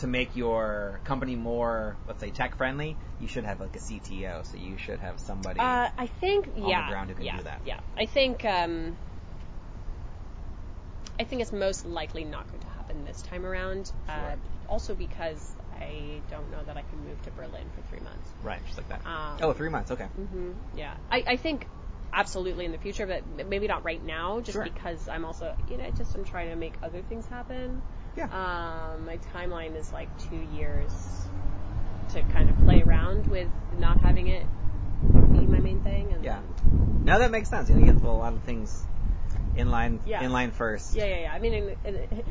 to 0.00 0.06
make 0.06 0.34
your 0.36 1.00
company 1.04 1.36
more, 1.36 1.96
let's 2.06 2.20
say, 2.20 2.30
tech 2.30 2.56
friendly, 2.56 2.96
you 3.20 3.28
should 3.28 3.44
have 3.44 3.60
like 3.60 3.76
a 3.76 3.78
CTO. 3.78 4.44
So 4.46 4.56
you 4.56 4.76
should 4.76 4.98
have 5.00 5.20
somebody. 5.20 5.60
Uh, 5.60 5.88
I 5.96 6.06
think 6.06 6.54
the 6.54 6.60
yeah, 6.68 6.88
ground 6.88 7.10
who 7.10 7.16
can 7.16 7.24
yeah, 7.24 7.36
do 7.36 7.44
that. 7.44 7.60
Yeah, 7.64 7.80
I 7.96 8.06
think 8.06 8.44
um, 8.44 8.96
I 11.18 11.24
think 11.24 11.42
it's 11.42 11.52
most 11.52 11.84
likely 11.84 12.24
not 12.24 12.50
going 12.50 12.60
to 12.62 12.68
happen 12.68 13.04
this 13.04 13.20
time 13.22 13.44
around. 13.44 13.92
Uh, 14.08 14.12
Sure. 14.12 14.36
also 14.68 14.94
because 14.94 15.54
I 15.78 16.22
don't 16.30 16.50
know 16.50 16.64
that 16.64 16.76
I 16.76 16.82
can 16.82 16.98
move 17.04 17.20
to 17.22 17.30
Berlin 17.30 17.66
for 17.74 17.82
three 17.90 18.02
months. 18.02 18.30
right, 18.42 18.64
just 18.64 18.78
like 18.78 18.88
that. 18.88 19.06
Um, 19.06 19.38
oh, 19.42 19.52
three 19.52 19.68
months. 19.68 19.90
Okay. 19.90 20.06
hmm 20.06 20.52
Yeah, 20.74 20.94
I, 21.10 21.24
I 21.26 21.36
think 21.36 21.66
absolutely 22.12 22.64
in 22.64 22.72
the 22.72 22.78
future, 22.78 23.06
but 23.06 23.22
maybe 23.48 23.68
not 23.68 23.84
right 23.84 24.02
now, 24.04 24.40
just 24.40 24.54
Sure. 24.54 24.64
because 24.64 25.08
I'm 25.08 25.24
also 25.26 25.52
you 25.68 25.76
know 25.76 25.90
just 25.90 26.14
I'm 26.14 26.24
trying 26.24 26.48
to 26.50 26.56
make 26.56 26.78
other 26.82 27.02
things 27.02 27.26
happen. 27.26 27.82
Yeah. 28.16 28.24
Um, 28.24 29.06
my 29.06 29.18
timeline 29.34 29.76
is 29.76 29.92
like 29.92 30.08
two 30.28 30.40
years 30.54 30.92
to 32.12 32.22
kind 32.22 32.50
of 32.50 32.58
play 32.58 32.82
around 32.82 33.26
with 33.28 33.48
not 33.78 34.00
having 34.00 34.28
it 34.28 34.46
be 35.32 35.46
my 35.46 35.60
main 35.60 35.80
thing. 35.82 36.12
And 36.12 36.24
Yeah. 36.24 36.40
Now 37.02 37.18
that 37.18 37.30
makes 37.30 37.48
sense. 37.48 37.68
You 37.68 37.76
know, 37.76 37.86
you 37.86 37.92
get 37.92 38.02
a 38.02 38.10
lot 38.10 38.32
of 38.32 38.42
things 38.42 38.84
in 39.56 39.70
line, 39.70 40.00
Yeah. 40.04 40.22
in 40.22 40.32
line 40.32 40.50
first. 40.50 40.94
Yeah, 40.94 41.06
yeah, 41.06 41.20
yeah. 41.20 41.32
I 41.32 41.38
mean, 41.38 41.54
in, 41.54 41.76
in, 41.84 42.24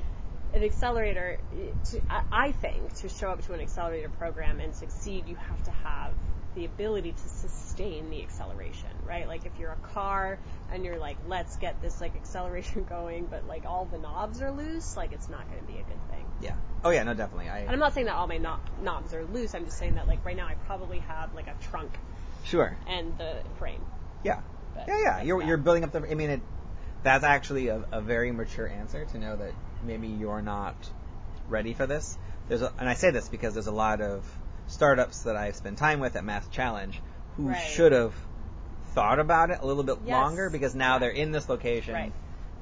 an 0.54 0.64
accelerator, 0.64 1.38
to, 1.92 2.02
I 2.10 2.24
I 2.32 2.52
think, 2.52 2.94
to 2.96 3.10
show 3.10 3.30
up 3.30 3.46
to 3.46 3.54
an 3.54 3.62
accelerator 3.62 4.10
program 4.10 4.60
and 4.60 4.74
succeed, 4.76 5.28
you 5.28 5.36
have 5.36 5.64
to 5.64 5.72
have 5.72 6.14
the 6.56 6.66
ability 6.66 7.12
to 7.12 7.30
sustain 7.30 8.10
the 8.10 8.22
acceleration, 8.22 8.90
right? 9.06 9.28
Like 9.28 9.46
if 9.46 9.52
you're 9.60 9.72
a 9.72 9.88
car 9.94 10.40
and 10.72 10.84
you're 10.84 10.98
like, 10.98 11.18
let's 11.28 11.56
get 11.58 11.82
this 11.82 12.02
like 12.02 12.16
acceleration 12.16 12.84
going, 12.90 13.26
but 13.26 13.48
like 13.48 13.66
all 13.66 13.86
the 13.86 13.98
knobs 13.98 14.42
are 14.42 14.52
loose, 14.52 14.98
like 14.98 15.12
it's 15.14 15.30
not 15.30 15.48
going 15.50 15.62
to 15.62 15.68
be 15.68 15.80
a 15.80 15.84
good 15.84 16.10
thing. 16.10 16.26
Yeah. 16.42 16.56
Oh 16.84 16.90
yeah, 16.90 17.04
no, 17.04 17.14
definitely. 17.14 17.50
I, 17.50 17.60
And 17.60 17.70
I'm 17.72 17.80
not 17.80 17.94
saying 17.94 18.08
that 18.08 18.16
all 18.16 18.28
my 18.28 18.38
knob- 18.38 18.60
knobs 18.82 19.14
are 19.14 19.24
loose. 19.26 19.54
I'm 19.54 19.66
just 19.66 19.78
saying 19.78 19.96
that 19.96 20.08
like 20.08 20.26
right 20.26 20.36
now 20.38 20.48
I 20.48 20.56
probably 20.66 21.00
have 21.00 21.34
like 21.36 21.48
a 21.48 21.56
trunk 21.70 21.92
sure. 22.44 22.76
and 22.88 23.18
the 23.18 23.36
frame. 23.58 23.82
Yeah. 24.24 24.42
But 24.76 24.88
Yeah, 24.88 24.98
yeah. 24.98 25.14
that's 25.16 25.28
You're 25.28 25.40
that. 25.40 25.48
you're 25.48 25.58
building 25.58 25.84
up 25.84 25.92
the. 25.92 26.10
I 26.10 26.16
mean, 26.16 26.30
it. 26.30 26.42
That's 27.04 27.24
actually 27.24 27.70
a, 27.70 27.84
a 27.92 28.02
very 28.02 28.32
mature 28.32 28.68
answer 28.68 29.06
to 29.06 29.18
know 29.18 29.36
that 29.38 29.54
maybe 29.86 30.08
you're 30.08 30.42
not 30.42 30.76
ready 31.48 31.74
for 31.74 31.88
this. 31.88 32.18
There's 32.50 32.62
a, 32.62 32.74
and 32.78 32.90
I 32.90 32.94
say 32.96 33.12
this 33.12 33.30
because 33.30 33.54
there's 33.54 33.68
a 33.68 33.72
lot 33.72 34.02
of 34.02 34.26
startups 34.70 35.24
that 35.24 35.36
I've 35.36 35.56
spent 35.56 35.78
time 35.78 36.00
with 36.00 36.16
at 36.16 36.24
Mass 36.24 36.48
Challenge 36.50 37.02
who 37.38 37.50
Right. 37.50 37.58
should 37.58 37.92
have 37.92 38.14
thought 38.94 39.20
about 39.20 39.50
it 39.52 39.60
a 39.62 39.66
little 39.66 39.84
bit 39.84 39.98
Yes. 40.06 40.12
longer 40.14 40.50
because 40.50 40.76
now 40.76 40.94
Yeah. 40.94 41.00
they're 41.00 41.10
in 41.12 41.32
this 41.32 41.48
location, 41.48 41.94
Right. 41.94 42.12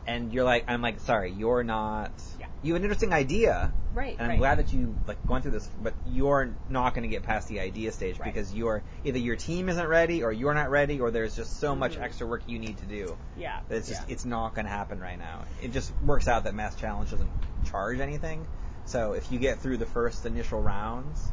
and 0.06 0.32
you're 0.34 0.44
like, 0.44 0.66
I'm 0.68 0.82
like, 0.82 1.00
sorry, 1.02 1.32
you're 1.32 1.64
not. 1.64 2.12
Yeah. 2.40 2.48
You 2.64 2.74
have 2.74 2.82
an 2.82 2.84
interesting 2.86 3.14
idea, 3.14 3.72
Right. 3.94 4.14
and 4.14 4.22
I'm 4.24 4.30
right. 4.32 4.38
glad 4.40 4.58
that 4.60 4.72
you 4.74 4.96
like 5.08 5.26
going 5.26 5.42
through 5.42 5.52
this, 5.52 5.70
but 5.82 5.94
you're 6.06 6.50
not 6.70 6.94
going 6.94 7.04
to 7.04 7.08
get 7.10 7.24
past 7.24 7.48
the 7.48 7.60
idea 7.60 7.92
stage 7.92 8.20
because 8.24 8.54
you're 8.54 8.84
either 9.04 9.18
your 9.20 9.36
team 9.36 9.70
isn't 9.70 9.88
ready 9.88 10.24
or 10.24 10.32
you're 10.32 10.54
not 10.54 10.70
ready 10.70 11.00
or 11.00 11.12
there's 11.12 11.36
just 11.36 11.60
so 11.60 11.76
much 11.76 11.98
Mhm. 11.98 12.02
extra 12.04 12.28
work 12.28 12.42
you 12.48 12.60
need 12.60 12.78
to 12.78 12.86
do. 12.86 13.18
Yeah. 13.38 13.60
that 13.70 13.76
It's 13.78 13.88
just 13.88 14.08
yeah. 14.08 14.14
it's 14.14 14.26
not 14.26 14.54
going 14.54 14.66
to 14.66 14.72
happen 14.72 15.00
right 15.00 15.18
now. 15.18 15.42
It 15.62 15.72
just 15.72 15.92
works 16.04 16.28
out 16.28 16.44
that 16.44 16.54
Mass 16.54 16.76
Challenge 16.76 17.10
doesn't 17.10 17.30
charge 17.66 18.00
anything, 18.00 18.46
so 18.86 19.14
if 19.14 19.32
you 19.32 19.40
get 19.40 19.60
through 19.60 19.78
the 19.78 19.86
first 19.86 20.26
initial 20.26 20.62
rounds, 20.62 21.32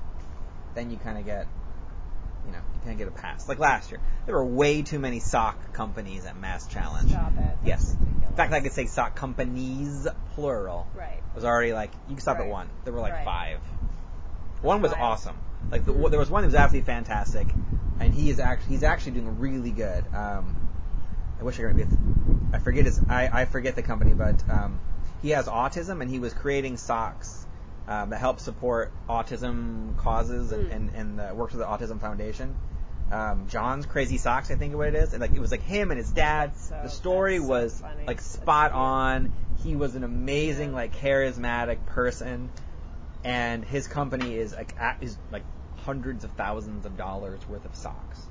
then 0.75 0.91
you 0.91 0.97
kind 0.97 1.19
of 1.19 1.25
get. 1.25 1.47
You 2.47 2.53
know, 2.53 2.59
you 2.59 2.81
kind 2.81 2.93
of 2.93 2.99
get 2.99 3.09
a 3.09 3.11
pass. 3.11 3.49
Like 3.49 3.59
last 3.59 3.91
year, 3.91 4.01
there 4.27 4.35
were 4.35 4.45
way 4.45 4.83
too 4.83 4.99
many 4.99 5.19
sock 5.19 5.73
companies 5.73 6.27
at 6.27 6.37
Mass 6.37 6.67
Challenge. 6.67 7.09
Stop 7.09 7.33
it. 7.33 7.37
That's 7.39 7.67
Yes. 7.67 7.97
ridiculous. 7.99 8.29
In 8.31 8.37
fact, 8.37 8.53
I 8.53 8.61
could 8.61 8.73
say 8.73 8.85
sock 8.85 9.15
companies 9.17 10.07
plural 10.35 10.87
Right. 10.95 11.23
was 11.35 11.47
already 11.47 11.73
like 11.73 11.91
you 12.09 12.17
can 12.17 12.21
stop 12.21 12.39
at 12.41 12.47
one. 12.47 12.69
There 12.85 12.93
were 12.93 13.01
like 13.01 13.15
Right. 13.15 13.25
five. 13.25 13.61
One 14.61 14.83
was 14.83 14.93
Five. 14.93 15.01
awesome. 15.01 15.37
Like 15.71 15.87
the, 15.87 15.93
Mhm. 15.95 16.11
there 16.11 16.19
was 16.19 16.31
one 16.31 16.43
that 16.43 16.49
was 16.49 16.55
absolutely 16.55 16.87
fantastic, 16.87 17.47
and 17.99 18.13
he 18.13 18.29
is 18.29 18.39
actually 18.41 18.73
he's 18.75 18.83
actually 18.83 19.13
doing 19.13 19.39
really 19.39 19.71
good. 19.71 20.05
Um, 20.15 20.55
I 21.41 21.45
wish 21.45 21.59
I 21.59 21.63
could. 21.73 21.89
I 22.53 22.59
forget 22.59 22.85
his. 22.85 23.01
I, 23.09 23.29
I 23.41 23.45
forget 23.47 23.75
the 23.75 23.83
company, 23.83 24.13
but 24.13 24.35
um, 24.51 24.79
he 25.23 25.31
has 25.31 25.47
autism, 25.47 26.03
and 26.03 26.11
he 26.11 26.19
was 26.19 26.35
creating 26.35 26.77
socks 26.77 27.44
um, 27.89 28.11
that 28.11 28.19
helps 28.21 28.43
support 28.43 28.93
autism 29.09 29.97
causes 29.99 30.53
and 30.53 30.69
Mm. 30.69 30.75
and, 30.75 30.91
and 30.95 31.21
uh, 31.21 31.35
works 31.35 31.53
with 31.55 31.61
the 31.61 31.67
Autism 31.67 32.01
Foundation. 32.01 32.55
Um, 33.13 33.47
John's 33.49 33.85
Crazy 33.87 34.17
Socks, 34.17 34.51
I 34.51 34.55
think 34.55 34.73
is 34.73 34.77
what 34.77 34.89
it 34.89 34.95
is, 34.95 35.13
and 35.13 35.21
like 35.21 35.35
it 35.35 35.41
was 35.41 35.51
like 35.51 35.63
him 35.63 35.91
and 35.91 35.99
his 35.99 36.11
dad. 36.11 36.57
So- 36.57 36.81
the 36.83 36.89
story 36.89 37.39
so 37.39 37.45
was 37.47 37.83
like 38.07 38.21
spot 38.21 38.73
on. 38.73 39.33
He 39.63 39.77
was 39.77 39.95
an 39.95 40.05
amazing, 40.05 40.71
Yeah. 40.71 40.77
like 40.77 40.95
charismatic 40.97 41.85
person, 41.87 42.51
and 43.23 43.65
his 43.65 43.87
company 43.87 44.37
is 44.37 44.55
like 44.55 44.75
at, 44.79 44.99
is 45.03 45.17
like 45.31 45.43
hundreds 45.85 46.25
of 46.25 46.31
thousands 46.33 46.87
of 46.87 46.97
dollars 46.97 47.41
worth 47.49 47.65
of 47.67 47.75
socks. 47.77 48.27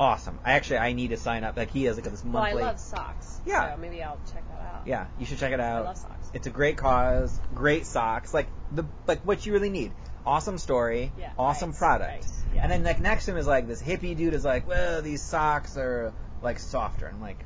Awesome. 0.00 0.38
I 0.44 0.52
actually 0.52 0.78
I 0.78 0.92
need 0.92 1.08
to 1.10 1.16
sign 1.16 1.44
up. 1.44 1.56
Like 1.56 1.70
he 1.70 1.84
has 1.84 1.96
like 1.96 2.04
this 2.08 2.24
Well, 2.24 2.36
I 2.42 2.50
monthly. 2.50 2.62
love 2.62 2.78
socks. 2.78 3.40
Yeah. 3.46 3.74
So 3.74 3.80
maybe 3.80 4.02
I'll 4.02 4.18
check 4.32 4.48
that 4.50 4.60
out. 4.60 4.82
yeah, 4.86 5.06
you 5.18 5.26
should 5.26 5.38
check 5.38 5.52
it 5.52 5.60
out. 5.60 5.82
I 5.82 5.88
love 5.88 5.96
socks. 5.96 6.30
It's 6.34 6.46
a 6.46 6.50
great 6.50 6.76
cause, 6.76 7.40
great 7.54 7.84
socks, 7.86 8.32
like 8.34 8.46
the 8.72 8.84
like 9.06 9.20
what 9.26 9.44
you 9.44 9.52
really 9.52 9.70
need. 9.70 9.92
Awesome 10.26 10.58
story, 10.58 11.10
Yeah, 11.18 11.32
awesome 11.38 11.70
right, 11.70 11.78
product. 11.78 12.10
right, 12.24 12.26
yeah. 12.54 12.62
And 12.62 12.70
then 12.70 12.84
like 12.84 13.00
next 13.00 13.24
to 13.24 13.30
him 13.32 13.38
is 13.38 13.46
like 13.46 13.66
this 13.66 13.82
hippie 13.82 14.14
dude 14.16 14.34
is 14.34 14.44
like, 14.44 14.68
well, 14.68 15.00
these 15.02 15.22
socks 15.22 15.76
are 15.78 16.12
like 16.42 16.58
softer. 16.58 17.06
And 17.06 17.16
I'm 17.16 17.22
like, 17.22 17.44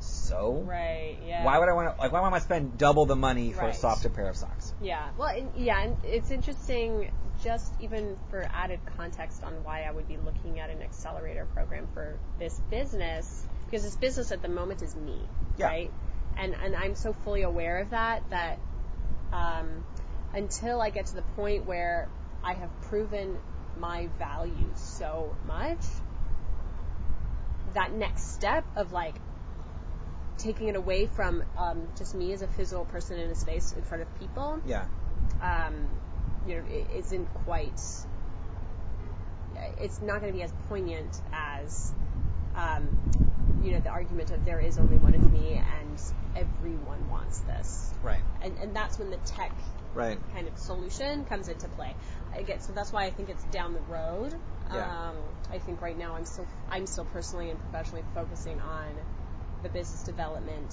so 0.00 0.62
Right. 0.66 1.16
Yeah. 1.26 1.44
why 1.44 1.58
would 1.58 1.68
I 1.68 1.72
want 1.74 1.94
to 1.96 2.00
like 2.02 2.12
why 2.12 2.20
would 2.22 2.32
I 2.34 2.38
spend 2.40 2.78
double 2.78 3.06
the 3.06 3.16
money 3.16 3.52
for 3.52 3.62
a 3.62 3.66
Right. 3.66 3.74
softer 3.76 4.08
pair 4.08 4.28
of 4.28 4.36
socks? 4.36 4.72
Yeah. 4.82 5.08
Well, 5.18 5.28
and, 5.28 5.50
yeah, 5.56 5.80
and 5.82 5.96
it's 6.04 6.30
interesting 6.30 7.10
just 7.42 7.72
even 7.80 8.16
for 8.30 8.46
added 8.52 8.80
context 8.96 9.42
on 9.42 9.52
why 9.64 9.82
I 9.84 9.90
would 9.90 10.08
be 10.08 10.16
looking 10.18 10.60
at 10.60 10.70
an 10.70 10.82
accelerator 10.82 11.46
program 11.54 11.88
for 11.94 12.18
this 12.38 12.60
business 12.70 13.46
because 13.66 13.82
this 13.84 13.96
business 13.96 14.32
at 14.32 14.42
the 14.42 14.48
moment 14.48 14.82
is 14.82 14.94
me, 14.96 15.18
Yeah. 15.56 15.66
right? 15.66 15.92
And 16.36 16.54
and 16.54 16.74
I'm 16.76 16.94
so 16.94 17.12
fully 17.24 17.42
aware 17.42 17.78
of 17.78 17.90
that 17.90 18.28
that 18.30 18.58
um, 19.32 19.84
until 20.34 20.80
I 20.80 20.90
get 20.90 21.06
to 21.06 21.14
the 21.14 21.22
point 21.22 21.66
where 21.66 22.08
I 22.42 22.54
have 22.54 22.70
proven 22.82 23.36
my 23.78 24.08
value 24.18 24.70
so 24.74 25.34
much, 25.46 25.84
that 27.74 27.92
next 27.92 28.32
step 28.34 28.64
of 28.76 28.92
like 28.92 29.14
taking 30.38 30.68
it 30.68 30.76
away 30.76 31.06
from 31.06 31.42
um, 31.56 31.86
just 31.96 32.14
me 32.14 32.32
as 32.32 32.42
a 32.42 32.48
physical 32.48 32.84
person 32.86 33.18
in 33.18 33.30
a 33.30 33.34
space 33.34 33.72
in 33.76 33.82
front 33.82 34.02
of 34.02 34.18
people, 34.18 34.58
Yeah. 34.64 34.86
um, 35.42 35.88
you 36.46 36.56
know, 36.56 36.62
it 36.68 36.86
isn't 36.96 37.26
quite. 37.44 37.80
It's 39.78 40.00
not 40.00 40.20
going 40.20 40.32
to 40.32 40.36
be 40.36 40.42
as 40.42 40.52
poignant 40.68 41.20
as, 41.32 41.92
um, 42.54 42.88
you 43.62 43.72
know, 43.72 43.80
the 43.80 43.90
argument 43.90 44.30
of 44.30 44.44
there 44.44 44.60
is 44.60 44.78
only 44.78 44.96
one 44.96 45.14
of 45.14 45.32
me 45.32 45.60
and 45.80 46.00
everyone 46.36 47.08
wants 47.10 47.40
this, 47.40 47.92
Right. 48.02 48.20
and 48.42 48.56
and 48.58 48.74
that's 48.74 48.98
when 48.98 49.10
the 49.10 49.18
tech 49.18 49.52
Right. 49.92 50.18
kind 50.32 50.46
of 50.46 50.56
solution 50.56 51.24
comes 51.24 51.48
into 51.48 51.68
play. 51.68 51.94
I 52.32 52.42
get 52.42 52.62
so 52.62 52.72
that's 52.72 52.92
why 52.92 53.04
I 53.04 53.10
think 53.10 53.28
it's 53.28 53.44
down 53.46 53.72
the 53.74 53.80
road. 53.80 54.34
Yeah. 54.72 55.08
Um, 55.08 55.16
I 55.50 55.58
think 55.58 55.82
right 55.82 55.98
now 55.98 56.14
I'm 56.14 56.24
still 56.24 56.46
I'm 56.70 56.86
still 56.86 57.04
personally 57.06 57.50
and 57.50 57.58
professionally 57.58 58.04
focusing 58.14 58.60
on 58.60 58.86
the 59.62 59.68
business 59.68 60.04
development 60.04 60.72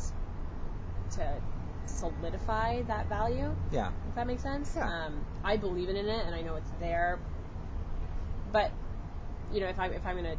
to 1.12 1.42
solidify 1.90 2.84
that 2.84 3.08
value. 3.10 3.56
Yeah. 3.72 3.92
If 4.10 4.16
that 4.16 4.28
makes 4.28 4.44
sense. 4.44 4.74
Yeah. 4.76 5.06
Um, 5.06 5.22
I 5.44 5.58
believe 5.58 5.90
in 5.90 5.96
it, 5.96 6.08
and 6.26 6.36
I 6.36 6.42
know 6.42 6.56
it's 6.56 6.72
there. 6.80 7.20
But 8.52 8.72
you 9.52 9.60
know, 9.62 9.68
if 9.68 9.80
I 9.80 9.88
if 9.88 10.06
I'm 10.06 10.16
gonna 10.16 10.36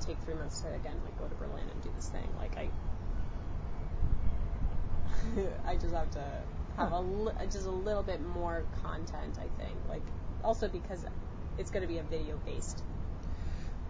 take 0.00 0.18
three 0.20 0.34
months 0.34 0.60
to 0.60 0.68
again 0.74 0.96
like 1.04 1.16
go 1.18 1.26
to 1.26 1.34
Berlin 1.36 1.64
and 1.72 1.82
do 1.82 1.90
this 1.96 2.08
thing, 2.08 2.28
like 2.38 2.56
I, 2.56 2.68
I 5.70 5.76
just 5.76 5.94
have 5.94 6.10
to 6.12 6.24
have 6.76 6.92
a 6.92 7.00
li- 7.00 7.32
just 7.50 7.66
a 7.66 7.70
little 7.70 8.02
bit 8.02 8.20
more 8.34 8.64
content. 8.82 9.38
I 9.38 9.62
think, 9.62 9.76
like 9.88 10.02
also 10.42 10.68
because 10.68 11.04
it's 11.58 11.70
going 11.70 11.82
to 11.82 11.88
be 11.88 11.98
a 11.98 12.02
video 12.02 12.38
based 12.44 12.82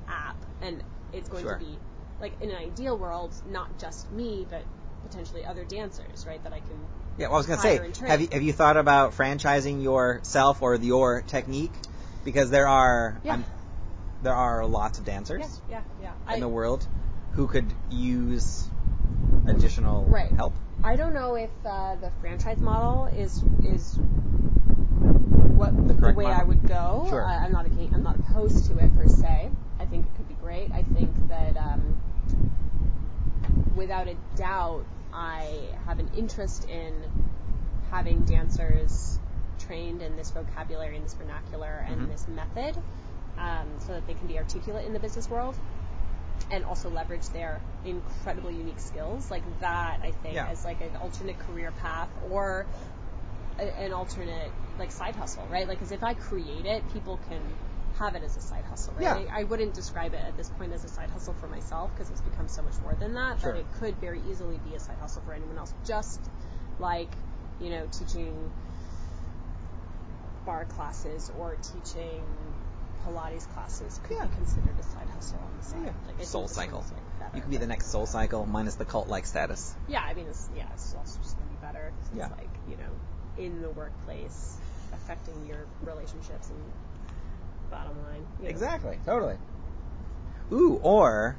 app, 0.08 0.36
and 0.60 0.82
it's 1.12 1.28
going 1.28 1.44
Sure. 1.44 1.54
to 1.58 1.64
be 1.64 1.78
like 2.20 2.40
in 2.40 2.50
an 2.50 2.56
ideal 2.56 2.96
world, 2.98 3.34
not 3.48 3.78
just 3.78 4.10
me, 4.12 4.46
but 4.48 4.62
potentially 5.02 5.44
other 5.44 5.64
dancers, 5.64 6.26
right? 6.26 6.42
That 6.44 6.52
I 6.52 6.60
can 6.60 6.78
Yeah, 7.18 7.26
well, 7.26 7.34
I 7.34 7.38
was 7.38 7.46
gonna 7.46 7.60
say, 7.60 7.78
and 7.78 7.96
have 8.08 8.20
you 8.20 8.28
have 8.32 8.42
you 8.42 8.52
thought 8.52 8.76
about 8.76 9.12
franchising 9.12 9.82
yourself 9.82 10.62
or 10.62 10.74
your 10.76 11.22
technique? 11.22 11.72
Because 12.24 12.50
there 12.50 12.68
are 12.68 13.20
Yeah. 13.22 13.32
I'm- 13.32 13.44
there 14.22 14.34
are 14.34 14.64
lots 14.66 14.98
of 14.98 15.04
dancers 15.04 15.60
Yeah, 15.68 15.80
yeah, 16.00 16.12
in 16.28 16.34
I, 16.34 16.40
the 16.40 16.48
world 16.48 16.86
who 17.32 17.48
could 17.48 17.72
use 17.90 18.68
additional 19.48 20.04
Right. 20.04 20.30
help. 20.30 20.54
I 20.84 20.94
don't 20.96 21.12
know 21.12 21.34
if 21.34 21.50
uh, 21.66 21.96
the 21.96 22.10
franchise 22.20 22.58
model 22.60 23.06
is 23.06 23.42
is 23.64 23.98
what 23.98 25.76
The 25.88 25.94
the, 25.94 26.12
way 26.12 26.24
model? 26.24 26.40
I 26.40 26.44
would 26.44 26.66
go. 26.68 27.06
Sure. 27.08 27.24
Uh, 27.24 27.28
I'm 27.44 27.52
not 27.52 27.66
aga 27.66 27.88
I'm 27.92 28.02
not 28.02 28.16
opposed 28.20 28.66
to 28.70 28.78
it 28.78 28.94
per 28.94 29.06
se. 29.08 29.50
I 29.80 29.84
think 29.86 30.06
it 30.06 30.16
could 30.16 30.28
be 30.28 30.34
great. 30.34 30.70
I 30.72 30.82
think 30.82 31.10
that 31.28 31.56
um, 31.56 31.96
without 33.74 34.08
a 34.08 34.16
doubt, 34.36 34.84
I 35.12 35.68
have 35.86 35.98
an 35.98 36.08
interest 36.16 36.68
in 36.68 36.94
having 37.90 38.24
dancers 38.24 39.18
trained 39.58 40.02
in 40.02 40.16
this 40.16 40.30
vocabulary, 40.30 40.96
in 40.96 41.02
this 41.02 41.14
vernacular, 41.14 41.84
and 41.86 42.02
Mhm. 42.02 42.08
this 42.08 42.26
method, 42.28 42.76
um, 43.38 43.68
so 43.80 43.92
that 43.92 44.06
they 44.06 44.14
can 44.14 44.26
be 44.26 44.38
articulate 44.38 44.86
in 44.86 44.92
the 44.92 45.00
business 45.00 45.28
world 45.28 45.56
and 46.50 46.64
also 46.64 46.90
leverage 46.90 47.28
their 47.30 47.60
incredibly 47.84 48.54
unique 48.54 48.78
skills 48.80 49.30
like 49.30 49.42
that 49.60 50.00
i 50.02 50.10
think 50.10 50.34
Yeah. 50.34 50.48
as 50.48 50.64
like 50.64 50.80
an 50.80 50.94
alternate 50.96 51.38
career 51.38 51.72
path 51.80 52.08
or 52.30 52.66
a, 53.58 53.62
an 53.80 53.92
alternate 53.92 54.50
like 54.78 54.90
side 54.90 55.14
hustle 55.16 55.46
right 55.50 55.68
like 55.68 55.78
because 55.78 55.92
if 55.92 56.02
i 56.02 56.14
create 56.14 56.66
it 56.66 56.82
people 56.92 57.18
can 57.28 57.40
have 58.02 58.14
it 58.16 58.22
as 58.24 58.36
a 58.36 58.40
side 58.40 58.64
hustle 58.68 58.92
right 58.94 59.02
Yeah. 59.02 59.32
I, 59.34 59.40
I 59.40 59.44
wouldn't 59.44 59.74
describe 59.74 60.12
it 60.14 60.20
at 60.26 60.36
this 60.36 60.48
point 60.58 60.72
as 60.72 60.84
a 60.84 60.88
side 60.88 61.08
hustle 61.10 61.34
for 61.34 61.46
myself 61.46 61.90
because 61.94 62.10
it's 62.10 62.20
become 62.20 62.48
so 62.48 62.62
much 62.62 62.74
more 62.82 62.94
than 62.94 63.14
that 63.14 63.40
Sure. 63.40 63.52
but 63.52 63.60
it 63.60 63.66
could 63.78 63.96
very 64.00 64.20
easily 64.30 64.58
be 64.68 64.74
a 64.74 64.80
side 64.80 64.96
hustle 65.00 65.22
for 65.26 65.32
anyone 65.32 65.56
else 65.58 65.72
just 65.84 66.20
like 66.80 67.10
you 67.60 67.70
know 67.70 67.86
teaching 67.98 68.34
barre 70.44 70.64
classes 70.66 71.30
or 71.38 71.56
teaching 71.56 72.22
Pilates 73.04 73.48
classes 73.54 74.00
could 74.04 74.16
Yeah. 74.16 74.26
be 74.26 74.34
considered 74.36 74.74
a 74.78 74.82
side 74.84 75.08
hustle 75.14 75.38
on 75.40 75.56
the 75.58 75.64
side. 75.64 75.80
Yeah. 75.86 75.92
Like, 76.06 76.24
Soul 76.24 76.46
Cycle. 76.48 76.84
better, 77.18 77.36
You 77.36 77.42
could 77.42 77.50
be 77.50 77.56
the 77.56 77.66
next 77.66 77.86
Soul 77.90 78.06
Cycle 78.06 78.46
minus 78.46 78.76
the 78.76 78.84
cult-like 78.84 79.26
status. 79.26 79.74
Yeah, 79.88 80.02
I 80.02 80.14
mean, 80.14 80.26
it's, 80.28 80.48
yeah, 80.56 80.66
it's 80.72 80.94
also 80.94 81.18
just 81.20 81.36
gonna 81.36 81.50
be 81.50 81.56
better. 81.60 81.90
'cause 81.90 82.10
Yeah. 82.16 82.26
It's 82.28 82.38
like 82.38 82.50
you 82.68 82.76
know, 82.76 82.92
in 83.44 83.60
the 83.62 83.70
workplace 83.70 84.56
affecting 84.92 85.46
your 85.46 85.58
relationships 85.84 86.48
and 86.50 86.60
bottom 87.72 87.96
line. 88.04 88.26
you 88.38 88.44
know. 88.44 88.50
Exactly. 88.50 88.98
Totally. 89.04 89.36
Ooh, 90.52 90.78
or 90.82 91.36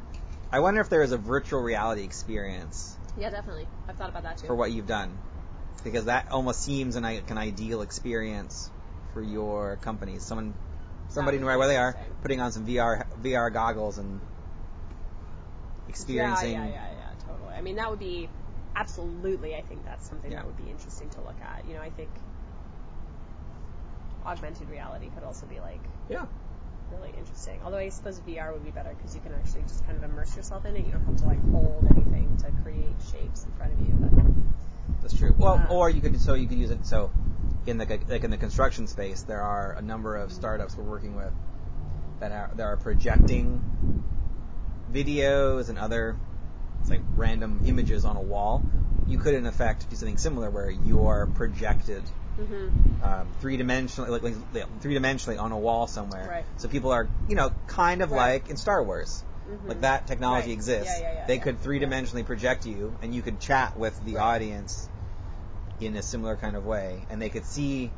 I 0.51 0.59
wonder 0.59 0.81
if 0.81 0.89
there 0.89 1.03
is 1.03 1.11
a 1.11 1.17
virtual 1.17 1.61
reality 1.61 2.03
experience 2.03 2.97
Yeah, 3.17 3.29
definitely. 3.29 3.67
I've 3.87 3.95
thought 3.95 4.09
about 4.09 4.23
that 4.23 4.37
too. 4.37 4.47
for 4.47 4.55
what 4.55 4.71
you've 4.71 4.87
done, 4.87 5.17
because 5.83 6.05
that 6.05 6.31
almost 6.31 6.61
seems 6.61 6.95
an, 6.95 7.03
like 7.03 7.29
an 7.29 7.37
ideal 7.37 7.81
experience 7.81 8.71
for 9.13 9.21
your 9.21 9.77
company. 9.77 10.17
Someone, 10.17 10.55
somebody 11.09 11.37
would 11.37 11.45
right 11.45 11.57
where 11.57 11.67
they 11.67 11.77
are, 11.77 11.95
putting 12.23 12.41
on 12.41 12.51
some 12.51 12.65
VR 12.65 13.05
VR 13.21 13.53
goggles 13.53 13.99
and 13.99 14.19
experiencing. 15.87 16.53
Yeah, 16.53 16.65
yeah, 16.65 16.71
yeah, 16.71 16.87
yeah, 16.97 17.27
totally. 17.27 17.53
I 17.53 17.61
mean, 17.61 17.75
that 17.75 17.89
would 17.89 17.99
be 17.99 18.27
absolutely. 18.75 19.55
I 19.55 19.61
think 19.61 19.85
that's 19.85 20.07
something 20.09 20.31
Yeah. 20.31 20.37
that 20.37 20.47
would 20.47 20.57
be 20.57 20.71
interesting 20.71 21.09
to 21.11 21.21
look 21.21 21.39
at. 21.41 21.67
You 21.67 21.75
know, 21.75 21.81
I 21.81 21.91
think 21.91 22.09
augmented 24.25 24.69
reality 24.69 25.09
could 25.13 25.23
also 25.23 25.45
be 25.45 25.59
like 25.59 25.81
Yeah. 26.09 26.25
really 26.91 27.13
interesting. 27.17 27.59
Although 27.63 27.77
I 27.77 27.89
suppose 27.89 28.19
VR 28.19 28.53
would 28.53 28.63
be 28.63 28.71
better 28.71 28.93
because 28.95 29.15
you 29.15 29.21
can 29.21 29.33
actually 29.33 29.63
just 29.63 29.85
kind 29.85 29.97
of 29.97 30.03
immerse 30.03 30.35
yourself 30.35 30.65
in 30.65 30.75
it. 30.75 30.85
You 30.85 30.91
don't 30.91 31.05
have 31.05 31.17
to 31.17 31.25
like 31.25 31.51
hold 31.51 31.87
anything 31.95 32.37
to 32.37 32.51
create 32.63 32.95
shapes 33.11 33.45
in 33.45 33.51
front 33.53 33.73
of 33.73 33.79
you. 33.79 33.93
But 33.95 35.01
That's 35.01 35.13
true. 35.17 35.33
Well, 35.37 35.55
Um, 35.55 35.67
or 35.71 35.89
you 35.89 36.01
could 36.01 36.19
so 36.21 36.33
you 36.35 36.47
could 36.47 36.59
use 36.59 36.71
it 36.71 36.85
so 36.85 37.11
in 37.65 37.77
the 37.77 37.85
like 38.07 38.23
in 38.23 38.31
the 38.31 38.37
construction 38.37 38.87
space 38.87 39.23
there 39.23 39.41
are 39.41 39.73
a 39.73 39.81
number 39.81 40.15
of 40.17 40.31
startups 40.31 40.75
we're 40.77 40.83
working 40.83 41.15
with 41.15 41.33
that 42.19 42.31
are 42.31 42.51
that 42.55 42.63
are 42.63 42.77
projecting 42.77 44.03
videos 44.91 45.69
and 45.69 45.77
other 45.79 46.15
it's 46.81 46.89
like 46.89 47.01
random 47.15 47.61
images 47.65 48.05
on 48.05 48.17
a 48.17 48.21
wall. 48.21 48.61
You 49.07 49.17
could 49.17 49.33
in 49.33 49.45
effect 49.45 49.89
do 49.89 49.95
something 49.95 50.17
similar 50.17 50.49
where 50.49 50.69
you're 50.69 51.27
projected 51.33 52.03
mm-hmm. 52.39 53.03
um, 53.03 53.27
three 53.41 53.57
dimensionally 53.57 54.09
like, 54.09 54.23
like 54.23 54.81
three 54.81 54.95
dimensionally 54.95 55.39
on 55.39 55.51
a 55.51 55.57
wall 55.57 55.87
somewhere. 55.87 56.27
Right. 56.27 56.45
So 56.57 56.67
people 56.67 56.91
are 56.91 57.07
you 57.27 57.35
know 57.35 57.51
kind 57.67 58.01
of 58.01 58.11
Right. 58.11 58.33
like 58.33 58.49
in 58.49 58.57
Star 58.57 58.83
Wars. 58.83 59.23
Mhm. 59.49 59.67
Like 59.67 59.81
that 59.81 60.07
technology 60.07 60.47
Right. 60.47 60.53
exists. 60.53 60.93
Yeah, 60.99 61.01
yeah, 61.07 61.13
yeah, 61.15 61.25
they 61.27 61.35
yeah. 61.35 61.41
could 61.41 61.61
three 61.61 61.79
dimensionally 61.79 62.25
project 62.25 62.65
you, 62.65 62.95
and 63.01 63.13
you 63.13 63.21
could 63.21 63.39
chat 63.41 63.77
with 63.77 63.99
the 64.05 64.17
audience 64.17 64.87
in 65.81 65.97
a 65.97 66.01
similar 66.01 66.37
kind 66.37 66.55
of 66.55 66.65
way, 66.65 67.05
and 67.09 67.21
they 67.21 67.29
could 67.29 67.45
see 67.45 67.91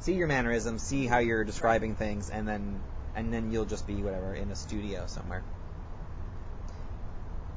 see 0.00 0.14
your 0.14 0.26
mannerisms, 0.26 0.82
see 0.82 1.06
how 1.06 1.18
you're 1.18 1.44
describing 1.44 1.96
things, 1.96 2.30
and 2.30 2.46
then 2.48 2.80
and 3.14 3.32
then 3.32 3.50
you'll 3.50 3.64
just 3.66 3.86
be 3.86 4.02
whatever 4.02 4.34
in 4.34 4.50
a 4.50 4.56
studio 4.56 5.04
somewhere. 5.06 5.42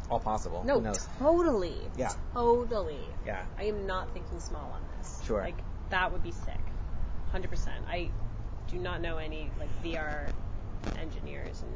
All 0.09 0.19
possible. 0.19 0.63
no, 0.65 0.81
totally, 1.19 1.75
Yeah. 1.95 2.11
totally. 2.33 2.99
Yeah. 3.27 3.43
I 3.59 3.65
am 3.65 3.85
not 3.85 4.11
thinking 4.11 4.39
small 4.39 4.71
on 4.73 4.81
this. 4.97 5.21
Sure. 5.23 5.41
Like 5.41 5.57
that 5.89 6.11
would 6.11 6.23
be 6.23 6.31
sick. 6.31 6.59
Hundred 7.31 7.49
percent. 7.49 7.83
I 7.87 8.09
do 8.69 8.77
not 8.77 9.01
know 9.01 9.17
any 9.17 9.49
like 9.59 9.69
VR 9.83 10.29
engineers 10.97 11.61
and 11.61 11.71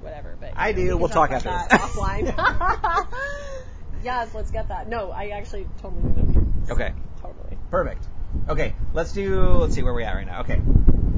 whatever, 0.00 0.36
but 0.40 0.52
I 0.56 0.72
do. 0.72 0.88
we 0.88 0.94
We'll 0.94 1.08
talk 1.08 1.30
about 1.30 1.46
after 1.46 1.76
this. 1.78 1.86
offline. 1.96 3.06
yes, 4.04 4.34
let's 4.34 4.50
get 4.50 4.68
that. 4.68 4.88
No, 4.88 5.10
I 5.10 5.28
actually 5.28 5.66
totally 5.80 6.02
know. 6.02 6.46
Okay. 6.70 6.92
Totally. 7.20 7.56
Perfect. 7.70 8.06
Okay, 8.48 8.74
let's 8.94 9.12
do. 9.12 9.40
Let's 9.42 9.74
see 9.74 9.82
where 9.82 9.92
we're 9.94 10.02
at 10.02 10.14
right 10.14 10.26
now. 10.26 10.40
Okay, 10.42 10.60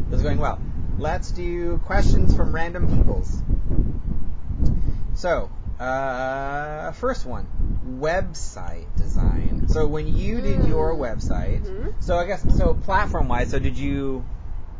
this 0.09 0.19
is 0.19 0.23
going 0.23 0.39
well. 0.39 0.59
Let's 0.99 1.31
do 1.31 1.79
questions 1.87 2.35
from 2.37 2.55
random 2.55 2.87
peoples. 2.97 3.43
So, 5.15 5.51
uh, 5.81 6.93
first 6.93 7.25
one, 7.27 7.47
website 8.01 8.95
design. 8.97 9.69
So 9.69 9.87
when 9.87 10.07
you 10.15 10.41
did 10.41 10.67
your 10.67 10.95
Mm. 10.95 10.99
website, 10.99 11.63
Mhm. 11.67 11.93
so 12.01 12.17
I 12.19 12.27
guess 12.27 12.45
so 12.57 12.75
platform-wise, 12.75 13.51
so 13.51 13.59
did 13.59 13.77
you? 13.79 14.25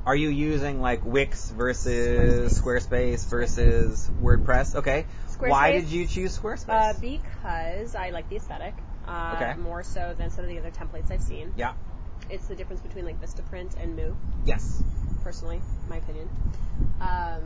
Are 0.07 0.17
you 0.17 0.31
using 0.31 0.81
like 0.81 1.05
Wix 1.05 1.51
versus 1.51 2.59
Squarespace, 2.59 3.27
versus 3.29 4.11
WordPress? 4.23 4.75
Okay. 4.77 5.07
Why 5.39 5.73
did 5.73 5.89
you 5.89 6.07
choose 6.07 6.37
Squarespace? 6.39 6.69
Uh, 6.97 6.99
because 7.01 7.95
I 7.95 8.11
like 8.11 8.29
the 8.29 8.37
aesthetic. 8.37 8.75
Uh, 9.07 9.33
Okay. 9.37 9.55
More 9.61 9.83
so 9.83 10.15
than 10.17 10.31
some 10.31 10.45
of 10.45 10.51
the 10.51 10.59
other 10.59 10.71
templates 10.71 11.11
I've 11.11 11.23
seen. 11.23 11.53
yeah. 11.57 11.73
It's 12.29 12.47
the 12.47 12.55
difference 12.55 12.81
between 12.81 13.05
like 13.05 13.21
Vistaprint 13.21 13.75
and 13.83 13.97
Moo. 13.97 14.15
Yes. 14.45 14.83
personally, 15.25 15.61
my 15.89 15.97
opinion. 15.97 16.29
Um, 17.01 17.43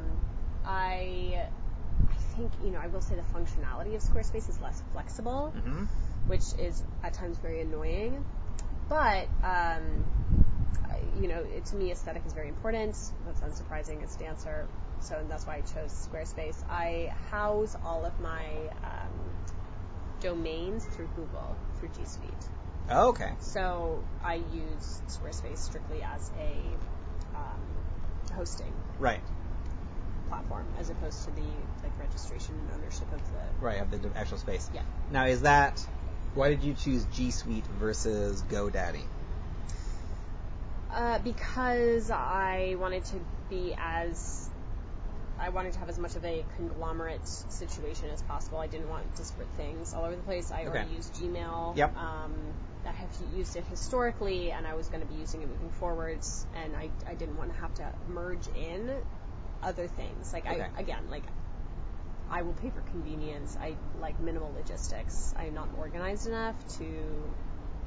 I, 0.65 1.49
I 2.11 2.37
think 2.37 2.53
you 2.65 2.71
know 2.71 2.79
I 2.79 2.89
will 2.89 3.01
say 3.01 3.15
the 3.15 3.23
functionality 3.23 3.95
of 3.95 4.03
Squarespace 4.03 4.49
is 4.49 4.61
less 4.61 4.83
flexible, 4.93 5.51
hmm 5.51 5.85
which 6.27 6.55
is 6.59 6.83
at 7.03 7.13
times 7.13 7.37
very 7.37 7.61
annoying. 7.61 8.25
But 8.89 9.29
um, 9.43 10.05
you 11.21 11.29
know, 11.29 11.41
it, 11.41 11.65
to 11.67 11.77
me, 11.77 11.93
aesthetic 11.93 12.23
is 12.27 12.33
very 12.33 12.49
important. 12.49 12.97
That's 13.27 13.41
unsurprising 13.41 14.03
as 14.03 14.17
a 14.17 14.19
dancer, 14.19 14.67
so 15.01 15.23
that's 15.29 15.47
why 15.47 15.57
I 15.57 15.61
chose 15.61 16.09
Squarespace. 16.11 16.63
I 16.69 17.13
house 17.31 17.77
all 17.85 18.05
of 18.05 18.19
my 18.21 18.47
um, 18.83 19.11
domains 20.21 20.85
through 20.87 21.09
Google 21.17 21.57
through 21.79 21.91
G 21.91 22.05
Suite. 22.05 22.49
Okay. 22.91 23.33
So 23.41 24.03
I 24.23 24.35
use 24.53 25.03
Squarespace 25.09 25.59
strictly 25.59 26.03
as 26.03 26.31
a 26.39 26.57
um, 27.37 27.61
hosting 28.35 28.73
Right. 28.99 29.23
Platform, 30.29 30.67
as 30.79 30.91
opposed 30.91 31.25
to 31.25 31.31
the 31.33 31.43
like 31.83 31.99
registration 31.99 32.55
and 32.55 32.83
ownership 32.83 33.11
of 33.13 33.21
the. 33.33 33.65
Right, 33.65 33.81
of 33.81 33.91
the 33.91 34.11
actual 34.17 34.39
space. 34.39 34.71
Yeah. 34.75 34.83
Now, 35.11 35.27
is 35.27 35.43
that 35.43 35.85
why 36.35 36.51
did 36.51 36.63
you 36.63 36.75
choose 36.75 37.07
G 37.13 37.31
Suite 37.31 37.67
versus 37.79 38.43
GoDaddy? 38.51 39.03
Uh, 40.91 41.19
because 41.21 42.11
I 42.11 42.77
wanted 42.79 43.05
to 43.07 43.17
be 43.49 43.75
as. 43.79 44.51
I 45.37 45.49
wanted 45.49 45.73
to 45.73 45.81
have 45.81 45.89
as 45.89 45.99
much 45.99 46.15
of 46.15 46.25
a 46.25 46.45
conglomerate 46.57 47.27
situation 47.27 48.09
as 48.11 48.23
possible. 48.23 48.59
I 48.59 48.69
didn't 48.69 48.89
want 48.89 49.17
disparate 49.17 49.49
things 49.57 49.93
all 49.93 50.05
over 50.05 50.15
the 50.15 50.23
place. 50.23 50.53
I 50.53 50.65
already 50.65 50.95
used 50.95 51.13
Gmail. 51.15 51.77
Yep. 51.77 51.97
Um, 51.97 52.35
I 52.87 52.93
have 52.93 53.09
used 53.35 53.57
it 53.57 53.65
historically, 53.65 54.53
and 54.53 54.67
I 54.67 54.75
was 54.75 54.89
going 54.89 55.01
to 55.01 55.07
be 55.07 55.19
using 55.19 55.43
it 55.43 55.49
moving 55.49 55.71
forwards, 55.71 56.47
and 56.55 56.77
I, 56.77 56.91
I 57.09 57.15
didn't 57.15 57.37
want 57.37 57.53
to 57.53 57.61
have 57.61 57.75
to 57.75 57.93
merge 58.09 58.47
in 58.57 58.91
other 59.63 59.87
things. 59.87 60.33
Like 60.33 60.47
Okay. 60.47 60.67
I 60.77 60.81
again, 60.81 61.05
like 61.11 61.25
I 62.31 62.43
will 62.43 62.55
pay 62.55 62.71
for 62.71 62.81
convenience. 62.83 63.57
I 63.61 63.77
like 64.01 64.19
minimal 64.21 64.53
logistics. 64.53 65.35
I'm 65.37 65.55
not 65.55 65.69
organized 65.79 66.27
enough 66.27 66.57
to 66.79 67.33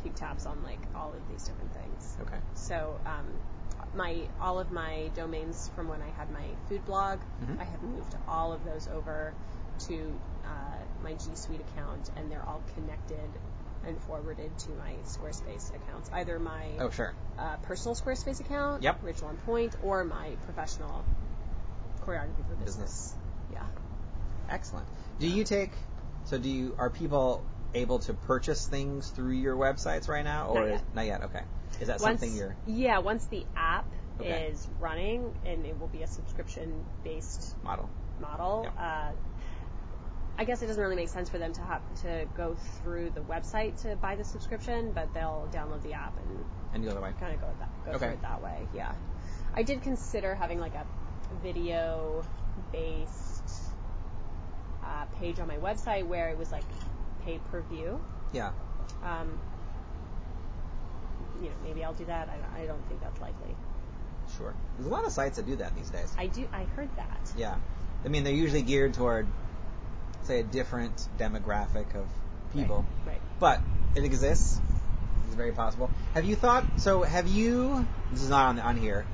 keep 0.04 0.16
tabs 0.16 0.46
on 0.46 0.64
like 0.64 0.80
all 0.96 1.14
of 1.14 1.28
these 1.30 1.44
different 1.44 1.74
things. 1.74 2.18
Okay. 2.22 2.38
So 2.54 3.00
um, 3.06 3.26
my 3.94 4.28
all 4.40 4.60
of 4.60 4.72
my 4.72 5.10
domains 5.16 5.70
from 5.76 5.88
when 5.88 6.02
I 6.02 6.10
had 6.12 6.30
my 6.32 6.46
food 6.70 6.86
blog, 6.86 7.20
Mhm. 7.44 7.60
I 7.60 7.64
have 7.64 7.82
moved 7.82 8.16
all 8.28 8.54
of 8.54 8.64
those 8.64 8.88
over 8.88 9.34
to 9.88 10.20
uh, 10.46 10.48
my 11.04 11.14
G 11.14 11.36
Suite 11.36 11.62
account, 11.62 12.10
and 12.16 12.32
they're 12.32 12.44
all 12.48 12.62
connected 12.76 13.30
and 13.86 14.00
forwarded 14.02 14.58
to 14.58 14.72
my 14.72 14.94
Squarespace 15.06 15.74
accounts. 15.76 16.10
Either 16.12 16.40
my 16.40 16.72
Oh, 16.80 16.90
sure. 16.90 17.14
uh, 17.38 17.58
personal 17.58 17.96
Squarespace 17.96 18.40
account, 18.40 18.82
Yep. 18.84 19.00
Rachel 19.04 19.28
on 19.28 19.38
Point, 19.38 19.76
or 19.84 20.04
my 20.04 20.36
professional 20.46 21.06
choreography 22.08 22.48
for 22.48 22.56
business. 22.56 22.66
Business. 22.76 23.16
Yeah. 23.54 23.64
Excellent. 24.50 24.88
Do 25.20 25.28
you 25.28 25.44
take? 25.44 25.72
So, 26.26 26.38
do 26.38 26.50
you? 26.50 26.76
Are 26.78 26.90
people 26.90 27.44
able 27.74 28.00
to 28.00 28.14
purchase 28.14 28.68
things 28.68 29.10
through 29.10 29.34
your 29.34 29.56
websites 29.56 30.08
right 30.08 30.24
now, 30.24 30.48
or 30.50 30.60
Not 30.62 30.66
is 30.68 30.72
yet. 30.72 30.96
not 30.96 31.06
yet? 31.06 31.24
Okay. 31.24 31.42
Is 31.82 31.88
that 31.88 32.00
once, 32.02 32.22
something 32.22 32.36
you're? 32.38 32.56
Yeah, 32.66 33.00
once 33.00 33.26
the 33.26 33.46
app 33.56 33.86
Okay. 34.20 34.48
is 34.48 34.68
running, 34.80 35.34
and 35.46 35.66
it 35.66 35.80
will 35.80 35.88
be 35.90 36.02
a 36.02 36.08
subscription-based 36.08 37.56
Model. 37.64 37.90
model. 38.20 38.62
Yep. 38.64 38.74
Uh, 38.80 39.12
I 40.40 40.44
guess 40.44 40.62
it 40.62 40.68
doesn't 40.68 40.82
really 40.82 40.96
make 40.96 41.10
sense 41.10 41.30
for 41.30 41.38
them 41.40 41.54
to 41.54 41.62
have 41.62 41.82
to 42.04 42.26
go 42.36 42.56
through 42.84 43.12
the 43.12 43.22
website 43.22 43.80
to 43.84 43.96
buy 43.96 44.16
the 44.16 44.24
subscription, 44.24 44.92
but 44.94 45.14
they'll 45.14 45.48
download 45.52 45.84
the 45.84 45.94
app 45.94 46.14
and 46.20 46.46
And 46.74 46.84
the 46.84 46.92
other 46.92 47.02
way. 47.02 47.12
kind 47.20 47.34
of 47.34 47.42
go 47.42 47.48
that 47.60 47.70
go 47.86 47.92
Okay. 47.92 48.00
through 48.00 48.14
it 48.16 48.22
that 48.22 48.42
way. 48.42 48.68
Yeah, 48.74 48.94
I 49.56 49.64
did 49.64 49.82
consider 49.84 50.34
having 50.36 50.60
like 50.60 50.74
a 50.76 50.86
video 51.44 52.24
based 52.72 53.50
uh, 54.84 55.06
page 55.20 55.40
on 55.40 55.48
my 55.48 55.58
website 55.58 56.06
where 56.06 56.30
it 56.30 56.38
was 56.38 56.52
like 56.52 56.64
pay 57.24 57.40
per 57.52 57.62
view. 57.62 58.00
Yeah. 58.34 58.52
Um, 59.04 59.40
you 61.42 61.50
know, 61.50 61.56
maybe 61.64 61.84
I'll 61.84 61.94
do 61.94 62.06
that. 62.06 62.30
I, 62.30 62.64
I 62.64 62.66
don't 62.66 62.86
think 62.88 63.02
that's 63.02 63.20
likely. 63.22 63.56
Sure. 64.38 64.54
There's 64.76 64.88
a 64.88 64.90
lot 64.90 65.06
of 65.06 65.12
sites 65.12 65.38
that 65.38 65.46
do 65.46 65.56
that 65.58 65.76
these 65.76 65.90
days. 65.90 66.14
I 66.18 66.28
do. 66.28 66.48
I 66.52 66.64
heard 66.64 66.90
that. 66.98 67.32
Yeah. 67.38 67.56
I 68.04 68.08
mean, 68.10 68.24
they're 68.24 68.34
usually 68.34 68.62
geared 68.62 68.94
toward, 68.94 69.28
say, 70.24 70.40
a 70.40 70.44
different 70.44 71.08
demographic 71.18 71.96
of 71.96 72.08
people. 72.54 72.86
Right. 73.06 73.22
But 73.40 73.62
it 73.96 74.04
exists. 74.04 74.60
It's 75.26 75.36
very 75.36 75.52
possible. 75.52 75.90
Have 76.14 76.26
you 76.26 76.36
thought? 76.36 76.66
So 76.78 77.04
have 77.04 77.28
you? 77.28 77.86
This 78.12 78.24
is 78.24 78.30
not 78.30 78.50
on 78.50 78.60
on 78.60 78.78
here. 78.78 79.06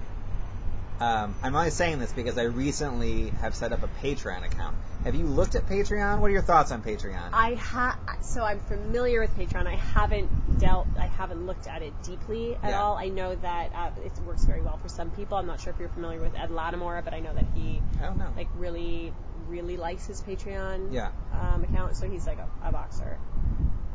Um, 1.00 1.36
I'm 1.42 1.56
only 1.56 1.72
saying 1.72 2.00
this 2.00 2.14
because 2.14 2.38
I 2.38 2.44
recently 2.44 3.30
have 3.42 3.56
set 3.56 3.74
up 3.74 3.84
a 3.84 3.88
Patreon 4.06 4.46
account. 4.46 4.78
Have 5.04 5.16
you 5.16 5.26
looked 5.26 5.56
at 5.56 5.66
Patreon? 5.68 6.20
What 6.20 6.28
are 6.28 6.34
your 6.34 6.42
thoughts 6.44 6.72
on 6.72 6.82
Patreon? 6.82 7.30
I 7.34 7.56
ha 7.56 7.98
so 8.22 8.42
I'm 8.44 8.60
familiar 8.62 9.20
with 9.20 9.36
Patreon. 9.36 9.68
I 9.68 9.76
haven't 9.76 10.60
dealt, 10.60 10.88
I 10.98 11.08
haven't 11.08 11.46
looked 11.46 11.68
at 11.68 11.82
it 11.82 11.94
deeply 12.04 12.56
at 12.64 12.70
Yeah. 12.70 12.82
all. 12.82 12.96
I 12.96 13.10
know 13.10 13.36
that 13.36 13.72
uh, 13.76 13.90
it 14.06 14.14
works 14.26 14.46
very 14.46 14.62
well 14.62 14.78
for 14.78 14.88
some 14.88 15.10
people. 15.12 15.38
I'm 15.38 15.48
not 15.48 15.60
sure 15.60 15.74
if 15.74 15.80
you're 15.80 15.90
familiar 15.90 16.22
with 16.22 16.36
Ed 16.38 16.52
Lattimore, 16.52 17.02
but 17.04 17.14
I 17.14 17.20
know 17.20 17.34
that 17.34 17.46
he 17.54 17.82
I 18.00 18.04
don't 18.06 18.18
know. 18.18 18.32
like 18.38 18.48
really, 18.58 19.12
really 19.50 19.76
likes 19.76 20.06
his 20.06 20.22
Patreon 20.22 20.94
Yeah. 20.94 21.10
um, 21.38 21.64
account. 21.66 21.98
So 21.98 22.08
he's 22.10 22.26
like 22.26 22.38
a, 22.38 22.48
a 22.66 22.72
boxer 22.72 23.18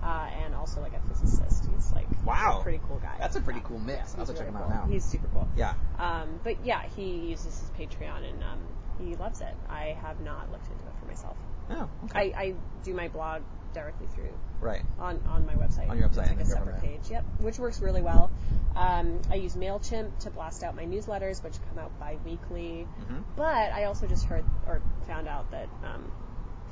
uh, 0.02 0.28
and 0.44 0.54
also 0.54 0.82
like 0.82 0.92
a 0.92 1.00
physicist. 1.08 1.64
He's 1.74 1.90
like 1.92 2.06
Wow. 2.26 2.60
pretty. 2.62 2.80
That's 3.18 3.36
a 3.36 3.40
pretty 3.40 3.60
cool 3.64 3.78
mix. 3.78 4.14
I'll 4.14 4.24
have 4.24 4.28
to 4.28 4.32
check 4.34 4.46
really 4.46 4.50
him 4.50 4.56
out 4.56 4.68
cool. 4.68 4.86
now. 4.86 4.86
He's 4.92 5.04
super 5.04 5.28
cool. 5.32 5.48
yeah. 5.56 5.74
Um, 5.98 6.40
but 6.44 6.64
yeah, 6.64 6.82
he 6.96 7.10
uses 7.30 7.46
his 7.46 7.70
Patreon 7.78 8.28
and 8.28 8.42
um, 8.42 8.60
he 8.98 9.16
loves 9.16 9.40
it. 9.40 9.54
I 9.68 9.96
have 10.02 10.20
not 10.20 10.50
looked 10.50 10.66
into 10.70 10.84
it 10.84 10.92
for 11.00 11.06
myself. 11.06 11.36
Oh, 11.70 11.88
okay. 12.04 12.32
I, 12.32 12.40
I 12.40 12.54
do 12.84 12.94
my 12.94 13.08
blog 13.08 13.42
directly 13.74 14.06
through 14.14 14.32
right. 14.60 14.82
on, 14.98 15.20
on 15.28 15.44
my 15.46 15.54
website. 15.54 15.88
On 15.90 15.98
your 15.98 16.08
website, 16.08 16.08
It's 16.08 16.16
like 16.16 16.26
a 16.26 16.28
then 16.28 16.38
go 16.38 16.44
from 16.44 16.64
separate 16.66 16.80
page. 16.80 17.10
Yep, 17.10 17.24
which 17.40 17.58
works 17.58 17.80
really 17.80 18.02
well. 18.02 18.30
Um, 18.74 19.20
I 19.30 19.34
use 19.34 19.54
Mailchimp 19.56 20.18
to 20.20 20.30
blast 20.30 20.62
out 20.62 20.74
my 20.76 20.84
newsletters, 20.86 21.42
which 21.42 21.54
come 21.68 21.78
out 21.84 21.98
bi-weekly. 21.98 22.82
hmm 23.06 23.18
But 23.36 23.72
I 23.72 23.84
also 23.84 24.06
just 24.06 24.24
heard 24.24 24.44
or 24.66 24.80
found 25.06 25.28
out 25.28 25.50
that 25.50 25.68
um, 25.84 26.10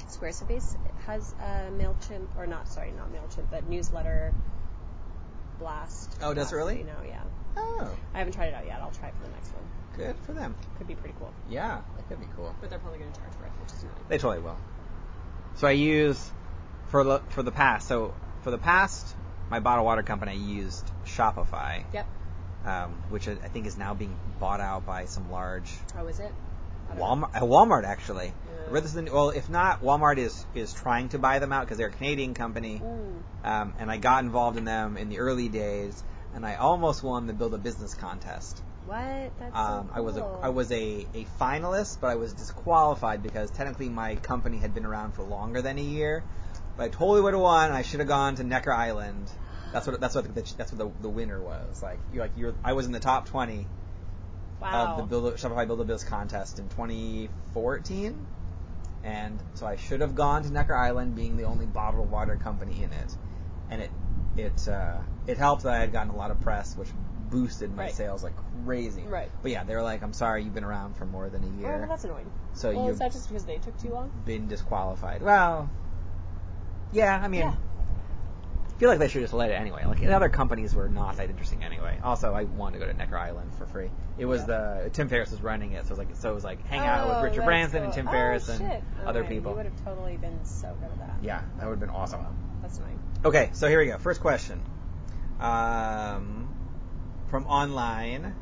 Squarespace 0.08 0.76
has 1.06 1.34
a 1.40 1.70
Mailchimp, 1.72 2.28
or 2.36 2.46
not, 2.46 2.68
sorry, 2.68 2.92
not 2.92 3.12
Mailchimp, 3.12 3.50
but 3.50 3.68
newsletter 3.68 4.32
blast. 5.58 6.16
Oh, 6.22 6.34
does 6.34 6.52
it 6.52 6.56
really? 6.56 6.82
No, 6.84 6.94
yeah. 7.06 7.22
Oh, 7.56 7.90
I 8.14 8.18
haven't 8.18 8.34
tried 8.34 8.48
it 8.48 8.54
out 8.54 8.66
yet. 8.66 8.80
I'll 8.80 8.90
try 8.90 9.08
it 9.08 9.14
for 9.16 9.24
the 9.26 9.32
next 9.32 9.50
one. 9.54 9.62
good 9.96 10.16
for 10.26 10.32
them. 10.32 10.54
Could 10.78 10.86
be 10.86 10.94
pretty 10.94 11.14
cool. 11.18 11.32
Yeah, 11.48 11.80
that 11.96 12.08
could 12.08 12.20
be 12.20 12.26
cool. 12.36 12.54
But 12.60 12.70
they're 12.70 12.78
probably 12.78 12.98
going 12.98 13.12
to 13.12 13.18
charge 13.18 13.32
for 13.34 13.46
it, 13.46 13.52
which 13.62 13.72
is 13.72 13.82
annoying. 13.82 13.96
They 14.08 14.18
totally 14.18 14.42
will. 14.42 14.58
So 15.56 15.66
I 15.66 15.70
use 15.72 16.30
for 16.88 17.02
the, 17.02 17.20
for 17.30 17.42
the 17.42 17.52
past. 17.52 17.88
So 17.88 18.14
for 18.42 18.50
the 18.50 18.58
past, 18.58 19.16
my 19.50 19.60
bottled 19.60 19.86
water 19.86 20.02
company 20.02 20.36
used 20.36 20.84
Shopify, 21.06 21.84
Yep. 21.94 22.06
um, 22.66 23.02
which 23.08 23.26
I 23.28 23.32
I 23.32 23.48
think 23.48 23.66
is 23.66 23.78
now 23.78 23.94
being 23.94 24.18
bought 24.38 24.60
out 24.60 24.84
by 24.84 25.06
some 25.06 25.30
large 25.30 25.72
Oh, 25.98 26.06
is 26.08 26.18
it? 26.20 26.32
Know. 26.94 27.02
Walmart. 27.02 27.34
Uh, 27.34 27.40
Walmart 27.40 27.84
actually. 27.84 28.26
Yeah. 28.26 28.68
I 28.68 28.70
read 28.70 28.84
this 28.84 28.94
in, 28.94 29.06
well, 29.06 29.30
if 29.30 29.48
not, 29.48 29.82
Walmart 29.82 30.18
is 30.18 30.44
is 30.54 30.72
trying 30.72 31.08
to 31.10 31.18
buy 31.18 31.38
them 31.38 31.52
out 31.52 31.64
because 31.64 31.78
they're 31.78 31.88
a 31.88 31.92
Canadian 31.92 32.34
company. 32.34 32.80
Mm. 32.82 33.22
Um, 33.44 33.74
and 33.78 33.90
I 33.90 33.96
got 33.96 34.24
involved 34.24 34.58
in 34.58 34.64
them 34.64 34.96
in 34.96 35.08
the 35.08 35.20
early 35.20 35.48
days, 35.48 36.02
and 36.34 36.44
I 36.44 36.56
almost 36.56 37.02
won 37.02 37.26
the 37.26 37.32
Build 37.32 37.54
a 37.54 37.58
Business 37.58 37.94
contest. 37.94 38.60
What? 38.86 38.96
That's 39.38 39.56
Um, 39.56 39.88
so 39.88 39.90
I 39.94 40.00
was 40.00 40.16
a 40.16 40.20
cool. 40.20 40.40
I 40.42 40.48
was 40.50 40.72
a, 40.72 41.06
a 41.14 41.26
finalist, 41.40 41.98
but 42.00 42.08
I 42.08 42.16
was 42.16 42.32
disqualified 42.32 43.22
because 43.22 43.50
technically 43.50 43.88
my 43.88 44.16
company 44.16 44.58
had 44.58 44.74
been 44.74 44.86
around 44.86 45.12
for 45.12 45.22
longer 45.22 45.62
than 45.62 45.78
a 45.78 45.82
year. 45.82 46.22
But 46.76 46.84
I 46.84 46.88
totally 46.88 47.20
would 47.20 47.34
have 47.34 47.42
won. 47.42 47.72
I 47.72 47.82
should 47.82 48.00
have 48.00 48.08
gone 48.08 48.36
to 48.36 48.44
Necker 48.44 48.72
Island. 48.72 49.30
That's 49.72 49.86
what 49.86 50.00
that's 50.00 50.14
what 50.14 50.32
the, 50.32 50.54
that's 50.56 50.72
what 50.72 50.78
the, 50.78 50.90
the 51.02 51.08
winner 51.08 51.40
was. 51.40 51.82
Like 51.82 51.98
you 52.12 52.20
like 52.20 52.32
you're 52.36 52.54
I 52.64 52.74
was 52.74 52.86
in 52.86 52.92
the 52.92 53.00
top 53.00 53.26
twenty 53.26 53.66
wow. 54.60 54.92
of 54.92 54.96
the 54.96 55.02
Build 55.04 55.34
Shopify 55.34 55.66
Build 55.66 55.80
a 55.80 55.84
Biz 55.84 56.04
contest 56.04 56.58
in 56.58 56.68
2014, 56.68 58.26
and 59.04 59.38
so 59.54 59.66
I 59.66 59.76
should 59.76 60.00
have 60.00 60.14
gone 60.14 60.42
to 60.42 60.50
Necker 60.52 60.74
Island, 60.74 61.14
being 61.14 61.36
the 61.36 61.44
only 61.44 61.66
bottled 61.66 62.10
water 62.10 62.36
company 62.36 62.82
in 62.82 62.92
it, 62.92 63.16
and 63.70 63.82
it 63.82 63.90
it 64.36 64.68
uh, 64.68 64.98
it 65.26 65.38
helped 65.38 65.62
that 65.64 65.72
I 65.74 65.78
had 65.78 65.92
gotten 65.92 66.10
a 66.10 66.16
lot 66.16 66.30
of 66.30 66.40
press, 66.40 66.76
which 66.76 66.88
boosted 67.30 67.74
my 67.74 67.84
Right. 67.84 67.94
sales 67.94 68.22
like 68.22 68.34
crazy. 68.64 69.02
Right. 69.08 69.30
But 69.42 69.50
yeah, 69.50 69.64
they 69.64 69.74
were 69.74 69.82
like, 69.82 70.02
"I'm 70.02 70.12
sorry, 70.12 70.44
you've 70.44 70.54
been 70.54 70.64
around 70.64 70.96
for 70.96 71.06
more 71.06 71.28
than 71.28 71.42
a 71.42 71.46
Oh, 71.46 71.58
year, 71.60 71.78
well, 71.78 71.88
that's 71.88 72.04
annoying. 72.04 72.30
so 72.54 72.70
well, 72.70 72.84
you've 72.84 72.92
is 72.94 72.98
that 73.00 73.12
just 73.12 73.28
because 73.28 73.44
they 73.44 73.58
took 73.58 73.76
too 73.78 73.92
long? 73.92 74.10
been 74.24 74.46
disqualified." 74.48 75.22
Well, 75.22 75.70
yeah, 76.92 77.20
I 77.22 77.28
mean. 77.28 77.40
Yeah. 77.40 77.54
I 78.76 78.78
feel 78.78 78.90
like 78.90 78.98
they 78.98 79.08
should 79.08 79.22
just 79.22 79.32
let 79.32 79.50
it 79.50 79.54
anyway. 79.54 79.84
Like 79.86 80.00
the 80.00 80.14
other 80.14 80.28
companies 80.28 80.74
were 80.74 80.88
not 80.88 81.16
that 81.16 81.30
interesting 81.30 81.64
anyway. 81.64 81.98
Also, 82.04 82.34
I 82.34 82.44
wanted 82.44 82.78
to 82.78 82.84
go 82.84 82.92
to 82.92 82.96
Necker 82.96 83.16
Island 83.16 83.54
for 83.56 83.64
free. 83.64 83.88
It 84.18 84.26
was 84.26 84.44
the 84.44 84.90
Tim 84.92 85.08
Ferriss 85.08 85.30
was 85.30 85.40
running 85.40 85.72
it, 85.72 85.84
so 85.86 85.88
it 85.88 85.90
was 85.90 85.98
like 85.98 86.08
so 86.16 86.30
it 86.30 86.34
was 86.34 86.44
like 86.44 86.62
hang 86.66 86.80
out 86.80 87.06
Oh, 87.06 87.14
with 87.14 87.22
Richard 87.24 87.36
that's 87.38 87.46
Branson 87.46 87.76
and 87.84 87.86
cool. 87.86 87.94
Tim 87.94 88.08
Oh, 88.08 88.10
Ferriss 88.10 88.48
and 88.50 88.58
shit. 88.58 88.82
other 89.06 89.24
people. 89.24 89.52
You 89.52 89.56
would 89.56 89.64
have 89.66 89.84
totally 89.84 90.18
been 90.18 90.44
so 90.44 90.76
good 90.80 90.90
at 90.90 90.98
that. 90.98 91.14
Yeah, 91.22 91.40
that 91.56 91.64
would 91.64 91.72
have 91.72 91.80
been 91.80 91.88
awesome. 91.88 92.20
That's 92.60 92.76
annoying. 92.76 92.98
Okay, 93.24 93.48
so 93.54 93.66
here 93.66 93.78
we 93.78 93.86
go. 93.86 93.96
First 93.96 94.20
question. 94.20 94.60
Um, 95.40 96.48
from 97.30 97.46
online. 97.46 98.34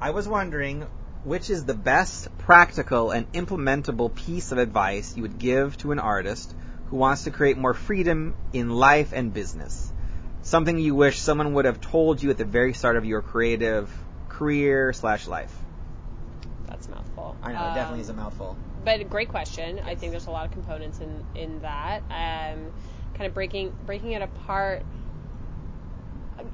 I 0.00 0.10
was 0.10 0.26
wondering 0.28 0.86
which 1.24 1.50
is 1.50 1.64
the 1.64 1.74
best 1.74 2.28
practical 2.38 3.10
and 3.10 3.30
implementable 3.32 4.14
piece 4.14 4.52
of 4.52 4.58
advice 4.58 5.16
you 5.16 5.22
would 5.22 5.38
give 5.38 5.76
to 5.78 5.90
an 5.92 5.98
artist 5.98 6.54
who 6.90 6.96
wants 6.96 7.24
to 7.24 7.30
create 7.30 7.56
more 7.58 7.74
freedom 7.74 8.34
in 8.52 8.70
life 8.70 9.12
and 9.12 9.32
business. 9.32 9.92
Something 10.42 10.78
you 10.78 10.94
wish 10.94 11.18
someone 11.18 11.54
would 11.54 11.64
have 11.64 11.80
told 11.80 12.22
you 12.22 12.30
at 12.30 12.38
the 12.38 12.44
very 12.44 12.72
start 12.72 12.96
of 12.96 13.04
your 13.04 13.20
creative 13.20 13.92
career 14.28 14.92
slash 14.92 15.26
life. 15.26 15.52
That's 16.68 16.86
a 16.86 16.90
mouthful. 16.92 17.36
I 17.42 17.52
know, 17.52 17.70
it 17.70 17.74
definitely 17.74 17.98
Um, 17.98 18.00
is 18.02 18.08
a 18.10 18.14
mouthful. 18.14 18.56
But 18.84 19.00
a 19.00 19.04
great 19.04 19.28
question. 19.28 19.80
I 19.84 19.96
think 19.96 20.12
there's 20.12 20.26
a 20.26 20.30
lot 20.30 20.46
of 20.46 20.52
components 20.52 21.00
in 21.00 21.24
in 21.34 21.60
that. 21.62 22.02
Um, 22.10 22.70
kind 23.14 23.26
of 23.26 23.34
breaking 23.34 23.72
breaking 23.86 24.12
it 24.12 24.22
apart. 24.22 24.84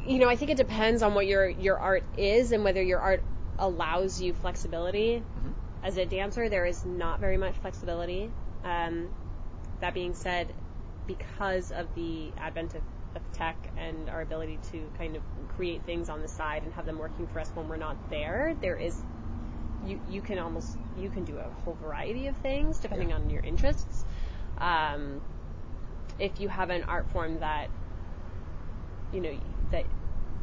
You 0.06 0.18
know, 0.18 0.28
I 0.28 0.36
think 0.36 0.50
it 0.50 0.56
depends 0.56 1.02
on 1.02 1.14
what 1.14 1.26
your 1.26 1.48
your 1.48 1.78
art 1.78 2.04
is 2.16 2.52
and 2.52 2.64
whether 2.64 2.82
your 2.82 3.00
art 3.00 3.22
allows 3.58 4.20
you 4.20 4.32
flexibility. 4.32 5.18
Mhm. 5.18 5.52
As 5.84 5.96
a 5.96 6.06
dancer, 6.06 6.48
there 6.48 6.64
is 6.64 6.84
not 6.86 7.20
very 7.20 7.36
much 7.36 7.54
flexibility. 7.56 8.30
Um, 8.64 9.08
that 9.82 9.94
being 9.94 10.14
said, 10.14 10.48
because 11.06 11.72
of 11.72 11.86
the 11.96 12.30
advent 12.38 12.74
of, 12.74 12.82
of 13.16 13.32
tech 13.32 13.56
and 13.76 14.08
our 14.08 14.22
ability 14.22 14.58
to 14.70 14.80
kind 14.96 15.16
of 15.16 15.22
create 15.56 15.82
things 15.82 16.08
on 16.08 16.22
the 16.22 16.28
side 16.28 16.62
and 16.62 16.72
have 16.72 16.86
them 16.86 16.98
working 16.98 17.26
for 17.26 17.40
us 17.40 17.50
when 17.54 17.68
we're 17.68 17.76
not 17.76 17.96
there, 18.08 18.54
there 18.62 18.76
is 18.76 19.02
you 19.84 19.98
you 20.08 20.20
can 20.22 20.38
almost 20.38 20.76
you 20.96 21.10
can 21.10 21.24
do 21.24 21.36
a 21.36 21.50
whole 21.64 21.76
variety 21.82 22.28
of 22.28 22.36
things 22.36 22.78
depending 22.78 23.10
Yeah. 23.10 23.16
on 23.16 23.28
your 23.28 23.42
interests. 23.42 24.04
Um, 24.58 25.20
if 26.18 26.40
you 26.40 26.48
have 26.48 26.70
an 26.70 26.84
art 26.84 27.06
form 27.12 27.40
that 27.40 27.68
you 29.12 29.20
know 29.20 29.36
that 29.72 29.84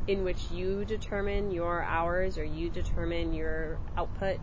in 0.07 0.25
which 0.25 0.51
you 0.51 0.83
determine 0.83 1.51
your 1.51 1.81
hours 1.83 2.37
or 2.37 2.43
you 2.43 2.69
determine 2.69 3.33
your 3.33 3.77
output, 3.95 4.39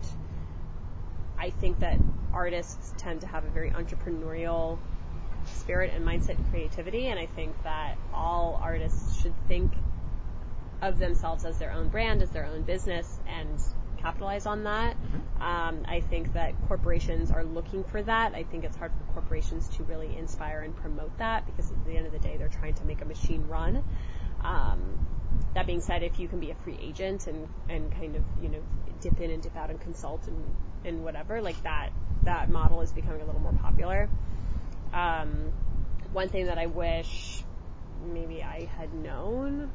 I 1.39 1.51
think 1.51 1.81
that 1.81 1.99
artists 2.33 2.95
tend 2.97 3.21
to 3.23 3.27
have 3.27 3.45
a 3.45 3.51
very 3.51 3.71
entrepreneurial 3.71 4.79
spirit 5.47 5.93
and 5.95 6.05
mindset 6.05 6.37
creativity, 6.51 7.07
and 7.07 7.19
I 7.19 7.27
think 7.27 7.63
that 7.63 7.97
all 8.13 8.59
artists 8.63 9.21
should 9.21 9.35
think 9.49 9.73
of 10.83 10.99
themselves 10.99 11.45
as 11.45 11.59
their 11.59 11.73
own 11.73 11.89
brand, 11.89 12.23
as 12.23 12.31
their 12.31 12.47
own 12.47 12.63
business, 12.63 13.19
and 13.27 13.61
capitalize 13.99 14.47
on 14.47 14.65
that. 14.65 14.97
Um, 15.41 15.85
I 15.87 16.01
think 16.09 16.33
that 16.35 16.55
corporations 16.69 17.31
are 17.31 17.45
looking 17.45 17.85
for 17.85 18.03
that. 18.03 18.35
I 18.35 18.43
think 18.45 18.65
it's 18.65 18.77
hard 18.77 18.93
for 18.93 19.13
corporations 19.13 19.69
to 19.77 19.85
really 19.85 20.17
inspire 20.17 20.61
and 20.61 20.77
promote 20.77 21.17
that 21.19 21.47
because 21.47 21.71
at 21.71 21.85
the 21.85 21.97
end 21.97 22.07
of 22.07 22.13
the 22.13 22.19
day, 22.19 22.37
they're 22.37 22.49
trying 22.49 22.75
to 22.75 22.85
make 22.85 23.01
a 23.03 23.05
machine 23.05 23.47
run. 23.49 23.83
Um, 24.43 25.07
that 25.55 25.67
being 25.67 25.81
said, 25.81 26.03
if 26.03 26.19
you 26.19 26.29
can 26.29 26.41
be 26.41 26.51
a 26.51 26.55
free 26.57 26.79
agent 26.81 27.27
and, 27.27 27.49
and 27.69 27.91
kind 27.93 28.17
of, 28.17 28.23
you 28.43 28.49
know, 28.49 28.63
dip 29.01 29.21
in 29.21 29.31
and 29.31 29.43
dip 29.43 29.57
out 29.57 29.71
and 29.71 29.81
consult 29.81 30.27
and, 30.27 30.37
and 30.87 31.05
whatever, 31.05 31.41
like 31.43 31.61
that, 31.65 31.91
that 32.25 32.51
model 32.51 32.81
is 32.81 32.93
becoming 32.93 33.21
a 33.23 33.25
little 33.25 33.41
more 33.41 33.53
popular. 33.53 34.09
Um, 34.93 35.53
one 36.13 36.29
thing 36.29 36.47
that 36.47 36.59
I 36.59 36.67
wish 36.67 37.43
maybe 38.05 38.43
I 38.43 38.69
had 38.77 38.95
known 38.95 39.71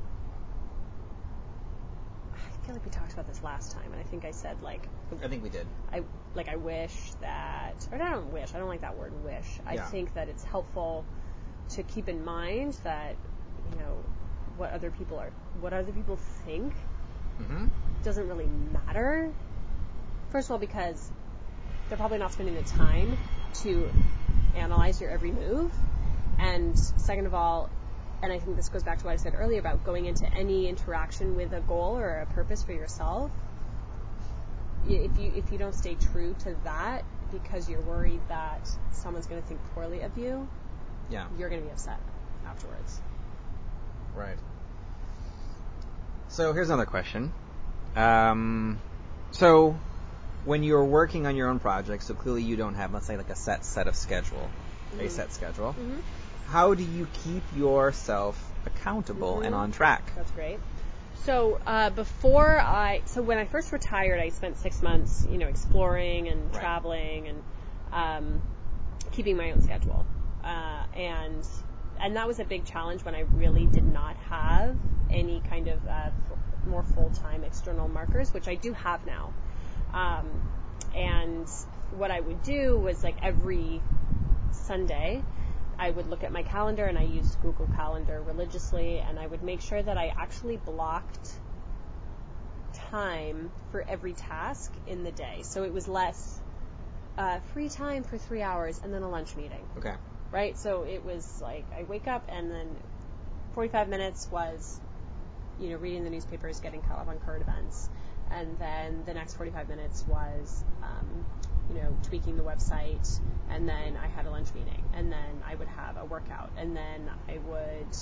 I 2.33 2.65
feel 2.65 2.75
like 2.75 2.85
we 2.85 2.91
talked 2.91 3.13
about 3.13 3.27
this 3.27 3.41
last 3.43 3.71
time, 3.71 3.91
and 3.91 3.99
I 3.99 4.03
think 4.03 4.23
I 4.25 4.31
said 4.31 4.61
like 4.61 4.87
I 5.23 5.27
think 5.27 5.43
we 5.43 5.49
did. 5.49 5.67
I 5.91 6.03
like 6.35 6.47
I 6.47 6.55
wish 6.55 7.11
that, 7.21 7.87
or 7.91 8.01
I 8.01 8.11
don't 8.11 8.31
wish. 8.31 8.53
I 8.53 8.59
don't 8.59 8.67
like 8.69 8.81
that 8.81 8.97
word 8.97 9.13
wish. 9.23 9.59
I 9.65 9.75
Yeah. 9.75 9.85
think 9.85 10.13
that 10.13 10.29
it's 10.29 10.43
helpful 10.43 11.05
to 11.69 11.83
keep 11.83 12.07
in 12.07 12.23
mind 12.23 12.77
that 12.83 13.15
you 13.71 13.79
know 13.79 13.97
what 14.57 14.71
other 14.71 14.91
people 14.91 15.17
are, 15.19 15.31
what 15.59 15.73
other 15.73 15.91
people 15.91 16.17
think 16.45 16.73
Mm-hmm. 17.41 17.67
doesn't 18.03 18.27
really 18.27 18.47
matter. 18.85 19.31
First 20.31 20.47
of 20.47 20.53
all, 20.53 20.57
because 20.59 21.11
they're 21.89 21.97
probably 21.97 22.17
not 22.17 22.31
spending 22.33 22.55
the 22.55 22.63
time 22.63 23.17
to 23.63 23.91
analyze 24.55 25.01
your 25.01 25.09
every 25.09 25.31
move. 25.31 25.71
And 26.39 26.77
second 26.79 27.25
of 27.25 27.33
all, 27.33 27.69
and 28.23 28.31
I 28.31 28.39
think 28.39 28.55
this 28.55 28.69
goes 28.69 28.83
back 28.83 28.99
to 28.99 29.05
what 29.05 29.13
I 29.13 29.17
said 29.17 29.33
earlier 29.35 29.59
about 29.59 29.83
going 29.83 30.05
into 30.05 30.25
any 30.33 30.67
interaction 30.67 31.35
with 31.35 31.53
a 31.53 31.59
goal 31.61 31.97
or 31.97 32.19
a 32.19 32.25
purpose 32.27 32.63
for 32.63 32.71
yourself. 32.71 33.31
If 34.87 35.17
you 35.19 35.31
if 35.35 35.51
you 35.51 35.57
don't 35.57 35.75
stay 35.75 35.95
true 35.95 36.35
to 36.39 36.55
that 36.63 37.03
because 37.31 37.69
you're 37.69 37.81
worried 37.81 38.21
that 38.29 38.67
someone's 38.91 39.27
going 39.27 39.41
to 39.41 39.47
think 39.47 39.59
poorly 39.75 40.01
of 40.01 40.17
you, 40.17 40.47
Yeah. 41.09 41.27
you're 41.37 41.49
going 41.49 41.61
to 41.61 41.67
be 41.67 41.71
upset 41.71 41.99
afterwards. 42.47 42.99
Right. 44.15 44.37
So 46.29 46.53
here's 46.53 46.69
another 46.69 46.85
question. 46.85 47.31
Um, 47.95 48.79
so 49.31 49.75
when 50.43 50.63
you're 50.63 50.85
working 50.85 51.25
on 51.27 51.35
your 51.35 51.49
own 51.49 51.59
project, 51.59 52.03
so 52.03 52.13
clearly 52.13 52.43
you 52.43 52.55
don't 52.55 52.75
have, 52.75 52.93
let's 52.93 53.05
say, 53.07 53.17
like 53.17 53.29
a 53.29 53.35
set 53.35 53.63
set 53.65 53.87
of 53.87 53.95
schedule, 53.95 54.49
a 54.99 55.03
Mhm. 55.03 55.09
set 55.11 55.31
schedule. 55.31 55.73
hmm 55.73 55.99
How 56.47 56.73
do 56.73 56.83
you 56.83 57.07
keep 57.23 57.43
yourself 57.55 58.51
accountable 58.65 59.41
and 59.41 59.53
Mhm. 59.53 59.57
on 59.59 59.71
track? 59.71 60.11
That's 60.15 60.31
great. 60.31 60.59
So 61.23 61.59
uh, 61.67 61.91
before 61.91 62.59
I, 62.59 63.01
so 63.05 63.21
when 63.21 63.37
I 63.37 63.45
first 63.45 63.71
retired, 63.71 64.19
I 64.19 64.29
spent 64.29 64.57
six 64.57 64.81
months, 64.81 65.25
you 65.31 65.37
know, 65.37 65.47
exploring 65.47 66.27
and 66.27 66.51
Right. 66.51 66.59
traveling 66.59 67.27
and 67.27 67.43
um, 67.93 68.41
keeping 69.11 69.37
my 69.37 69.51
own 69.51 69.61
schedule, 69.61 70.05
uh, 70.43 70.83
and 70.95 71.47
and 71.99 72.15
that 72.15 72.27
was 72.27 72.39
a 72.39 72.45
big 72.45 72.65
challenge 72.65 73.05
when 73.05 73.13
I 73.13 73.25
really 73.37 73.67
did 73.67 73.85
not 73.85 74.15
have 74.29 74.75
any 75.11 75.41
kind 75.41 75.67
of 75.67 75.85
uh, 75.87 76.09
f- 76.31 76.67
more 76.67 76.83
full 76.83 77.09
time 77.11 77.43
external 77.43 77.87
markers, 77.87 78.33
which 78.33 78.47
I 78.47 78.55
do 78.55 78.73
have 78.73 79.05
now. 79.05 79.33
Um, 79.93 80.27
and 80.95 81.47
what 81.91 82.11
I 82.11 82.19
would 82.19 82.43
do 82.43 82.77
was 82.77 83.03
like 83.03 83.15
every 83.23 83.81
Sunday, 84.51 85.23
I 85.77 85.91
would 85.91 86.09
look 86.09 86.23
at 86.23 86.31
my 86.31 86.43
calendar 86.43 86.85
and 86.85 86.97
I 86.97 87.03
used 87.03 87.41
Google 87.41 87.67
Calendar 87.75 88.21
religiously 88.21 88.99
and 88.99 89.19
I 89.19 89.27
would 89.27 89.43
make 89.43 89.61
sure 89.61 89.81
that 89.81 89.97
I 89.97 90.13
actually 90.17 90.57
blocked 90.57 91.39
time 92.89 93.51
for 93.71 93.83
every 93.87 94.13
task 94.13 94.71
in 94.87 95.03
the 95.03 95.11
day. 95.11 95.39
So 95.43 95.63
it 95.63 95.73
was 95.73 95.87
less 95.87 96.39
uh, 97.17 97.39
free 97.53 97.69
time 97.69 98.03
for 98.03 98.17
three 98.17 98.41
hours 98.41 98.79
and 98.83 98.93
then 98.93 99.01
a 99.01 99.09
lunch 99.09 99.35
meeting, 99.35 99.65
Okay. 99.77 99.93
right? 100.31 100.57
So 100.57 100.83
it 100.83 101.03
was 101.03 101.41
like 101.41 101.65
I 101.77 101.83
wake 101.83 102.07
up 102.07 102.25
and 102.29 102.51
then 102.51 102.67
45 103.53 103.89
minutes 103.89 104.29
was, 104.31 104.79
you 105.59 105.69
know, 105.69 105.77
reading 105.77 106.03
the 106.03 106.09
newspapers, 106.09 106.59
getting 106.59 106.81
caught 106.81 106.99
up 106.99 107.07
on 107.07 107.17
current 107.19 107.41
events. 107.41 107.89
And 108.31 108.57
then 108.59 109.03
the 109.05 109.13
next 109.13 109.35
45 109.35 109.69
minutes 109.69 110.05
was, 110.07 110.63
um, 110.83 111.25
you 111.69 111.81
know, 111.81 111.95
tweaking 112.03 112.37
the 112.37 112.43
website. 112.43 113.19
And 113.49 113.67
then 113.67 113.97
I 113.97 114.07
had 114.07 114.25
a 114.25 114.31
lunch 114.31 114.53
meeting. 114.53 114.83
And 114.93 115.11
then 115.11 115.41
I 115.45 115.55
would 115.55 115.67
have 115.67 115.97
a 115.97 116.05
workout. 116.05 116.51
And 116.57 116.75
then 116.75 117.09
I 117.27 117.37
would 117.37 117.97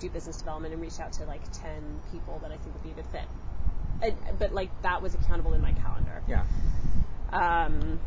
do 0.00 0.10
business 0.10 0.38
development 0.38 0.72
and 0.72 0.82
reach 0.82 0.98
out 1.00 1.12
to 1.14 1.24
like 1.24 1.42
10 1.52 2.00
people 2.12 2.38
that 2.42 2.50
I 2.50 2.56
think 2.56 2.74
would 2.74 2.82
be 2.82 2.90
a 2.90 2.94
good 2.94 3.06
fit. 3.06 3.26
And, 4.02 4.16
but 4.38 4.52
like 4.52 4.70
that 4.82 5.02
was 5.02 5.14
accountable 5.14 5.54
in 5.54 5.60
my 5.60 5.72
calendar. 5.72 6.22
Yeah. 6.26 6.44
Um, 7.32 8.00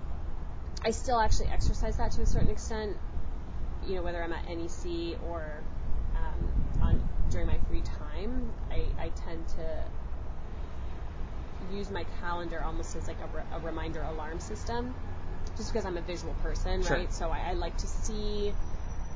I 0.83 0.91
still 0.91 1.19
actually 1.19 1.47
exercise 1.47 1.97
that 1.97 2.11
to 2.13 2.21
a 2.21 2.25
certain 2.25 2.49
extent. 2.49 2.97
You 3.85 3.95
know, 3.95 4.01
whether 4.01 4.21
I'm 4.23 4.33
at 4.33 4.47
NEC 4.49 5.17
or 5.29 5.61
um, 6.17 6.81
on 6.81 7.09
during 7.29 7.47
my 7.47 7.57
free 7.69 7.81
time, 7.81 8.51
I, 8.69 8.85
I 8.99 9.09
tend 9.09 9.47
to 9.49 9.83
use 11.71 11.89
my 11.91 12.05
calendar 12.21 12.61
almost 12.63 12.95
as 12.95 13.07
like 13.07 13.17
a, 13.21 13.35
re- 13.37 13.43
a 13.53 13.59
reminder 13.59 14.01
alarm 14.01 14.39
system, 14.39 14.93
just 15.57 15.71
because 15.71 15.85
I'm 15.85 15.97
a 15.97 16.01
visual 16.01 16.33
person, 16.41 16.81
Sure. 16.83 16.97
right? 16.97 17.13
So 17.13 17.29
I, 17.29 17.49
I 17.49 17.53
like 17.53 17.77
to 17.77 17.87
see 17.87 18.53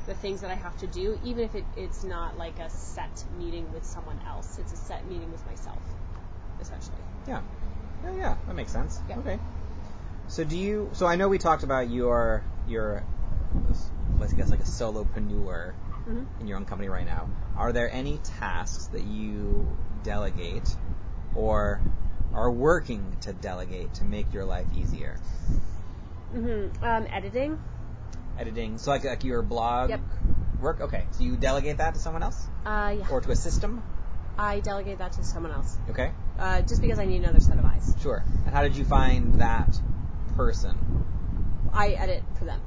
the 0.06 0.14
things 0.14 0.42
that 0.42 0.52
I 0.52 0.56
have 0.56 0.78
to 0.80 0.88
do, 0.88 1.20
even 1.24 1.44
if 1.44 1.56
it, 1.56 1.66
it's 1.76 2.04
not 2.04 2.38
like 2.38 2.60
a 2.60 2.70
set 2.70 3.24
meeting 3.38 3.72
with 3.74 3.84
someone 3.86 4.20
else. 4.28 4.58
It's 4.60 4.72
a 4.74 4.78
set 4.78 5.06
meeting 5.08 5.32
with 5.32 5.46
myself, 5.46 5.82
essentially. 6.62 6.98
Yeah. 7.28 7.42
Yeah, 8.04 8.14
yeah. 8.16 8.36
That 8.48 8.56
makes 8.56 8.72
sense. 8.72 9.00
Yeah. 9.10 9.20
Okay. 9.20 9.40
So 10.28 10.44
do 10.44 10.58
you? 10.58 10.90
So 10.94 11.06
I 11.08 11.16
know 11.16 11.28
we 11.28 11.38
talked 11.38 11.64
about 11.64 11.90
your 11.90 12.44
your, 12.68 13.04
let's 14.20 14.34
guess 14.34 14.50
like 14.50 14.60
a 14.60 14.64
solopreneur 14.64 15.74
Mm-hmm. 16.08 16.24
in 16.40 16.48
your 16.48 16.56
own 16.56 16.64
company 16.64 16.88
right 16.88 17.06
now. 17.06 17.28
Are 17.58 17.74
there 17.74 17.92
any 17.92 18.18
tasks 18.40 18.86
that 18.94 19.04
you 19.04 19.68
delegate 20.04 20.74
or 21.36 21.82
are 22.38 22.52
working 22.52 23.18
to 23.22 23.34
delegate 23.34 23.94
to 23.96 24.06
make 24.06 24.32
your 24.32 24.46
life 24.46 24.68
easier? 24.78 25.20
Mm-hmm. 26.34 26.84
Um, 26.84 27.08
editing. 27.12 27.58
Editing. 28.38 28.78
So 28.78 28.92
like 28.92 29.04
like 29.04 29.24
your 29.24 29.42
blog 29.42 29.90
Yep. 29.90 30.02
work. 30.62 30.82
Okay. 30.82 31.04
So 31.12 31.24
you 31.24 31.36
delegate 31.36 31.78
that 31.78 31.96
to 31.96 32.00
someone 32.00 32.24
else 32.24 32.46
Uh, 32.66 32.96
yeah. 33.00 33.08
or 33.10 33.22
to 33.22 33.32
a 33.32 33.36
system. 33.36 33.82
I 34.38 34.60
delegate 34.60 35.00
that 35.00 35.14
to 35.14 35.24
someone 35.24 35.52
else, 35.52 35.76
Okay. 35.90 36.12
uh, 36.38 36.62
just 36.62 36.80
because 36.80 37.00
I 37.00 37.06
need 37.06 37.24
another 37.24 37.40
set 37.40 37.58
of 37.58 37.66
eyes. 37.66 37.96
Sure. 38.02 38.24
And 38.46 38.54
how 38.54 38.62
did 38.62 38.76
you 38.76 38.86
find 38.86 39.42
that 39.42 39.82
person? 40.36 40.78
I 41.74 41.90
edit 41.90 42.22
for 42.38 42.46
them. 42.46 42.62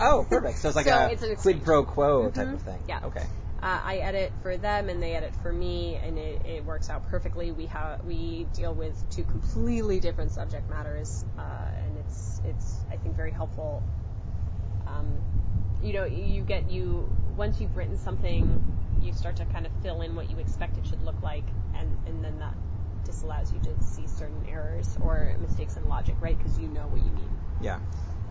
Oh, 0.00 0.26
perfect. 0.30 0.58
So 0.60 0.68
it's 0.68 0.76
like 0.76 0.86
So 0.86 0.92
a 0.92 1.10
it's 1.32 1.42
quid 1.42 1.62
pro 1.62 1.84
quo 1.84 2.30
type 2.30 2.48
Mhm. 2.48 2.54
of 2.54 2.62
thing. 2.62 2.82
Yeah. 2.88 3.00
Okay. 3.04 3.26
Uh, 3.62 3.78
I 3.84 3.96
edit 3.98 4.32
for 4.42 4.56
them, 4.56 4.88
and 4.88 5.02
they 5.02 5.14
edit 5.14 5.34
for 5.42 5.52
me, 5.52 5.96
and 6.02 6.18
it, 6.18 6.46
it 6.46 6.64
works 6.64 6.88
out 6.88 7.06
perfectly. 7.10 7.52
We 7.52 7.66
have 7.66 8.02
we 8.04 8.46
deal 8.54 8.72
with 8.72 9.04
two 9.10 9.24
completely 9.24 10.00
different 10.00 10.32
subject 10.32 10.70
matters, 10.70 11.26
uh, 11.38 11.66
and 11.84 11.98
it's 11.98 12.40
it's 12.44 12.86
I 12.90 12.96
think 12.96 13.16
very 13.16 13.30
helpful. 13.30 13.82
Um, 14.86 15.18
you 15.82 15.92
know, 15.92 16.04
you 16.04 16.40
get 16.42 16.70
you 16.70 17.14
once 17.36 17.60
you've 17.60 17.76
written 17.76 17.98
something, 17.98 18.64
you 19.02 19.12
start 19.12 19.36
to 19.36 19.44
kind 19.46 19.66
of 19.66 19.72
fill 19.82 20.00
in 20.00 20.16
what 20.16 20.30
you 20.30 20.38
expect 20.38 20.78
it 20.78 20.86
should 20.86 21.04
look 21.04 21.20
like, 21.22 21.44
and 21.74 21.98
and 22.06 22.24
then 22.24 22.38
that 22.38 22.54
disallows 23.04 23.52
you 23.52 23.60
to 23.60 23.84
see 23.84 24.06
certain 24.06 24.42
errors 24.48 24.96
or 25.02 25.36
mistakes 25.42 25.76
in 25.76 25.86
logic, 25.86 26.14
right? 26.20 26.38
Because 26.38 26.58
you 26.58 26.68
know 26.68 26.86
what 26.88 27.04
you 27.04 27.10
mean. 27.12 27.30
Yeah. 27.60 27.78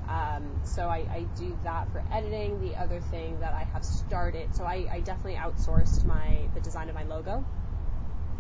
Um, 0.09 0.43
so 0.63 0.87
I, 0.87 0.97
I 1.11 1.25
do 1.37 1.55
that 1.63 1.91
for 1.91 2.03
editing. 2.11 2.59
The 2.61 2.75
other 2.81 2.99
thing 2.99 3.39
that 3.41 3.53
I 3.53 3.63
have 3.65 3.85
started, 3.85 4.55
so 4.55 4.63
I, 4.63 4.87
I 4.91 4.99
definitely 5.01 5.35
outsourced 5.35 6.03
my 6.05 6.39
the 6.55 6.61
design 6.61 6.89
of 6.89 6.95
my 6.95 7.03
logo 7.03 7.45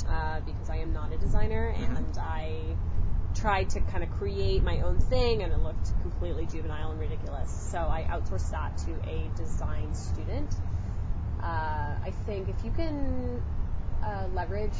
uh, 0.09 0.39
because 0.41 0.69
I 0.69 0.77
am 0.77 0.93
not 0.93 1.13
a 1.13 1.17
designer, 1.17 1.71
Mhm. 1.77 1.97
and 1.97 2.17
I 2.17 2.75
tried 3.35 3.69
to 3.71 3.81
kind 3.81 4.03
of 4.03 4.09
create 4.11 4.63
my 4.63 4.81
own 4.81 4.97
thing, 4.99 5.43
and 5.43 5.53
it 5.53 5.59
looked 5.59 5.91
completely 6.01 6.47
juvenile 6.47 6.89
and 6.91 6.99
ridiculous. 6.99 7.51
So 7.51 7.77
I 7.77 8.01
outsourced 8.09 8.49
that 8.49 8.75
to 8.79 8.91
a 9.07 9.29
design 9.37 9.93
student. 9.93 10.55
Uh, 11.41 11.45
I 12.03 12.11
think 12.25 12.49
if 12.49 12.65
you 12.65 12.71
can 12.71 13.41
uh, 14.03 14.25
leverage 14.33 14.77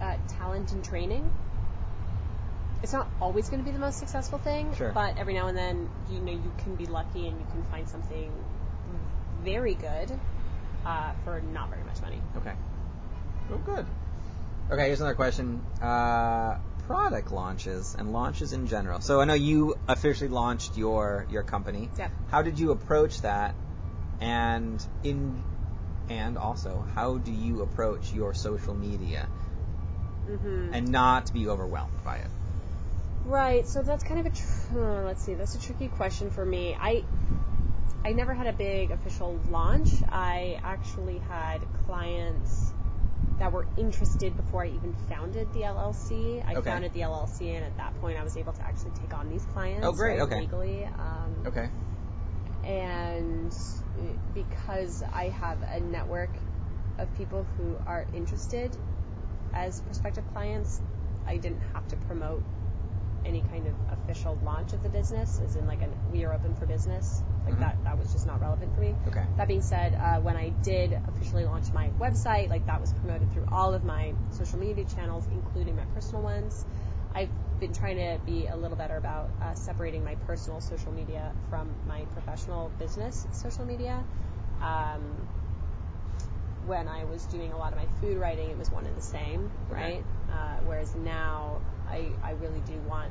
uh, 0.00 0.16
talent 0.28 0.72
and 0.72 0.82
training 0.82 1.30
it's 2.82 2.92
not 2.92 3.08
always 3.20 3.48
going 3.48 3.62
to 3.62 3.64
be 3.64 3.72
the 3.72 3.80
most 3.80 3.98
successful 3.98 4.38
thing, 4.38 4.74
Sure. 4.74 4.92
but 4.92 5.18
every 5.18 5.34
now 5.34 5.48
and 5.48 5.56
then, 5.56 5.88
you 6.08 6.20
know, 6.20 6.32
you 6.32 6.52
can 6.58 6.74
be 6.76 6.86
lucky 6.86 7.28
and 7.28 7.38
you 7.38 7.46
can 7.52 7.62
find 7.64 7.88
something 7.88 8.30
very 9.42 9.74
good 9.74 10.12
uh, 10.86 11.12
for 11.24 11.40
not 11.40 11.70
very 11.70 11.84
much 11.84 12.00
money. 12.02 12.20
Okay. 12.36 12.52
Oh, 13.50 13.58
good. 13.58 13.86
Okay, 14.70 14.86
here's 14.86 15.00
another 15.00 15.14
question. 15.14 15.62
Uh, 15.80 16.56
product 16.86 17.32
launches 17.32 17.94
and 17.98 18.12
launches 18.12 18.52
in 18.52 18.66
general. 18.66 19.00
So 19.00 19.20
I 19.20 19.24
know 19.24 19.34
you 19.34 19.76
officially 19.88 20.28
launched 20.28 20.76
your 20.76 21.26
your 21.30 21.42
company. 21.42 21.90
Yep. 21.98 22.10
How 22.30 22.42
did 22.42 22.58
you 22.58 22.70
approach 22.72 23.20
that? 23.22 23.54
And 24.20 24.84
in 25.02 25.42
and 26.08 26.38
also, 26.38 26.86
how 26.94 27.18
do 27.18 27.30
you 27.30 27.62
approach 27.62 28.12
your 28.12 28.34
social 28.34 28.74
media 28.74 29.28
hmm 30.26 30.74
and 30.74 30.88
not 30.88 31.32
be 31.32 31.48
overwhelmed 31.48 32.02
by 32.04 32.16
it? 32.16 32.30
Right. 33.28 33.68
So 33.68 33.82
that's 33.82 34.02
kind 34.04 34.20
of 34.20 34.26
a 34.26 34.30
tr- 34.30 34.78
uh, 34.80 35.02
let's 35.04 35.22
see. 35.22 35.34
That's 35.34 35.54
a 35.54 35.60
tricky 35.60 35.88
question 35.88 36.30
for 36.30 36.46
me. 36.46 36.74
I 36.80 37.04
I 38.02 38.12
never 38.12 38.32
had 38.32 38.46
a 38.46 38.54
big 38.54 38.90
official 38.90 39.38
launch. 39.50 39.90
I 40.08 40.58
actually 40.64 41.18
had 41.28 41.60
clients 41.84 42.72
that 43.38 43.52
were 43.52 43.66
interested 43.76 44.34
before 44.34 44.64
I 44.64 44.68
even 44.68 44.94
founded 45.10 45.52
the 45.52 45.60
LLC. 45.60 46.42
I 46.46 46.54
Okay. 46.54 46.70
founded 46.70 46.94
the 46.94 47.00
LLC, 47.00 47.54
and 47.54 47.66
at 47.66 47.76
that 47.76 48.00
point, 48.00 48.18
I 48.18 48.24
was 48.24 48.38
able 48.38 48.54
to 48.54 48.62
actually 48.62 48.92
take 48.92 49.12
on 49.12 49.28
these 49.28 49.44
clients. 49.52 49.86
Oh, 49.86 49.92
great, 49.92 50.18
right, 50.18 50.22
okay. 50.22 50.40
Legally. 50.40 50.86
Um, 50.86 51.34
Okay. 51.46 51.68
and 52.64 53.54
because 54.32 55.02
I 55.12 55.28
have 55.28 55.58
a 55.62 55.80
network 55.80 56.30
of 56.98 57.14
people 57.16 57.46
who 57.56 57.76
are 57.86 58.06
interested 58.14 58.74
as 59.52 59.82
prospective 59.82 60.24
clients, 60.32 60.80
I 61.26 61.36
didn't 61.36 61.60
have 61.74 61.86
to 61.88 61.96
promote 61.96 62.42
any 63.24 63.42
kind 63.50 63.66
of 63.66 63.74
official 63.92 64.38
launch 64.44 64.72
of 64.72 64.82
the 64.82 64.88
business, 64.88 65.40
as 65.44 65.56
in 65.56 65.66
like 65.66 65.82
an 65.82 65.90
we 66.12 66.24
are 66.24 66.32
open 66.32 66.54
for 66.54 66.66
business. 66.66 67.22
Like 67.44 67.56
Mhm. 67.56 67.60
that, 67.60 67.84
that 67.84 67.98
was 67.98 68.12
just 68.12 68.26
not 68.26 68.40
relevant 68.40 68.74
for 68.74 68.80
me. 68.80 68.94
Okay. 69.08 69.24
That 69.36 69.48
being 69.48 69.62
said, 69.62 69.94
uh, 69.94 70.20
when 70.20 70.36
I 70.36 70.50
did 70.62 70.98
officially 71.08 71.44
launch 71.44 71.72
my 71.72 71.90
website, 72.00 72.50
like 72.50 72.66
that 72.66 72.80
was 72.80 72.92
promoted 72.92 73.30
through 73.32 73.46
all 73.50 73.74
of 73.74 73.84
my 73.84 74.12
social 74.30 74.58
media 74.58 74.84
channels, 74.84 75.26
including 75.32 75.76
my 75.76 75.84
personal 75.94 76.22
ones. 76.22 76.64
I've 77.14 77.30
been 77.60 77.72
trying 77.72 77.96
to 77.96 78.18
be 78.24 78.46
a 78.46 78.56
little 78.56 78.76
better 78.76 78.96
about 78.96 79.30
uh, 79.42 79.54
separating 79.54 80.04
my 80.04 80.14
personal 80.26 80.60
social 80.60 80.92
media 80.92 81.32
from 81.50 81.68
my 81.86 82.02
professional 82.14 82.70
business 82.78 83.26
social 83.32 83.64
media. 83.64 84.04
Um, 84.62 85.00
when 86.66 86.86
I 86.86 87.04
was 87.04 87.24
doing 87.26 87.52
a 87.52 87.56
lot 87.58 87.72
of 87.72 87.78
my 87.78 87.86
food 88.00 88.18
writing, 88.18 88.50
it 88.50 88.58
was 88.58 88.70
one 88.70 88.84
and 88.84 88.96
the 88.96 89.02
same, 89.02 89.50
Okay. 89.70 89.82
right? 89.82 90.04
Uh, 90.30 90.56
whereas 90.66 90.94
now, 90.94 91.60
I, 91.88 92.10
I 92.22 92.32
really 92.32 92.60
do 92.66 92.74
want 92.88 93.10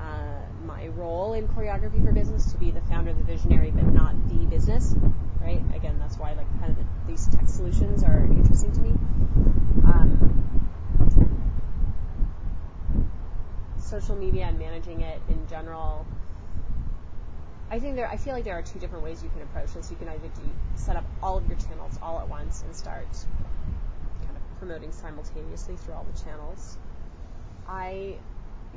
uh, 0.00 0.40
my 0.64 0.88
role 0.88 1.34
in 1.34 1.48
choreography 1.48 2.04
for 2.04 2.12
business 2.12 2.50
to 2.52 2.58
be 2.58 2.70
the 2.70 2.80
founder, 2.82 3.12
the 3.12 3.22
visionary, 3.22 3.70
but 3.70 3.84
not 3.84 4.14
the 4.28 4.46
business, 4.46 4.94
right? 5.40 5.62
Again, 5.74 5.98
that's 5.98 6.16
why 6.16 6.32
like 6.32 6.48
kind 6.60 6.70
of 6.70 6.78
the, 6.78 6.84
these 7.08 7.28
tech 7.28 7.48
solutions 7.48 8.02
are 8.02 8.24
interesting 8.24 8.72
to 8.72 8.80
me. 8.80 8.90
Um, 9.84 10.28
social 13.88 14.16
media 14.16 14.44
and 14.44 14.58
managing 14.58 15.00
it 15.00 15.20
in 15.28 15.46
general, 15.48 16.06
I 17.70 17.78
think 17.78 17.96
there. 17.96 18.08
I 18.08 18.16
feel 18.16 18.32
like 18.32 18.44
there 18.44 18.56
are 18.58 18.62
two 18.62 18.78
different 18.78 19.04
ways 19.04 19.22
you 19.22 19.30
can 19.30 19.42
approach 19.42 19.74
this. 19.74 19.90
You 19.90 19.96
can 19.96 20.08
either 20.08 20.28
do 20.28 20.50
set 20.76 20.96
up 20.96 21.04
all 21.22 21.36
of 21.36 21.46
your 21.48 21.58
channels 21.58 21.98
all 22.00 22.18
at 22.18 22.28
once 22.28 22.62
and 22.62 22.74
start 22.74 23.08
kind 24.22 24.36
of 24.36 24.58
promoting 24.58 24.92
simultaneously 24.92 25.76
through 25.76 25.94
all 25.94 26.06
the 26.10 26.22
channels. 26.22 26.78
I 27.68 28.16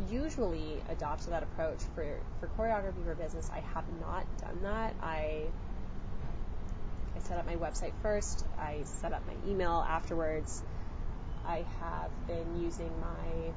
usually 0.09 0.81
adopt 0.89 1.27
that 1.29 1.43
approach 1.43 1.79
for 1.95 2.05
for 2.39 2.47
choreography 2.57 3.03
for 3.05 3.15
business. 3.15 3.49
I 3.53 3.59
have 3.73 3.85
not 3.99 4.25
done 4.39 4.59
that. 4.63 4.95
I 5.01 5.43
I 7.15 7.19
set 7.19 7.37
up 7.37 7.45
my 7.45 7.55
website 7.55 7.93
first. 8.01 8.45
I 8.57 8.81
set 8.83 9.13
up 9.13 9.21
my 9.27 9.51
email 9.51 9.85
afterwards. 9.87 10.61
I 11.45 11.65
have 11.79 12.11
been 12.27 12.61
using 12.61 12.91
my 12.99 13.53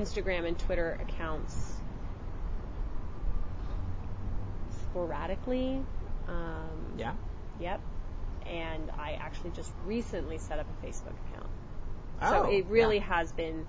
Instagram 0.00 0.46
and 0.46 0.58
Twitter 0.58 0.98
accounts 1.02 1.74
sporadically. 4.70 5.82
Um, 6.28 6.94
Yeah. 6.96 7.14
Yep. 7.60 7.80
And 8.46 8.90
I 8.98 9.12
actually 9.12 9.50
just 9.50 9.72
recently 9.86 10.38
set 10.38 10.58
up 10.58 10.66
a 10.66 10.86
Facebook 10.86 11.14
account. 11.28 11.50
Oh, 12.20 12.30
so 12.30 12.50
it 12.50 12.66
really 12.66 12.96
yeah. 12.96 13.04
has 13.04 13.32
been 13.32 13.66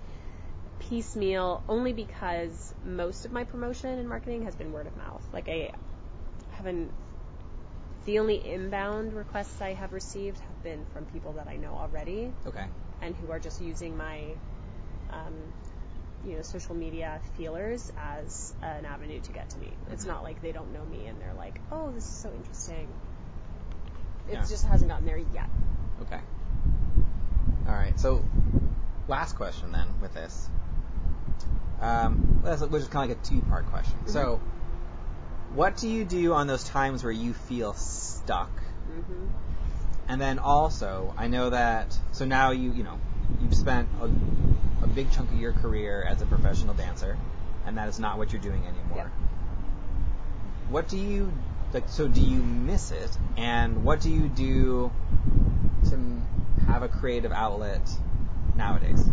piecemeal 0.79 1.63
only 1.69 1.93
because 1.93 2.73
most 2.85 3.25
of 3.25 3.31
my 3.31 3.43
promotion 3.43 3.97
and 3.99 4.07
marketing 4.07 4.43
has 4.43 4.55
been 4.55 4.71
word 4.71 4.87
of 4.87 4.95
mouth. 4.97 5.23
Like 5.33 5.49
I 5.49 5.71
haven't 6.51 6.91
the 8.05 8.19
only 8.19 8.35
inbound 8.45 9.13
requests 9.13 9.61
I 9.61 9.73
have 9.73 9.93
received 9.93 10.37
have 10.39 10.63
been 10.63 10.85
from 10.93 11.05
people 11.05 11.33
that 11.33 11.47
I 11.47 11.55
know 11.55 11.73
already 11.73 12.31
Okay. 12.45 12.65
and 13.01 13.15
who 13.15 13.31
are 13.31 13.39
just 13.39 13.61
using 13.61 13.95
my 13.95 14.35
um, 15.09 15.33
you 16.25 16.35
know 16.35 16.41
social 16.41 16.75
media 16.75 17.21
feelers 17.37 17.91
as 17.97 18.53
an 18.61 18.85
avenue 18.85 19.19
to 19.21 19.31
get 19.31 19.49
to 19.51 19.59
me. 19.59 19.71
It's 19.91 20.03
Mhm. 20.03 20.07
not 20.07 20.23
like 20.23 20.41
they 20.41 20.51
don't 20.51 20.73
know 20.73 20.83
me 20.85 21.07
and 21.07 21.19
they're 21.21 21.33
like, 21.33 21.59
"Oh, 21.71 21.91
this 21.91 22.03
is 22.03 22.09
so 22.21 22.31
interesting." 22.33 22.87
It 24.29 24.33
Yeah. 24.33 24.45
just 24.47 24.65
hasn't 24.65 24.89
gotten 24.89 25.05
there 25.05 25.17
yet. 25.17 25.49
Okay. 26.01 26.19
All 27.67 27.73
right. 27.73 27.97
So, 27.99 28.23
last 29.07 29.35
question 29.35 29.71
then 29.71 29.87
with 30.01 30.13
this. 30.13 30.49
Um, 31.81 32.41
which 32.43 32.81
is 32.81 32.87
kind 32.87 33.11
of 33.11 33.17
like 33.17 33.25
a 33.25 33.29
two-part 33.29 33.65
question. 33.67 33.95
Mm-hmm. 33.99 34.09
So, 34.11 34.39
what 35.53 35.77
do 35.77 35.89
you 35.89 36.05
do 36.05 36.33
on 36.33 36.47
those 36.47 36.63
times 36.63 37.03
where 37.03 37.11
you 37.11 37.33
feel 37.33 37.73
stuck? 37.73 38.51
hmm 38.87 39.27
And 40.07 40.19
then 40.19 40.39
also, 40.39 41.13
I 41.17 41.27
know 41.27 41.49
that. 41.49 41.97
So 42.11 42.25
now 42.25 42.51
you, 42.51 42.71
you 42.71 42.83
know, 42.83 42.99
you've 43.41 43.55
spent 43.55 43.89
a, 44.01 44.05
a 44.83 44.87
big 44.87 45.11
chunk 45.11 45.31
of 45.31 45.39
your 45.39 45.53
career 45.53 46.03
as 46.07 46.21
a 46.21 46.25
professional 46.25 46.73
dancer, 46.73 47.17
and 47.65 47.77
that 47.77 47.89
is 47.89 47.99
not 47.99 48.17
what 48.17 48.31
you're 48.31 48.41
doing 48.41 48.65
anymore. 48.65 48.97
Yep. 48.97 49.11
What 50.69 50.87
do 50.87 50.97
you 50.97 51.31
like? 51.73 51.89
So 51.89 52.07
do 52.07 52.21
you 52.21 52.37
miss 52.37 52.91
it? 52.91 53.17
And 53.37 53.83
what 53.83 54.01
do 54.01 54.09
you 54.09 54.27
do 54.27 54.91
to 55.89 56.21
have 56.67 56.83
a 56.83 56.87
creative 56.87 57.31
outlet 57.31 57.81
nowadays? 58.55 59.05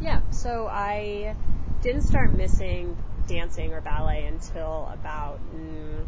Yeah, 0.00 0.20
so 0.30 0.68
I 0.68 1.34
didn't 1.82 2.02
start 2.02 2.34
missing 2.34 2.96
dancing 3.26 3.72
or 3.72 3.80
ballet 3.80 4.26
until 4.26 4.88
about 4.92 5.38
mm, 5.54 6.04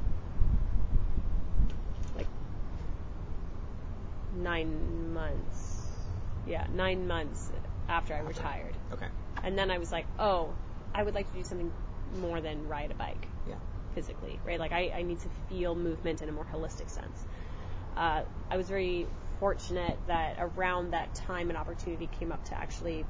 like 2.16 2.26
nine 4.37 5.12
months. 5.12 5.87
Yeah, 6.47 6.66
nine 6.72 7.07
months 7.07 7.51
after 7.89 8.14
I 8.14 8.20
retired. 8.20 8.74
Okay. 8.93 9.07
And 9.43 9.59
then 9.59 9.70
I 9.70 9.78
was 9.78 9.93
like, 9.93 10.07
oh, 10.18 10.55
I 10.95 11.03
would 11.03 11.14
like 11.14 11.31
to 11.31 11.39
do 11.39 11.45
something 11.45 11.70
more 12.20 12.41
than 12.41 12.68
ride 12.68 12.91
a 12.91 12.95
bike 12.95 13.28
Yeah. 13.49 13.55
physically, 13.95 14.39
right? 14.45 14.59
Like 14.59 14.72
I, 14.72 14.93
I 14.97 15.03
need 15.03 15.20
to 15.20 15.28
feel 15.49 15.74
movement 15.74 16.22
in 16.22 16.28
a 16.28 16.33
more 16.33 16.47
holistic 16.53 16.89
sense. 16.89 17.24
Uh, 17.97 18.22
I 18.51 18.57
was 18.57 18.68
very 18.68 19.07
fortunate 19.41 19.99
that 20.07 20.36
around 20.38 20.93
that 20.93 21.14
time 21.14 21.51
an 21.51 21.57
opportunity 21.57 22.09
came 22.18 22.30
up 22.30 22.45
to 22.45 22.55
actually 22.55 23.05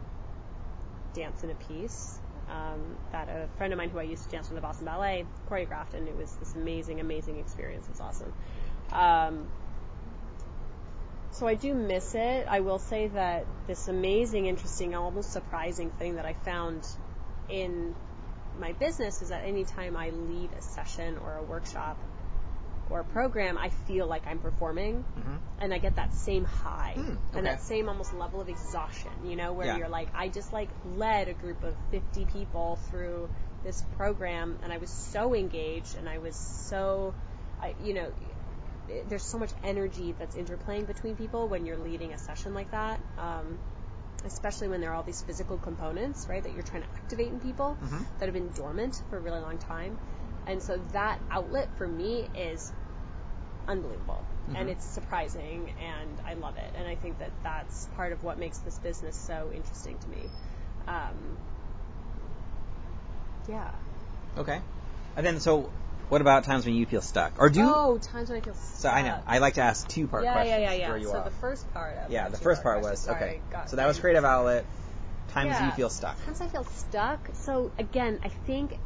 dance 1.13 1.43
in 1.43 1.51
a 1.51 1.55
piece 1.55 2.21
um, 2.51 2.97
that 3.13 3.29
a 3.29 3.49
friend 3.57 3.73
of 3.73 3.77
mine 3.77 3.91
who 3.91 3.99
I 3.99 4.05
used 4.05 4.25
to 4.25 4.31
dance 4.31 4.49
with 4.49 4.57
the 4.57 4.63
Boston 4.63 4.87
Ballet 4.87 5.25
choreographed, 5.49 5.95
and 5.95 6.09
it 6.09 6.17
was 6.17 6.33
this 6.37 6.55
amazing, 6.55 7.01
amazing 7.01 7.39
experience. 7.39 7.87
It's 7.91 8.01
awesome. 8.01 8.33
Um, 8.93 9.47
so 11.33 11.47
I 11.47 11.55
do 11.55 11.75
miss 11.75 12.15
it. 12.15 12.47
I 12.49 12.61
will 12.61 12.81
say 12.81 13.07
that 13.09 13.47
this 13.67 13.89
amazing, 13.89 14.47
interesting, 14.47 14.95
almost 14.95 15.33
surprising 15.33 15.91
thing 15.91 16.17
that 16.17 16.27
I 16.27 16.33
found 16.33 16.87
in 17.49 17.95
my 18.59 18.73
business 18.73 19.23
is 19.23 19.29
that 19.29 19.45
anytime 19.45 19.97
I 19.97 20.11
lead 20.11 20.51
a 20.59 20.63
session 20.63 21.19
or 21.19 21.37
a 21.37 21.43
workshop 21.43 21.99
or 22.91 23.01
a 23.01 23.05
program, 23.05 23.57
I 23.57 23.69
feel 23.71 24.07
like 24.07 24.27
I'm 24.27 24.39
performing 24.39 25.05
Mm-hmm. 25.19 25.37
and 25.61 25.75
I 25.75 25.79
get 25.79 25.97
that 25.97 26.13
same 26.15 26.45
high 26.45 26.95
Hmm, 26.97 27.01
okay. 27.11 27.17
and 27.35 27.47
that 27.47 27.61
same 27.63 27.89
almost 27.89 28.13
level 28.15 28.41
of 28.41 28.49
exhaustion, 28.49 29.11
you 29.25 29.37
know, 29.37 29.53
where 29.53 29.67
Yeah. 29.67 29.77
you're 29.79 29.89
like, 29.89 30.09
I 30.15 30.29
just 30.29 30.53
like 30.53 30.69
led 30.97 31.29
a 31.29 31.35
group 31.35 31.63
of 31.63 31.75
50 31.91 32.25
people 32.27 32.77
through 32.91 33.29
this 33.63 33.83
program 33.97 34.59
and 34.63 34.73
I 34.73 34.79
was 34.79 34.91
so 34.91 35.35
engaged 35.35 35.97
and 35.97 36.09
I 36.09 36.19
was 36.19 36.35
so, 36.37 37.15
I, 37.61 37.75
you 37.83 37.95
know, 37.95 38.11
there's 39.09 39.23
so 39.23 39.39
much 39.39 39.51
energy 39.63 40.15
that's 40.19 40.35
interplaying 40.35 40.87
between 40.87 41.15
people 41.15 41.47
when 41.47 41.65
you're 41.67 41.77
leading 41.79 42.13
a 42.13 42.19
session 42.19 42.55
like 42.55 42.71
that. 42.73 43.01
Um, 43.19 43.59
especially 44.25 44.69
when 44.69 44.81
there 44.83 44.91
are 44.91 44.95
all 44.97 45.03
these 45.03 45.23
physical 45.23 45.57
components, 45.57 46.27
right, 46.29 46.43
that 46.43 46.53
you're 46.53 46.63
trying 46.63 46.83
to 46.83 46.89
activate 46.97 47.29
in 47.29 47.41
people 47.41 47.77
Mhm. 47.83 48.05
that 48.19 48.27
have 48.27 48.35
been 48.35 48.51
dormant 48.51 49.01
for 49.09 49.17
a 49.17 49.21
really 49.21 49.41
long 49.41 49.57
time. 49.59 49.97
And 50.47 50.63
so 50.63 50.77
that 50.93 51.19
outlet 51.31 51.69
for 51.79 51.87
me 51.89 52.29
is 52.35 52.71
unbelievable. 53.69 54.25
Mhm. 54.49 54.61
And 54.61 54.71
it's 54.71 54.85
surprising 54.85 55.73
and 55.81 56.19
I 56.27 56.35
love 56.35 56.57
it. 56.57 56.73
And 56.77 56.89
I 56.89 56.95
think 56.97 57.19
that 57.19 57.31
that's 57.43 57.87
part 57.97 58.13
of 58.13 58.23
what 58.25 58.39
makes 58.39 58.59
this 58.59 58.79
business 58.79 59.17
so 59.17 59.51
interesting 59.55 59.99
to 59.99 60.09
me. 60.09 60.29
Um, 60.87 61.37
yeah. 63.49 63.71
Okay. 64.39 64.61
And 65.17 65.27
then, 65.27 65.41
so 65.41 65.71
what 66.09 66.21
about 66.21 66.45
times 66.45 66.67
when 66.67 66.75
you 66.75 66.87
feel 66.87 67.01
stuck, 67.03 67.33
or 67.39 67.49
do? 67.51 67.63
oh, 67.65 67.99
times 67.99 68.31
when 68.31 68.39
I 68.39 68.41
feel 68.43 68.55
stuck. 68.55 68.81
so 68.81 68.89
I 68.89 69.03
know. 69.03 69.19
I 69.27 69.39
like 69.39 69.55
to 69.55 69.63
ask 69.63 69.87
two-part 69.89 70.25
yeah, 70.25 70.33
questions. 70.33 70.61
yeah, 70.61 70.73
yeah, 70.73 70.89
yeah. 70.89 70.97
you 70.97 71.07
So 71.07 71.19
off. 71.19 71.25
the 71.25 71.31
first 71.31 71.73
part 71.73 71.97
of 71.99 72.11
yeah, 72.11 72.29
the 72.29 72.37
first 72.37 72.63
two-part 72.63 72.83
was 72.83 73.09
okay. 73.09 73.41
So 73.67 73.77
that 73.77 73.87
was 73.87 73.99
creative 73.99 74.25
outlet. 74.25 74.65
Times 75.29 75.61
you 75.61 75.71
feel 75.73 75.91
stuck. 75.91 76.23
Times 76.25 76.41
I 76.41 76.49
feel 76.49 76.65
stuck. 76.65 77.21
So 77.35 77.71
again, 77.79 78.19
I 78.25 78.29
think 78.29 78.77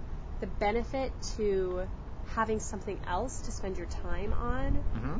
the 0.40 0.46
benefit 0.46 1.12
to 1.36 1.88
having 2.34 2.60
something 2.60 2.98
else 3.06 3.40
to 3.42 3.52
spend 3.52 3.76
your 3.76 3.86
time 3.86 4.32
on 4.32 4.82
Mm-hmm. 4.96 5.18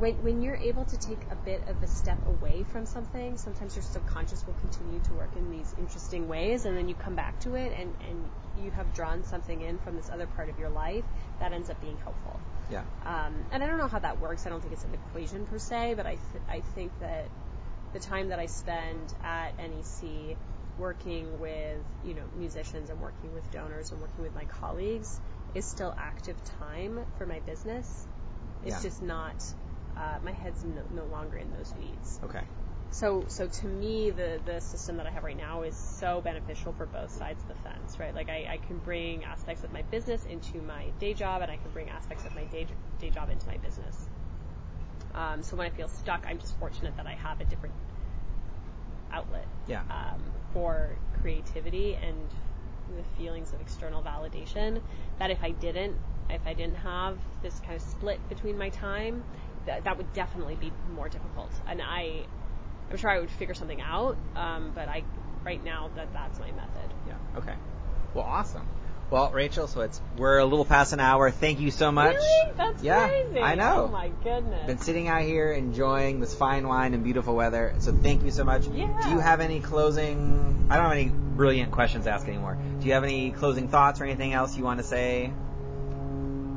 when, 0.00 0.14
when 0.22 0.42
you're 0.42 0.56
able 0.56 0.84
to 0.84 0.96
take 0.96 1.18
a 1.30 1.34
bit 1.36 1.62
of 1.68 1.82
a 1.82 1.86
step 1.86 2.18
away 2.26 2.64
from 2.72 2.86
something, 2.86 3.36
sometimes 3.36 3.74
your 3.74 3.82
subconscious 3.82 4.46
will 4.46 4.54
continue 4.54 5.00
to 5.00 5.12
work 5.14 5.30
in 5.36 5.50
these 5.50 5.74
interesting 5.78 6.28
ways, 6.28 6.64
and 6.66 6.76
then 6.76 6.88
you 6.88 6.94
come 6.94 7.14
back 7.16 7.38
to 7.40 7.54
it, 7.56 7.72
and, 7.78 7.92
and 8.08 8.24
you 8.62 8.70
have 8.72 8.92
drawn 8.94 9.24
something 9.24 9.60
in 9.60 9.78
from 9.78 9.96
this 9.96 10.08
other 10.10 10.26
part 10.26 10.48
of 10.48 10.58
your 10.58 10.68
life 10.68 11.04
that 11.40 11.52
ends 11.52 11.68
up 11.70 11.80
being 11.80 11.96
helpful. 12.04 12.38
Yeah. 12.70 12.82
Um, 13.06 13.34
and 13.50 13.62
I 13.62 13.66
don't 13.66 13.78
know 13.78 13.88
how 13.88 13.98
that 13.98 14.20
works. 14.20 14.46
I 14.46 14.50
don't 14.50 14.60
think 14.60 14.72
it's 14.74 14.84
an 14.84 14.94
equation 14.94 15.46
per 15.46 15.58
se, 15.58 15.94
but 15.94 16.06
I, 16.06 16.16
th- 16.16 16.44
I 16.48 16.60
think 16.74 16.92
that 17.00 17.24
the 17.92 17.98
time 17.98 18.28
that 18.28 18.38
I 18.38 18.46
spend 18.46 19.14
at 19.24 19.56
NEC 19.56 20.36
working 20.78 21.40
with 21.40 21.78
you 22.04 22.14
know 22.14 22.22
musicians 22.36 22.88
and 22.88 23.00
working 23.00 23.34
with 23.34 23.50
donors 23.50 23.90
and 23.90 24.00
working 24.00 24.22
with 24.22 24.34
my 24.34 24.44
colleagues 24.44 25.18
is 25.58 25.66
still 25.66 25.94
active 25.98 26.36
time 26.60 27.04
for 27.18 27.26
my 27.26 27.40
business. 27.40 28.06
It's 28.64 28.76
Yeah. 28.76 28.82
just 28.82 29.02
not. 29.02 29.44
Uh, 29.96 30.18
my 30.22 30.30
head's 30.30 30.64
no, 30.64 30.82
no 30.94 31.04
longer 31.06 31.36
in 31.36 31.50
those 31.52 31.74
weeds. 31.76 32.20
Okay. 32.22 32.44
So, 32.90 33.24
so 33.28 33.48
to 33.48 33.66
me, 33.66 34.10
the 34.10 34.40
the 34.46 34.60
system 34.60 34.96
that 34.96 35.06
I 35.06 35.10
have 35.10 35.24
right 35.24 35.36
now 35.36 35.62
is 35.62 35.76
so 35.76 36.20
beneficial 36.22 36.72
for 36.72 36.86
both 36.86 37.10
sides 37.10 37.42
of 37.42 37.48
the 37.48 37.54
fence, 37.56 37.98
right? 37.98 38.14
Like 38.14 38.30
I, 38.30 38.46
I 38.48 38.58
can 38.66 38.78
bring 38.78 39.24
aspects 39.24 39.64
of 39.64 39.72
my 39.72 39.82
business 39.82 40.24
into 40.24 40.62
my 40.62 40.84
day 41.00 41.12
job, 41.12 41.42
and 41.42 41.50
I 41.50 41.56
can 41.56 41.70
bring 41.72 41.90
aspects 41.90 42.24
of 42.24 42.34
my 42.34 42.44
day 42.44 42.66
day 43.00 43.10
job 43.10 43.28
into 43.30 43.46
my 43.46 43.56
business. 43.58 44.08
Um, 45.14 45.42
so 45.42 45.56
when 45.56 45.66
I 45.66 45.70
feel 45.70 45.88
stuck, 45.88 46.24
I'm 46.26 46.38
just 46.38 46.56
fortunate 46.58 46.96
that 46.96 47.06
I 47.06 47.14
have 47.14 47.40
a 47.40 47.44
different 47.44 47.74
outlet 49.10 49.46
Yeah. 49.66 49.82
um, 49.90 50.22
for 50.52 50.90
creativity 51.20 51.94
and 51.96 52.28
the 52.96 53.22
feelings 53.22 53.52
of 53.52 53.60
external 53.60 54.02
validation. 54.02 54.80
That 55.18 55.30
if 55.30 55.42
I 55.42 55.50
didn't, 55.50 55.96
if 56.30 56.46
I 56.46 56.54
didn't 56.54 56.76
have 56.76 57.18
this 57.42 57.58
kind 57.60 57.74
of 57.74 57.82
split 57.82 58.26
between 58.28 58.58
my 58.58 58.70
time, 58.70 59.24
that 59.66 59.84
that 59.84 59.96
would 59.96 60.12
definitely 60.12 60.56
be 60.56 60.72
more 60.94 61.08
difficult. 61.08 61.50
And 61.66 61.82
I, 61.82 62.24
I'm 62.90 62.96
sure 62.96 63.10
I 63.10 63.20
would 63.20 63.30
figure 63.30 63.54
something 63.54 63.80
out. 63.80 64.16
Um, 64.36 64.72
but 64.74 64.88
I, 64.88 65.04
right 65.44 65.62
now, 65.62 65.90
that 65.96 66.12
that's 66.12 66.38
my 66.38 66.50
method. 66.52 66.94
Yeah. 67.06 67.14
Okay. 67.38 67.54
Well, 68.14 68.24
awesome. 68.24 68.66
Well, 69.10 69.30
Rachel, 69.30 69.66
so 69.68 69.80
it's 69.80 70.02
we're 70.18 70.36
a 70.38 70.44
little 70.44 70.66
past 70.66 70.92
an 70.92 71.00
hour. 71.00 71.30
Thank 71.30 71.60
you 71.60 71.70
so 71.70 71.90
much. 71.90 72.16
Really? 72.16 72.52
That's 72.58 72.82
Yeah, 72.82 73.08
crazy. 73.08 73.40
I 73.40 73.54
know. 73.54 73.84
Oh 73.84 73.88
my 73.88 74.08
goodness. 74.22 74.66
Been 74.66 74.78
sitting 74.78 75.08
out 75.08 75.22
here 75.22 75.50
enjoying 75.50 76.20
this 76.20 76.34
fine 76.34 76.68
wine 76.68 76.92
and 76.92 77.02
beautiful 77.04 77.34
weather. 77.34 77.74
So 77.78 77.92
thank 77.92 78.22
you 78.22 78.30
so 78.30 78.44
much. 78.44 78.66
Yeah. 78.66 79.00
Do 79.02 79.10
you 79.10 79.18
have 79.18 79.40
any 79.40 79.60
closing? 79.60 80.57
I 80.70 80.76
don't 80.76 80.84
have 80.84 80.92
any 80.92 81.12
brilliant 81.36 81.72
questions 81.72 82.04
to 82.04 82.10
ask 82.10 82.28
anymore. 82.28 82.58
Do 82.80 82.88
you 82.88 82.94
have 82.94 83.04
any 83.04 83.32
closing 83.32 83.68
thoughts 83.68 84.00
or 84.00 84.04
anything 84.04 84.32
else 84.32 84.56
you 84.56 84.64
want 84.64 84.78
to 84.78 84.84
say? 84.84 85.32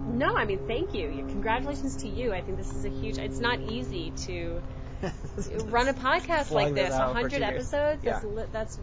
No, 0.06 0.36
I 0.36 0.46
mean, 0.46 0.60
thank 0.68 0.94
you. 0.94 1.24
Congratulations 1.32 1.98
to 1.98 2.10
you. 2.10 2.34
I 2.34 2.42
think 2.42 2.58
this 2.58 2.74
is 2.76 2.84
a 2.86 2.90
huge. 2.90 3.18
It's 3.18 3.40
not 3.40 3.60
easy 3.62 4.12
to 4.26 4.62
run 5.70 5.88
a 5.88 5.94
podcast 5.94 6.52
like 6.52 6.74
this 6.74 6.90
this. 6.90 7.00
100 7.00 7.30
two 7.30 7.38
years. 7.38 7.50
episodes. 7.54 8.02
That's 8.04 8.24
Yeah. 8.24 8.30
li- 8.30 8.46
that's 8.52 8.80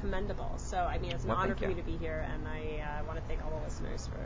commendable. 0.00 0.58
So, 0.58 0.78
I 0.78 0.98
mean, 0.98 1.12
it's 1.12 1.24
an 1.24 1.30
Well, 1.30 1.38
honor 1.38 1.54
for 1.56 1.64
you. 1.64 1.68
me 1.70 1.74
to 1.74 1.82
be 1.82 1.96
here, 1.96 2.24
and 2.32 2.46
I 2.46 3.00
uh, 3.00 3.04
want 3.06 3.18
to 3.18 3.24
thank 3.26 3.44
all 3.44 3.50
the 3.58 3.64
listeners 3.64 4.06
for, 4.06 4.18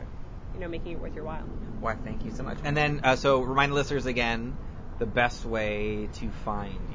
you 0.53 0.59
know, 0.59 0.67
making 0.69 0.93
it 0.93 0.99
worth 1.01 1.15
your 1.15 1.25
while. 1.25 1.43
Why, 1.79 1.95
thank 1.95 2.23
you 2.25 2.31
so 2.31 2.43
much. 2.43 2.57
And 2.63 2.77
then, 2.77 3.01
uh, 3.03 3.15
so 3.15 3.41
remind 3.41 3.73
listeners 3.73 4.05
again 4.05 4.53
the 4.99 5.05
best 5.05 5.45
way 5.45 6.07
to 6.13 6.29
find 6.29 6.79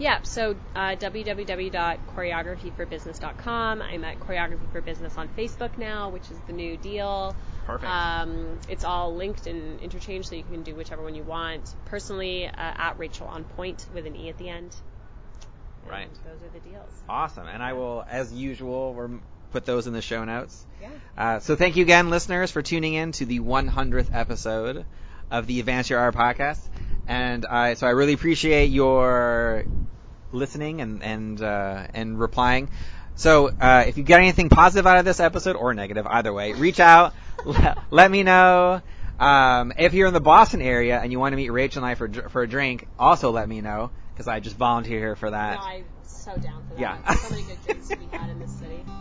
Yeah, 0.00 0.22
so 0.22 0.56
uh, 0.74 0.96
www.choreographyforbusiness.com. 0.96 3.82
I'm 3.82 4.04
at 4.04 4.18
Choreography 4.18 4.72
for 4.72 4.80
Business 4.80 5.18
on 5.18 5.28
Facebook 5.28 5.76
now, 5.76 6.08
which 6.08 6.30
is 6.30 6.38
the 6.46 6.54
new 6.54 6.78
deal. 6.78 7.36
Perfect. 7.66 7.92
Um, 7.92 8.58
it's 8.70 8.84
all 8.84 9.14
linked 9.14 9.46
and 9.46 9.78
interchanged, 9.80 10.30
so 10.30 10.36
you 10.36 10.42
can 10.42 10.62
do 10.62 10.74
whichever 10.74 11.02
one 11.02 11.14
you 11.14 11.22
want. 11.22 11.74
Personally, 11.84 12.46
uh, 12.46 12.50
at 12.56 12.98
Rachel 12.98 13.26
on 13.26 13.44
Point 13.44 13.84
with 13.92 14.06
an 14.06 14.16
E 14.16 14.30
at 14.30 14.38
the 14.38 14.48
end. 14.48 14.74
And 15.82 15.90
Right. 15.90 16.08
Those 16.24 16.42
are 16.42 16.48
the 16.52 16.60
deals. 16.60 16.88
Awesome. 17.06 17.46
And 17.46 17.62
I 17.62 17.74
will, 17.74 18.02
as 18.08 18.32
usual, 18.32 18.94
rem- 18.94 19.20
put 19.52 19.66
those 19.66 19.86
in 19.86 19.92
the 19.92 20.00
show 20.00 20.24
notes. 20.24 20.64
Yeah. 20.80 20.88
Uh, 21.18 21.40
so 21.40 21.56
thank 21.56 21.76
you 21.76 21.82
again, 21.82 22.08
listeners, 22.08 22.50
for 22.50 22.62
tuning 22.62 22.94
in 22.94 23.12
to 23.12 23.26
the 23.26 23.40
100th 23.40 24.14
episode 24.14 24.86
of 25.30 25.46
the 25.46 25.60
Advance 25.60 25.90
Your 25.90 25.98
Art 25.98 26.14
podcast. 26.14 26.60
And 27.06 27.46
I, 27.46 27.74
so 27.74 27.86
I 27.86 27.90
really 27.90 28.12
appreciate 28.12 28.66
your 28.66 29.64
listening 30.32 30.80
and 30.80 31.02
and 31.02 31.42
uh, 31.42 31.86
and 31.92 32.18
replying. 32.18 32.70
So 33.16 33.48
uh, 33.48 33.84
if 33.86 33.98
you 33.98 34.04
get 34.04 34.18
anything 34.18 34.48
positive 34.48 34.86
out 34.86 34.98
of 34.98 35.04
this 35.04 35.20
episode 35.20 35.56
or 35.56 35.74
negative, 35.74 36.06
either 36.06 36.32
way, 36.32 36.52
reach 36.52 36.80
out. 36.80 37.14
let, 37.44 37.78
let 37.90 38.10
me 38.10 38.22
know. 38.22 38.80
Um, 39.18 39.72
if 39.76 39.92
you're 39.92 40.08
in 40.08 40.14
the 40.14 40.20
Boston 40.20 40.62
area 40.62 40.98
and 40.98 41.12
you 41.12 41.20
want 41.20 41.34
to 41.34 41.36
meet 41.36 41.50
Rachel 41.50 41.84
and 41.84 41.90
I 41.90 41.94
for 41.94 42.08
for 42.30 42.42
a 42.42 42.48
drink, 42.48 42.86
also 42.98 43.30
let 43.30 43.48
me 43.48 43.60
know 43.60 43.90
because 44.14 44.28
I 44.28 44.40
just 44.40 44.56
volunteer 44.56 44.98
here 44.98 45.16
for 45.16 45.30
that. 45.30 45.58
No, 45.58 45.66
I'm 45.66 45.84
so 46.04 46.36
down 46.36 46.64
for 46.68 46.74
that. 46.74 46.80
Yeah. 46.80 47.14
So 47.14 47.30
many 47.30 47.42
good 47.42 47.62
drinks 47.64 47.88
to 47.88 47.96
be 47.96 48.06
had 48.06 48.30
in 48.30 48.38
this 48.38 48.52
city. 48.52 48.84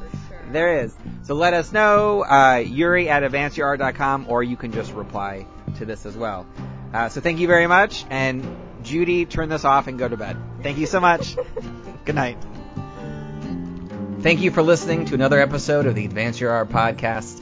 There 0.51 0.83
is. 0.83 0.95
So 1.23 1.35
let 1.35 1.53
us 1.53 1.71
know, 1.71 2.23
uh, 2.23 2.63
Yuri 2.65 3.09
at 3.09 3.23
advanceyourart.com, 3.23 4.25
or 4.27 4.43
you 4.43 4.57
can 4.57 4.71
just 4.71 4.93
reply 4.93 5.45
to 5.77 5.85
this 5.85 6.05
as 6.05 6.17
well. 6.17 6.47
Uh, 6.93 7.09
so 7.09 7.21
thank 7.21 7.39
you 7.39 7.47
very 7.47 7.67
much, 7.67 8.05
and 8.09 8.43
Judy, 8.83 9.25
turn 9.25 9.49
this 9.49 9.63
off 9.63 9.87
and 9.87 9.99
go 9.99 10.07
to 10.07 10.17
bed. 10.17 10.37
Thank 10.63 10.77
you 10.77 10.87
so 10.87 10.99
much. 10.99 11.35
Good 12.05 12.15
night. 12.15 12.37
Thank 14.21 14.41
you 14.41 14.51
for 14.51 14.61
listening 14.61 15.05
to 15.05 15.15
another 15.15 15.39
episode 15.39 15.85
of 15.85 15.95
the 15.95 16.05
Advance 16.05 16.39
Your 16.39 16.51
Art 16.51 16.69
podcast. 16.69 17.41